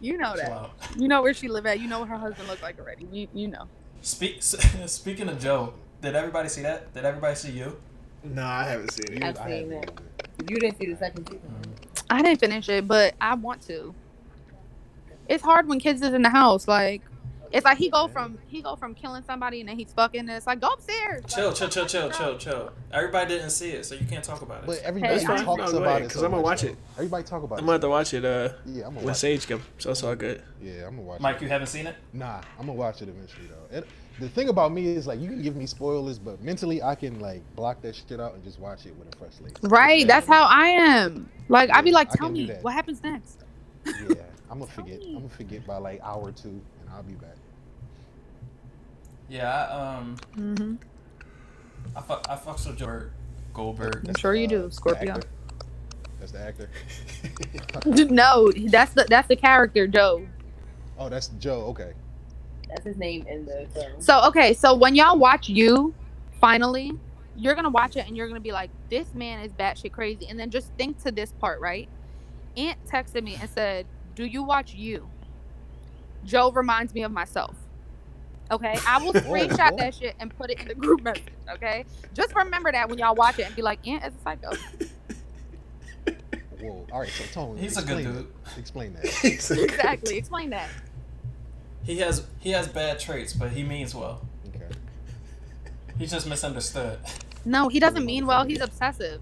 You 0.00 0.16
know 0.16 0.36
that. 0.36 0.50
out. 0.50 0.70
You 0.96 1.08
know 1.08 1.22
where 1.22 1.34
she 1.34 1.48
live 1.48 1.66
at. 1.66 1.80
You 1.80 1.88
know 1.88 2.00
what 2.00 2.08
her 2.08 2.18
husband 2.18 2.48
looks 2.48 2.62
like 2.62 2.78
already. 2.78 3.06
You, 3.10 3.28
you 3.34 3.48
know. 3.48 3.66
Speak 4.00 4.42
speaking 4.86 5.28
of 5.28 5.40
Joe, 5.40 5.74
did 6.00 6.14
everybody 6.14 6.48
see 6.48 6.62
that? 6.62 6.92
Did 6.94 7.04
everybody 7.04 7.34
see 7.34 7.52
you? 7.52 7.76
No, 8.22 8.44
I 8.44 8.64
haven't 8.64 8.92
seen 8.92 9.16
it. 9.16 9.24
I've 9.24 9.38
I 9.38 9.48
seen 9.48 9.72
it. 9.72 9.90
You 10.48 10.56
didn't 10.56 10.78
see 10.78 10.86
the 10.86 10.96
second 10.96 11.26
season. 11.26 11.40
Mm-hmm. 11.40 12.06
I 12.10 12.22
didn't 12.22 12.40
finish 12.40 12.68
it, 12.68 12.86
but 12.86 13.14
I 13.20 13.34
want 13.34 13.62
to. 13.62 13.94
It's 15.28 15.42
hard 15.42 15.68
when 15.68 15.78
kids 15.80 16.00
is 16.00 16.14
in 16.14 16.22
the 16.22 16.30
house. 16.30 16.68
Like, 16.68 17.02
it's 17.52 17.64
like 17.64 17.78
he 17.78 17.88
go 17.90 18.08
from 18.08 18.38
he 18.46 18.62
go 18.62 18.76
from 18.76 18.94
killing 18.94 19.22
somebody 19.24 19.60
and 19.60 19.68
then 19.68 19.76
he's 19.78 19.92
fucking. 19.92 20.20
And 20.20 20.30
it's 20.30 20.46
like 20.46 20.60
go 20.60 20.68
upstairs. 20.68 21.24
Chill, 21.26 21.48
Like, 21.48 21.56
chill, 21.56 21.68
chill, 21.68 21.86
chill, 21.86 22.10
chill, 22.10 22.38
chill. 22.38 22.72
Everybody 22.92 23.34
didn't 23.36 23.50
see 23.50 23.70
it, 23.70 23.84
so 23.86 23.94
you 23.94 24.06
can't 24.06 24.24
talk 24.24 24.42
about 24.42 24.62
it. 24.64 24.66
But 24.66 24.78
everybody 24.82 25.14
That's 25.14 25.24
fine. 25.26 25.44
talks 25.44 25.72
No, 25.72 25.78
about 25.78 25.88
ahead, 25.88 26.02
it 26.02 26.04
'cause 26.10 26.20
so 26.20 26.24
I'm 26.26 26.30
gonna 26.32 26.42
watch 26.42 26.64
it. 26.64 26.76
Everybody 26.96 27.24
talk 27.24 27.42
about 27.42 27.56
it. 27.56 27.62
I'm 27.62 27.64
it. 27.64 27.66
gonna 27.66 27.72
have 27.74 27.80
to 27.82 27.88
watch 27.88 28.14
it 28.14 28.24
uh, 28.24 28.28
Yeah, 28.66 28.74
I'm 28.86 28.94
gonna 28.94 28.96
when 28.96 29.04
watch 29.06 29.16
it. 29.16 29.18
Sage 29.18 29.46
come. 29.48 29.62
So 29.78 29.90
it's 29.90 30.02
all 30.02 30.14
good. 30.16 30.42
Yeah, 30.62 30.86
I'm 30.86 30.96
gonna 30.96 31.02
watch 31.02 31.20
it. 31.20 31.22
Mike, 31.22 31.36
it. 31.36 31.42
you 31.42 31.48
haven't 31.48 31.66
seen 31.68 31.86
it? 31.86 31.94
Nah, 32.12 32.40
I'm 32.58 32.66
gonna 32.66 32.72
watch 32.74 33.02
it 33.02 33.08
eventually 33.08 33.46
though. 33.46 33.76
It, 33.78 33.86
the 34.20 34.28
thing 34.28 34.48
about 34.48 34.72
me 34.72 34.86
is 34.88 35.06
like 35.06 35.20
you 35.20 35.28
can 35.28 35.42
give 35.42 35.54
me 35.54 35.64
spoilers, 35.66 36.18
but 36.18 36.42
mentally 36.42 36.82
I 36.82 36.96
can 36.96 37.20
like 37.20 37.40
block 37.54 37.80
that 37.82 37.94
shit 37.94 38.20
out 38.20 38.34
and 38.34 38.42
just 38.42 38.58
watch 38.58 38.84
it 38.84 38.96
with 38.96 39.14
a 39.14 39.16
fresh 39.16 39.34
slate. 39.34 39.56
Right. 39.62 40.06
That's 40.06 40.26
how 40.26 40.44
I 40.44 40.66
am. 40.68 41.28
Like 41.48 41.70
I 41.70 41.80
be 41.82 41.92
like, 41.92 42.10
tell 42.10 42.28
me 42.28 42.50
what 42.62 42.74
happens 42.74 43.02
next. 43.02 43.44
Yeah, 43.86 43.92
I'm 44.50 44.58
gonna 44.58 44.66
forget. 44.72 45.00
I'm 45.06 45.14
gonna 45.14 45.28
forget 45.28 45.66
by 45.66 45.76
like 45.76 46.00
hour 46.02 46.32
two, 46.32 46.48
and 46.48 46.62
I'll 46.94 47.02
be 47.02 47.14
back. 47.14 47.36
Yeah, 49.28 49.50
I, 49.50 49.96
um, 49.98 50.16
Mm-hmm. 50.36 50.74
I 51.96 52.00
fuck, 52.02 52.26
I 52.28 52.36
fucks 52.36 52.66
with 52.66 52.78
Joe 52.78 53.02
Goldberg. 53.54 54.06
I'm 54.08 54.14
sure 54.16 54.34
you 54.34 54.46
Uh, 54.46 54.50
do, 54.50 54.62
the 54.68 54.70
Scorpio. 54.74 55.14
actor. 55.14 55.28
That's 56.20 56.32
the 56.32 56.40
actor. 56.40 56.70
no, 58.10 58.50
that's 58.66 58.92
the 58.94 59.06
that's 59.08 59.28
the 59.28 59.36
character, 59.36 59.86
Joe. 59.86 60.26
Oh, 60.98 61.08
that's 61.08 61.28
Joe. 61.38 61.62
Okay. 61.68 61.92
That's 62.68 62.84
his 62.84 62.96
name 62.96 63.24
in 63.28 63.46
the 63.46 63.66
film. 63.72 64.00
So 64.00 64.22
okay, 64.28 64.52
so 64.52 64.74
when 64.74 64.94
y'all 64.94 65.18
watch 65.18 65.48
you, 65.48 65.94
finally, 66.40 66.92
you're 67.36 67.54
gonna 67.54 67.70
watch 67.70 67.96
it 67.96 68.06
and 68.06 68.16
you're 68.16 68.28
gonna 68.28 68.40
be 68.40 68.52
like, 68.52 68.70
this 68.90 69.14
man 69.14 69.40
is 69.44 69.52
batshit 69.52 69.92
crazy. 69.92 70.26
And 70.28 70.38
then 70.38 70.50
just 70.50 70.72
think 70.76 71.02
to 71.04 71.12
this 71.12 71.32
part, 71.32 71.60
right? 71.60 71.88
Aunt 72.56 72.78
texted 72.86 73.22
me 73.22 73.36
and 73.40 73.48
said, 73.48 73.86
Do 74.14 74.24
you 74.24 74.42
watch 74.42 74.74
you? 74.74 75.08
Joe 76.28 76.52
reminds 76.52 76.94
me 76.94 77.02
of 77.02 77.10
myself. 77.12 77.56
Okay, 78.50 78.78
I 78.86 79.02
will 79.02 79.12
screenshot 79.14 79.72
whoa. 79.72 79.78
that 79.78 79.94
shit 79.94 80.14
and 80.20 80.36
put 80.36 80.50
it 80.50 80.60
in 80.60 80.68
the 80.68 80.74
group 80.74 81.02
message. 81.02 81.24
Okay, 81.50 81.84
just 82.14 82.34
remember 82.34 82.70
that 82.70 82.88
when 82.88 82.98
y'all 82.98 83.14
watch 83.14 83.38
it 83.38 83.46
and 83.46 83.56
be 83.56 83.62
like, 83.62 83.86
Aunt 83.86 84.04
is 84.04 84.12
a 84.14 84.22
psycho. 84.22 84.50
Whoa. 86.60 86.86
All 86.92 87.00
right. 87.00 87.08
So 87.08 87.24
Tony, 87.32 87.60
He's 87.60 87.76
a 87.76 87.82
good 87.82 88.04
dude. 88.04 88.14
that. 88.16 88.58
Explain 88.58 88.94
that. 88.94 89.04
exactly. 89.24 90.16
Explain 90.18 90.50
that. 90.50 90.68
He 91.84 91.98
has 91.98 92.26
he 92.40 92.50
has 92.50 92.68
bad 92.68 92.98
traits, 92.98 93.32
but 93.32 93.50
he 93.50 93.62
means 93.62 93.94
well. 93.94 94.26
Okay. 94.48 94.66
He's 95.98 96.10
just 96.10 96.28
misunderstood. 96.28 96.98
No, 97.44 97.68
he 97.68 97.80
doesn't 97.80 98.04
mean 98.04 98.26
well. 98.26 98.44
He's 98.44 98.60
obsessive. 98.60 99.20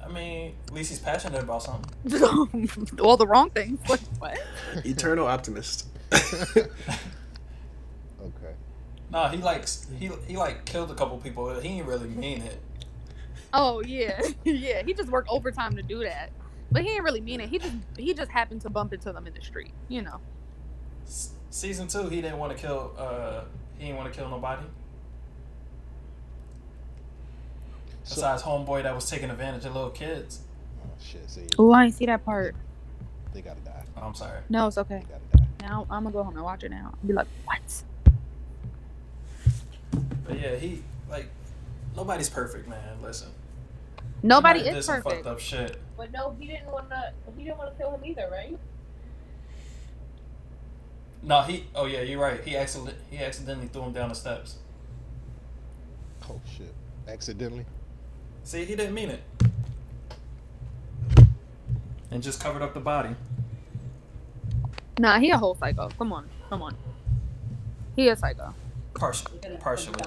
Yeah. 0.00 0.06
I 0.06 0.12
mean, 0.12 0.54
at 0.66 0.72
least 0.74 0.90
he's 0.90 0.98
passionate 0.98 1.42
about 1.42 1.62
something. 1.62 2.68
All 3.00 3.16
the 3.16 3.26
wrong 3.26 3.50
thing. 3.50 3.78
Like 3.88 4.00
what? 4.18 4.38
Eternal 4.84 5.26
optimist. 5.26 5.86
Okay. 8.22 8.54
No, 9.10 9.28
he 9.28 9.38
likes 9.38 9.86
he 9.98 10.10
he 10.26 10.36
like 10.36 10.64
killed 10.66 10.90
a 10.90 10.94
couple 10.94 11.16
people. 11.18 11.58
He 11.58 11.68
didn't 11.68 11.86
really 11.86 12.08
mean 12.08 12.42
it. 12.42 12.60
Oh 13.52 13.80
yeah, 13.80 14.20
yeah. 14.44 14.82
He 14.84 14.92
just 14.94 15.08
worked 15.08 15.28
overtime 15.30 15.74
to 15.76 15.82
do 15.82 16.00
that, 16.04 16.30
but 16.70 16.82
he 16.82 16.88
didn't 16.88 17.04
really 17.04 17.20
mean 17.22 17.40
it. 17.40 17.48
He 17.48 17.58
just 17.58 17.74
he 17.96 18.12
just 18.14 18.30
happened 18.30 18.60
to 18.62 18.70
bump 18.70 18.92
into 18.92 19.12
them 19.12 19.26
in 19.26 19.32
the 19.34 19.40
street. 19.40 19.72
You 19.88 20.02
know. 20.02 20.20
S- 21.06 21.30
season 21.50 21.88
two, 21.88 22.08
he 22.08 22.20
didn't 22.20 22.38
want 22.38 22.52
to 22.56 22.58
kill. 22.58 22.92
Uh, 22.96 23.40
he 23.78 23.86
didn't 23.86 23.96
want 23.98 24.12
to 24.12 24.18
kill 24.18 24.28
nobody. 24.28 24.62
So, 28.04 28.16
Besides 28.16 28.42
homeboy 28.42 28.82
that 28.84 28.94
was 28.94 29.08
taking 29.08 29.30
advantage 29.30 29.64
of 29.66 29.74
little 29.74 29.90
kids. 29.90 30.40
oh 30.84 30.88
shit. 31.00 31.28
See, 31.30 31.46
Oh, 31.58 31.72
I 31.72 31.84
didn't 31.84 31.96
see 31.96 32.06
that 32.06 32.24
part. 32.24 32.54
they 33.34 33.40
gotta 33.42 33.60
die. 33.60 33.82
Oh, 33.96 34.02
I'm 34.02 34.14
sorry. 34.14 34.40
No, 34.48 34.66
it's 34.66 34.78
okay. 34.78 35.02
They 35.06 35.14
gotta 35.14 35.44
die. 35.60 35.66
Now 35.68 35.86
I'm 35.90 36.04
gonna 36.04 36.12
go 36.12 36.22
home 36.24 36.34
and 36.36 36.44
watch 36.44 36.64
it 36.64 36.70
now. 36.70 36.92
I'll 36.94 37.06
Be 37.06 37.12
like, 37.12 37.28
what? 37.44 37.60
But 40.26 40.40
yeah, 40.40 40.56
he 40.56 40.82
like 41.10 41.28
nobody's 41.96 42.30
perfect, 42.30 42.68
man. 42.68 43.02
Listen, 43.02 43.28
Nobody 44.22 44.60
He 44.60 44.68
is 44.68 44.74
did 44.76 44.82
some 44.84 45.02
perfect. 45.02 45.24
Fucked 45.24 45.26
up 45.26 45.40
shit. 45.40 45.76
But 45.96 46.12
no, 46.12 46.34
he 46.38 46.46
didn't 46.46 46.66
want 46.70 46.88
to. 46.90 47.12
He 47.36 47.44
didn't 47.44 47.58
want 47.58 47.72
to 47.72 47.78
kill 47.82 47.92
him 47.94 48.04
either, 48.04 48.28
right? 48.30 48.58
No, 51.22 51.42
he. 51.42 51.66
Oh 51.74 51.84
yeah, 51.86 52.00
you're 52.00 52.20
right. 52.20 52.42
He 52.42 52.56
accident 52.56 52.96
he 53.10 53.18
accidentally 53.18 53.68
threw 53.68 53.82
him 53.82 53.92
down 53.92 54.08
the 54.08 54.14
steps. 54.14 54.56
Oh 56.28 56.40
shit. 56.56 56.72
Accidentally. 57.08 57.66
See, 58.44 58.64
he 58.64 58.74
didn't 58.74 58.94
mean 58.94 59.10
it. 59.10 59.22
And 62.10 62.22
just 62.22 62.42
covered 62.42 62.62
up 62.62 62.74
the 62.74 62.80
body. 62.80 63.14
Nah, 64.98 65.18
he 65.18 65.30
a 65.30 65.38
whole 65.38 65.54
psycho. 65.54 65.88
Come 65.96 66.12
on, 66.12 66.28
come 66.48 66.62
on. 66.62 66.76
He 67.96 68.08
a 68.08 68.16
psycho. 68.16 68.54
Partially. 68.94 69.38
Partially. 69.60 70.02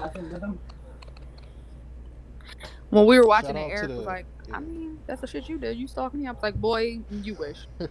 When 2.90 3.06
we 3.06 3.18
were 3.18 3.26
watching 3.26 3.56
Shout 3.56 3.56
it, 3.56 3.64
out 3.64 3.70
Eric 3.70 3.88
the- 3.88 3.96
was 3.96 4.06
like, 4.06 4.26
yeah. 4.48 4.56
I 4.56 4.60
mean, 4.60 4.98
that's 5.06 5.20
the 5.22 5.26
shit 5.26 5.48
you 5.48 5.58
did. 5.58 5.76
You 5.78 5.88
stalking 5.88 6.20
me? 6.20 6.26
I 6.26 6.32
was 6.32 6.42
like, 6.42 6.54
boy, 6.54 7.00
you 7.10 7.34
wish. 7.34 7.66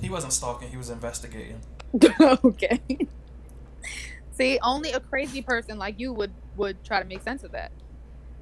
He 0.00 0.10
wasn't 0.10 0.34
stalking. 0.34 0.68
He 0.68 0.76
was 0.76 0.90
investigating. 0.90 1.60
okay. 2.20 2.78
See, 4.32 4.58
only 4.62 4.92
a 4.92 5.00
crazy 5.00 5.40
person 5.40 5.78
like 5.78 5.98
you 5.98 6.12
would 6.12 6.30
would 6.56 6.84
try 6.84 7.00
to 7.00 7.08
make 7.08 7.22
sense 7.22 7.42
of 7.42 7.52
that, 7.52 7.72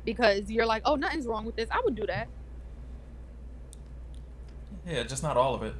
because 0.05 0.51
you're 0.51 0.67
like, 0.67 0.83
oh, 0.85 0.95
nothing's 0.97 1.27
wrong 1.27 1.45
with 1.45 1.57
this. 1.57 1.69
I 1.71 1.81
would 1.85 1.95
do 1.95 2.07
that. 2.07 2.29
Yeah, 4.87 5.03
just 5.05 5.23
not 5.23 5.37
all 5.37 5.55
of 5.55 5.63
it. 5.63 5.75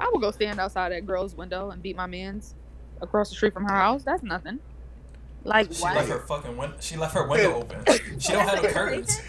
I 0.00 0.08
would 0.12 0.20
go 0.20 0.30
stand 0.30 0.60
outside 0.60 0.92
that 0.92 1.06
girl's 1.06 1.34
window 1.34 1.70
and 1.70 1.82
beat 1.82 1.96
my 1.96 2.06
man's 2.06 2.54
across 3.00 3.28
the 3.30 3.36
street 3.36 3.52
from 3.54 3.64
her 3.64 3.74
house. 3.74 4.02
That's 4.04 4.22
nothing. 4.22 4.60
Like 5.44 5.72
She 5.72 5.82
what? 5.82 5.96
left 5.96 6.08
her 6.08 6.20
fucking 6.20 6.56
win- 6.56 6.72
She 6.80 6.96
left 6.96 7.14
her 7.14 7.26
window 7.28 7.54
open. 7.60 7.84
She 8.18 8.32
don't 8.32 8.48
have 8.48 8.62
curtains. 8.72 9.20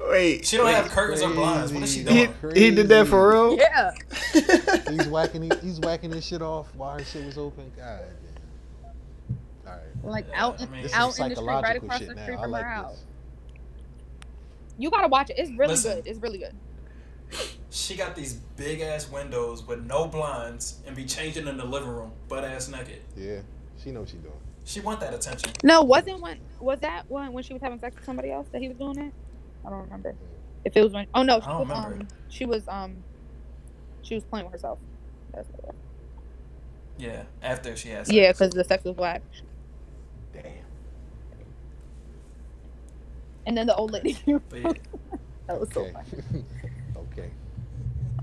Wait, 0.00 0.46
She 0.46 0.56
don't 0.56 0.66
wait. 0.66 0.74
have 0.76 0.88
curtains 0.88 1.20
or 1.20 1.30
blinds. 1.34 1.72
What 1.72 1.82
is 1.82 1.92
she 1.94 2.02
Crazy. 2.04 2.26
doing? 2.42 2.54
He, 2.54 2.60
he 2.66 2.70
did 2.74 2.88
that 2.88 3.06
for 3.06 3.28
real? 3.30 3.58
Yeah. 3.58 3.90
He's 4.90 5.06
whacking. 5.08 5.50
He's 5.62 5.78
whacking 5.80 6.10
his 6.10 6.26
shit 6.26 6.40
off 6.40 6.74
while 6.74 6.96
her 6.98 7.04
shit 7.04 7.26
was 7.26 7.36
open. 7.36 7.70
God. 7.76 8.00
All 9.66 9.72
right. 9.72 9.80
Like 10.02 10.26
Yeah, 10.30 10.44
out, 10.46 10.60
I 10.60 10.64
in, 10.64 10.70
mean- 10.70 10.88
out 10.94 11.18
in 11.18 11.28
the 11.28 11.34
street, 11.36 11.46
right 11.46 11.76
across 11.76 11.98
the 12.00 12.04
street 12.06 12.38
I 12.38 12.42
from 12.42 12.50
like 12.50 12.64
her 12.64 12.70
house. 12.70 13.04
This. 14.80 14.84
You 14.84 14.90
gotta 14.90 15.08
watch 15.08 15.30
it. 15.30 15.38
It's 15.38 15.50
really 15.52 15.72
Listen. 15.74 15.96
good. 15.96 16.06
It's 16.06 16.18
really 16.20 16.38
good. 16.38 16.56
She 17.70 17.96
got 17.96 18.16
these 18.16 18.34
big 18.56 18.80
ass 18.80 19.08
windows 19.08 19.64
with 19.66 19.84
no 19.84 20.06
blinds 20.08 20.80
and 20.86 20.96
be 20.96 21.04
changing 21.04 21.46
in 21.46 21.56
the 21.56 21.64
living 21.64 21.88
room, 21.88 22.12
butt 22.28 22.44
ass 22.44 22.68
naked. 22.68 23.02
Yeah, 23.16 23.40
she 23.82 23.92
know 23.92 24.00
what 24.00 24.08
she 24.08 24.16
doing. 24.16 24.34
She 24.64 24.80
want 24.80 25.00
that 25.00 25.14
attention. 25.14 25.52
No, 25.62 25.82
wasn't 25.82 26.20
when 26.20 26.40
was 26.58 26.80
that 26.80 27.04
when 27.08 27.32
when 27.32 27.44
she 27.44 27.52
was 27.52 27.62
having 27.62 27.78
sex 27.78 27.94
with 27.96 28.04
somebody 28.04 28.30
else 28.32 28.48
that 28.52 28.60
he 28.60 28.68
was 28.68 28.76
doing 28.76 28.98
it? 28.98 29.14
I 29.64 29.70
don't 29.70 29.82
remember. 29.82 30.16
If 30.64 30.76
it 30.76 30.82
was 30.82 30.92
when 30.92 31.06
oh 31.14 31.22
no, 31.22 31.40
she 31.40 31.46
I 31.46 31.50
don't 31.50 31.68
was 31.68 31.68
remember. 31.68 31.96
um 32.02 32.08
she 32.28 32.44
was 32.44 32.68
um 32.68 33.04
she 34.02 34.14
was 34.14 34.24
playing 34.24 34.46
with 34.46 34.52
herself. 34.52 34.80
That's 35.32 35.48
what. 35.50 35.74
Yeah, 36.98 37.22
after 37.42 37.76
she 37.76 37.88
has. 37.90 38.10
Yeah, 38.12 38.32
because 38.32 38.50
the 38.50 38.64
sex 38.64 38.84
was 38.84 38.96
whack. 38.96 39.22
Damn. 40.32 40.44
And 43.50 43.56
then 43.56 43.66
the 43.66 43.74
old 43.74 43.90
lady. 43.90 44.16
But 44.48 44.60
yeah, 44.62 44.72
that 45.48 45.58
was 45.58 45.68
so 45.72 45.80
Okay. 45.80 45.92
funny. 45.92 46.44
okay. 46.96 47.30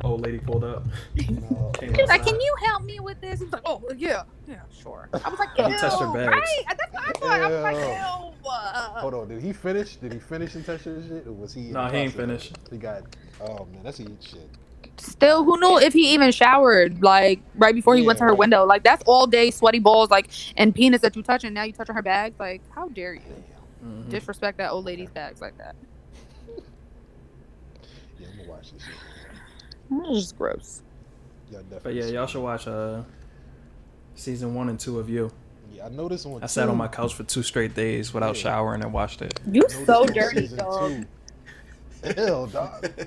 old 0.05 0.21
lady 0.21 0.39
pulled 0.39 0.63
up. 0.63 0.88
No. 1.17 1.69
Came 1.73 1.93
She 1.93 2.01
was 2.01 2.09
like, 2.09 2.23
"Can 2.23 2.36
you 2.39 2.55
help 2.63 2.86
me 2.86 3.01
with 3.01 3.19
this?" 3.19 3.39
He 3.39 3.43
was 3.45 3.51
like, 3.51 3.63
"Oh 3.65 3.82
yeah, 3.97 4.21
yeah, 4.45 4.61
sure." 4.71 5.09
I 5.13 5.28
was 5.30 5.38
like, 5.38 5.49
He 5.57 5.63
"Ew, 5.63 5.78
touched 5.80 5.99
her 5.99 6.07
bags. 6.13 6.30
right?" 6.32 6.63
That's 6.69 6.93
what 6.93 7.03
I 7.09 7.11
thought. 7.11 7.41
I 7.41 7.49
was 7.49 7.63
like, 7.63 7.75
Ew. 7.75 7.82
"Ew." 7.82 8.49
uh." 8.49 9.01
Hold 9.01 9.13
on. 9.15 9.28
Did 9.28 9.41
he 9.41 9.51
finish? 9.51 9.97
Did 9.97 10.13
he 10.13 10.19
finish 10.19 10.55
and 10.55 10.65
touch 10.65 10.84
his 10.84 11.05
shit, 11.07 11.28
or 11.28 11.34
was 11.34 11.53
he? 11.53 11.67
in 11.67 11.73
Nah, 11.73 11.89
he 11.91 11.97
ain't 11.97 12.13
finished. 12.13 12.53
He 12.71 12.78
got. 12.78 13.03
Oh 13.41 13.65
man, 13.65 13.84
that's 13.84 13.99
eat 13.99 14.23
shit. 14.23 14.49
Still, 14.97 15.43
who 15.43 15.59
knew 15.59 15.78
if 15.80 15.91
he 15.91 16.13
even 16.13 16.32
showered 16.32 17.03
like 17.03 17.41
right 17.55 17.75
before 17.75 17.97
he 17.97 18.01
went 18.03 18.17
to 18.19 18.23
Yeah. 18.23 18.30
her 18.30 18.36
window? 18.36 18.65
Like 18.65 18.84
that's 18.84 19.03
all 19.05 19.28
day 19.28 19.51
sweaty 19.51 19.80
balls, 19.80 20.09
like 20.09 20.30
and 20.55 20.73
penis 20.73 21.01
that 21.01 21.17
you 21.17 21.21
touch, 21.21 21.43
and 21.43 21.53
now 21.53 21.63
you 21.63 21.73
touching 21.73 21.95
her 21.95 22.01
bags. 22.01 22.36
Like, 22.39 22.61
how 22.73 22.88
dare 22.88 23.13
you 23.13 23.43
Damn. 23.82 24.03
Mhm. 24.03 24.09
disrespect 24.09 24.57
that 24.57 24.71
old 24.71 24.86
lady's 24.86 25.09
bags 25.09 25.41
like 25.41 25.57
that? 25.57 25.75
Yeah, 28.19 28.28
I'm 28.32 28.38
gonna 28.38 28.49
watch 28.49 28.71
this 28.71 28.82
shit. 28.84 28.93
That's 29.89 30.09
just 30.19 30.38
gross. 30.38 30.82
Y'all 31.51 31.63
But 31.84 31.93
yeah, 31.93 32.05
y'all 32.05 32.28
should 32.28 32.41
watch 32.43 32.67
uh 32.67 33.03
season 34.15 34.53
one 34.55 34.69
and 34.69 34.80
two 34.80 34.99
of 34.99 35.09
You. 35.09 35.32
Yeah, 35.71 35.86
I 35.86 35.89
noticed 35.89 36.25
on. 36.25 36.43
I 36.43 36.47
sat 36.47 36.65
two- 36.65 36.71
on 36.71 36.78
my 36.78 36.88
couch 36.88 37.13
for 37.13 37.23
two 37.23 37.43
straight 37.43 37.73
days 37.75 38.13
without 38.13 38.36
Yeah. 38.36 38.41
showering 38.43 38.82
and 38.84 38.91
watched 38.91 39.21
it. 39.21 39.39
You 39.45 39.61
noticed 39.61 39.86
so 39.86 40.05
dirty, 40.05 40.47
dog. 40.47 40.91
two- 42.03 42.13
Hell, 42.15 42.47
dog. 42.47 42.89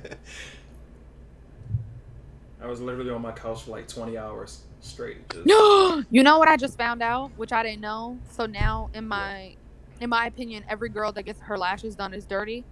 I 2.62 2.66
was 2.66 2.81
literally 2.81 3.11
on 3.11 3.23
my 3.23 3.33
couch 3.33 3.62
for 3.62 3.71
like 3.71 3.89
20 3.89 4.18
hours 4.18 4.62
straight. 4.81 5.27
Just, 5.31 5.47
you 6.11 6.23
know 6.23 6.39
what 6.39 6.49
I 6.49 6.57
just 6.57 6.77
found 6.77 7.03
out, 7.03 7.31
which 7.37 7.53
I 7.53 7.62
didn't 7.62 7.81
know. 7.81 8.18
So 8.33 8.45
now, 8.47 8.91
in 8.93 9.09
my, 9.09 9.55
in 10.01 10.11
my 10.11 10.27
opinion, 10.27 10.65
every 10.69 10.89
girl 10.89 11.13
that 11.13 11.25
gets 11.25 11.41
her 11.41 11.57
lashes 11.57 11.95
done 11.95 12.15
is 12.15 12.25
dirty. 12.25 12.65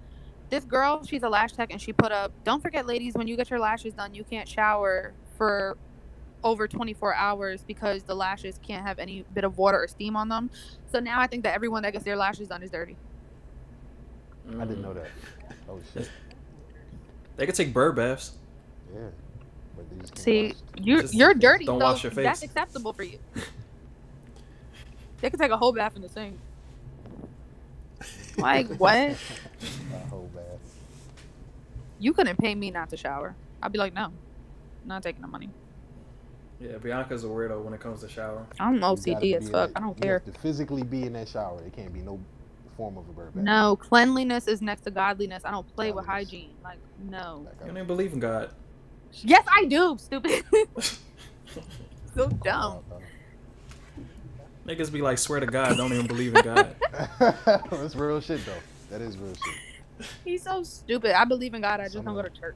This 0.51 0.65
girl, 0.65 1.05
she's 1.05 1.23
a 1.23 1.29
lash 1.29 1.53
tech, 1.53 1.71
and 1.71 1.81
she 1.81 1.93
put 1.93 2.11
up. 2.11 2.33
Don't 2.45 2.63
forget, 2.63 2.87
ladies, 2.87 3.15
when 3.15 3.29
you 3.29 3.37
get 3.37 3.51
your 3.51 3.59
lashes 3.59 3.93
done, 3.93 4.15
you 4.15 4.25
can't 4.25 4.49
shower 4.49 5.13
for 5.37 5.77
over 6.43 6.67
24 6.67 7.15
hours 7.15 7.65
because 7.67 8.03
the 8.05 8.15
lashes 8.15 8.59
can't 8.67 8.87
have 8.87 8.99
any 8.99 9.25
bit 9.35 9.45
of 9.45 9.59
water 9.59 9.83
or 9.83 9.89
steam 9.89 10.17
on 10.17 10.29
them. 10.29 10.51
So 10.91 11.01
now 11.01 11.21
I 11.21 11.27
think 11.27 11.43
that 11.45 11.55
everyone 11.55 11.83
that 11.83 11.93
gets 11.93 12.05
their 12.05 12.17
lashes 12.17 12.49
done 12.49 12.63
is 12.63 12.71
dirty. 12.71 12.97
I 14.59 14.65
didn't 14.65 14.83
know 14.83 14.91
mm. 14.91 14.95
that. 14.95 15.11
Oh 15.71 15.79
shit. 15.93 16.09
They 17.37 17.45
could 17.45 17.55
take 17.55 17.75
bird 17.75 17.95
baths. 17.95 18.33
Yeah. 18.95 19.09
But 19.77 20.15
they 20.15 20.23
See, 20.23 20.55
you're 20.79 21.03
Just 21.03 21.13
you're 21.13 21.35
dirty. 21.35 21.67
don't 21.67 21.79
so 21.79 21.85
wash 21.85 22.03
your 22.03 22.11
face. 22.11 22.25
That's 22.25 22.43
acceptable 22.43 22.95
for 22.95 23.03
you. 23.03 23.19
they 25.21 25.29
could 25.29 25.39
take 25.39 25.51
a 25.51 25.59
whole 25.59 25.73
bath 25.73 25.95
in 25.95 26.01
the 26.01 26.09
sink. 26.09 26.39
Like 28.39 28.69
what? 28.77 28.97
A 28.97 29.17
whole 30.09 30.31
bath. 30.35 30.45
You 31.99 32.13
couldn't 32.13 32.37
pay 32.39 32.55
me 32.55 32.71
not 32.71 32.91
to 32.91 32.97
shower. 32.97 33.35
I'd 33.63 33.73
be 33.73 33.79
like, 33.79 33.93
no, 33.95 34.13
not 34.85 35.03
taking 35.03 35.23
the 35.23 35.29
money. 35.29 35.51
Yeah, 36.61 36.79
Bianca's 36.79 37.25
a 37.25 37.29
weirdo 37.29 37.63
when 37.63 37.75
it 37.75 37.81
comes 37.81 38.01
to 38.01 38.09
shower. 38.09 38.47
I'm 38.59 38.77
You 38.77 38.81
OCD 38.81 39.21
be 39.21 39.35
as 39.37 39.49
fuck. 39.49 39.73
that- 39.73 39.77
I 39.77 39.81
don't 39.81 39.97
you 39.97 40.03
care. 40.03 40.21
have 40.25 40.33
to 40.35 40.41
physically 40.41 40.83
be 40.83 41.05
in 41.05 41.13
that 41.15 41.29
shower. 41.29 41.61
It 41.65 41.73
can't 41.73 41.93
be 41.93 42.01
no 42.01 42.19
form 42.77 42.97
of 42.99 43.09
a 43.09 43.13
bird 43.13 43.35
bath. 43.35 43.45
No, 43.45 43.77
cleanliness 43.77 44.47
is 44.49 44.61
next 44.63 44.83
to 44.83 44.91
godliness. 44.91 45.45
I 45.45 45.51
don't 45.51 45.67
play 45.75 45.93
with 45.93 46.07
hygiene. 46.07 46.55
Like, 46.63 46.79
no. 46.99 47.43
You 47.45 47.49
I- 47.63 47.67
don't 47.67 47.77
even 47.77 47.87
believe 47.87 48.13
in 48.13 48.21
God. 48.21 48.51
Yes, 49.13 49.45
I 49.51 49.65
do. 49.65 49.97
Stupid. 49.99 50.45
so 52.15 52.29
dumb. 52.45 52.81
Niggas 54.69 54.93
be 54.93 55.01
like, 55.01 55.17
swear 55.17 55.41
to 55.41 55.47
God, 55.47 55.79
don't 55.79 55.95
even 55.95 56.07
believe 56.07 56.35
in 56.35 56.43
God. 56.43 56.77
That's 57.71 57.97
real 57.97 58.21
shit 58.21 58.45
though. 58.45 58.53
That 58.91 59.01
is 59.01 59.17
real 59.17 59.33
shit. 59.33 59.55
He's 60.27 60.43
so 60.43 60.63
stupid. 60.63 61.19
I 61.19 61.25
believe 61.25 61.55
in 61.55 61.63
God. 61.63 61.81
I 61.81 61.89
just 61.89 62.05
don't 62.05 62.15
go 62.15 62.21
to 62.21 62.29
church. 62.29 62.55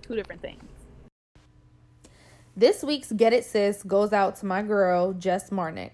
Two 0.00 0.16
different 0.16 0.40
things. 0.40 0.64
This 2.56 2.82
week's 2.82 3.12
Get 3.12 3.34
It 3.34 3.44
Sis 3.44 3.82
goes 3.82 4.14
out 4.14 4.36
to 4.36 4.46
my 4.46 4.62
girl, 4.62 5.12
Jess 5.12 5.50
Marnick. 5.50 5.90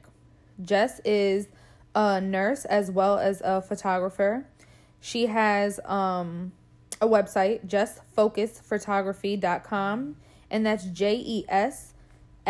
Jess 0.62 1.00
is 1.04 1.48
a 1.96 2.20
nurse 2.20 2.64
as 2.66 2.88
well 2.88 3.18
as 3.18 3.42
a 3.44 3.60
photographer. 3.60 4.46
She 5.00 5.26
has 5.26 5.80
um, 5.86 6.52
a 7.00 7.08
website, 7.08 7.66
jesfocusphotography.com, 7.66 10.16
and 10.50 10.66
that's 10.66 10.84
J 10.84 11.16
E 11.16 11.44
S 11.48 11.94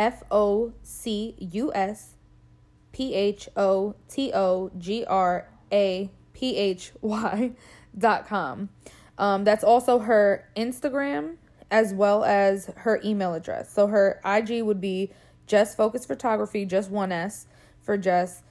F 0.00 0.22
O 0.30 0.72
C 0.82 1.36
U 1.38 1.70
S 1.74 2.14
P 2.90 3.12
H 3.14 3.50
O 3.54 3.94
T 4.08 4.32
O 4.32 4.70
G 4.78 5.04
R 5.04 5.46
A 5.70 6.10
P 6.32 6.56
H 6.56 6.92
Y 7.02 7.52
dot 7.98 8.26
com. 8.26 8.70
Um, 9.18 9.44
that's 9.44 9.62
also 9.62 9.98
her 9.98 10.48
Instagram 10.56 11.36
as 11.70 11.92
well 11.92 12.24
as 12.24 12.70
her 12.76 12.98
email 13.04 13.34
address. 13.34 13.70
So 13.74 13.88
her 13.88 14.22
IG 14.24 14.62
would 14.62 14.80
be 14.80 15.10
just 15.46 15.76
Focus 15.76 16.06
Photography, 16.06 16.64
just 16.64 16.90
one 16.90 17.12
S 17.12 17.46
for 17.82 17.98
Jess. 17.98 18.42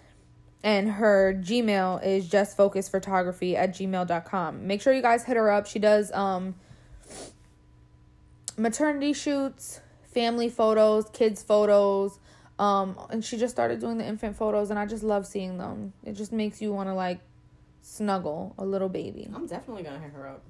And 0.63 0.91
her 0.91 1.33
Gmail 1.33 2.05
is 2.05 2.29
just 2.29 2.55
focus 2.55 2.89
photography 2.89 3.57
at 3.57 3.73
gmail.com. 3.73 4.67
Make 4.67 4.81
sure 4.83 4.93
you 4.93 5.01
guys 5.01 5.23
hit 5.23 5.35
her 5.35 5.49
up. 5.49 5.65
She 5.65 5.79
does 5.79 6.11
um 6.11 6.53
maternity 8.55 9.13
shoots, 9.13 9.81
family 10.19 10.49
photos, 10.49 11.05
kids 11.13 11.41
photos. 11.41 12.19
Um, 12.57 12.99
and 13.09 13.23
she 13.23 13.37
just 13.37 13.55
started 13.55 13.79
doing 13.79 13.97
the 13.97 14.05
infant 14.05 14.35
photos, 14.35 14.69
and 14.69 14.77
I 14.77 14.85
just 14.85 15.01
love 15.01 15.25
seeing 15.25 15.57
them. 15.57 15.93
It 16.03 16.13
just 16.13 16.33
makes 16.33 16.61
you 16.61 16.73
want 16.73 16.89
to 16.89 16.93
like 16.93 17.19
snuggle 17.81 18.53
a 18.57 18.65
little 18.65 18.89
baby. 18.89 19.29
I'm 19.33 19.47
definitely 19.47 19.83
gonna 19.83 19.99
hit 19.99 20.11
her 20.11 20.27
up. 20.27 20.41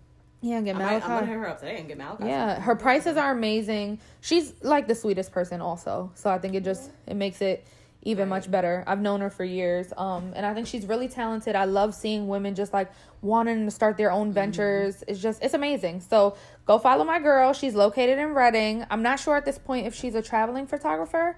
Yeah, 0.41 0.61
get 0.61 0.75
I 0.77 0.79
might, 0.79 0.93
I'm 0.93 0.99
gonna 1.01 1.09
Malachi. 1.13 1.27
hit 1.27 1.37
her 1.37 1.47
up 1.49 1.59
today 1.59 1.77
and 1.77 1.87
get 1.87 1.97
Malachi. 1.97 2.25
Yeah, 2.25 2.59
her 2.59 2.75
prices 2.75 3.15
are 3.17 3.31
amazing. 3.31 3.99
She's 4.21 4.53
like 4.63 4.87
the 4.87 4.95
sweetest 4.95 5.31
person, 5.31 5.61
also. 5.61 6.11
So 6.15 6.31
I 6.31 6.39
think 6.39 6.55
it 6.55 6.63
just 6.63 6.89
it 7.05 7.15
makes 7.15 7.41
it 7.41 7.63
even 8.03 8.29
much 8.29 8.49
better. 8.49 8.83
I've 8.87 9.01
known 9.01 9.21
her 9.21 9.29
for 9.29 9.43
years, 9.43 9.91
um, 9.97 10.33
and 10.35 10.45
I 10.45 10.53
think 10.53 10.67
she's 10.67 10.85
really 10.85 11.07
talented. 11.07 11.55
I 11.55 11.65
love 11.65 11.93
seeing 11.93 12.27
women 12.27 12.55
just 12.55 12.73
like 12.73 12.91
wanting 13.21 13.65
to 13.65 13.71
start 13.71 13.97
their 13.97 14.11
own 14.11 14.31
ventures. 14.31 15.03
It's 15.07 15.21
just 15.21 15.43
it's 15.43 15.53
amazing. 15.53 16.01
So 16.01 16.37
go 16.65 16.79
follow 16.79 17.03
my 17.03 17.19
girl. 17.19 17.53
She's 17.53 17.75
located 17.75 18.17
in 18.17 18.33
Reading. 18.33 18.85
I'm 18.89 19.01
not 19.01 19.19
sure 19.19 19.35
at 19.35 19.45
this 19.45 19.57
point 19.57 19.85
if 19.85 19.93
she's 19.93 20.15
a 20.15 20.21
traveling 20.21 20.67
photographer. 20.67 21.37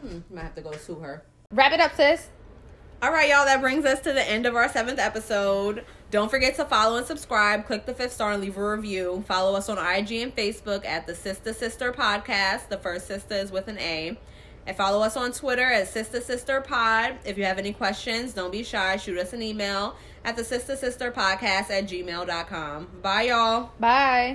Hmm, 0.00 0.18
might 0.30 0.42
have 0.42 0.54
to 0.56 0.60
go 0.60 0.72
sue 0.72 0.96
her. 0.96 1.24
Wrap 1.52 1.72
it 1.72 1.80
up, 1.80 1.94
sis. 1.96 2.28
All 3.00 3.12
right, 3.12 3.28
y'all, 3.28 3.44
that 3.44 3.60
brings 3.60 3.84
us 3.84 4.00
to 4.00 4.12
the 4.12 4.28
end 4.28 4.44
of 4.44 4.56
our 4.56 4.68
seventh 4.68 4.98
episode. 4.98 5.84
Don't 6.10 6.30
forget 6.30 6.56
to 6.56 6.64
follow 6.64 6.96
and 6.96 7.06
subscribe. 7.06 7.64
Click 7.64 7.86
the 7.86 7.94
fifth 7.94 8.12
star 8.12 8.32
and 8.32 8.42
leave 8.42 8.56
a 8.56 8.70
review. 8.72 9.22
Follow 9.28 9.56
us 9.56 9.68
on 9.68 9.78
IG 9.78 10.12
and 10.14 10.34
Facebook 10.34 10.84
at 10.84 11.06
the 11.06 11.14
Sister 11.14 11.52
Sister 11.52 11.92
Podcast. 11.92 12.68
The 12.68 12.78
first 12.78 13.06
sister 13.06 13.34
is 13.34 13.52
with 13.52 13.68
an 13.68 13.78
A. 13.78 14.18
And 14.68 14.76
follow 14.76 15.02
us 15.02 15.16
on 15.16 15.32
Twitter 15.32 15.64
at 15.64 15.88
Sister 15.88 16.20
Sister 16.20 16.60
Pod. 16.60 17.16
If 17.24 17.38
you 17.38 17.44
have 17.44 17.58
any 17.58 17.72
questions, 17.72 18.34
don't 18.34 18.52
be 18.52 18.62
shy. 18.62 18.98
Shoot 18.98 19.16
us 19.16 19.32
an 19.32 19.40
email 19.40 19.96
at 20.26 20.36
the 20.36 20.44
Sister 20.44 20.76
Sister 20.76 21.10
Podcast 21.10 21.70
at 21.70 21.88
gmail.com. 21.88 22.88
Bye, 23.00 23.22
y'all. 23.22 23.70
Bye. 23.80 24.26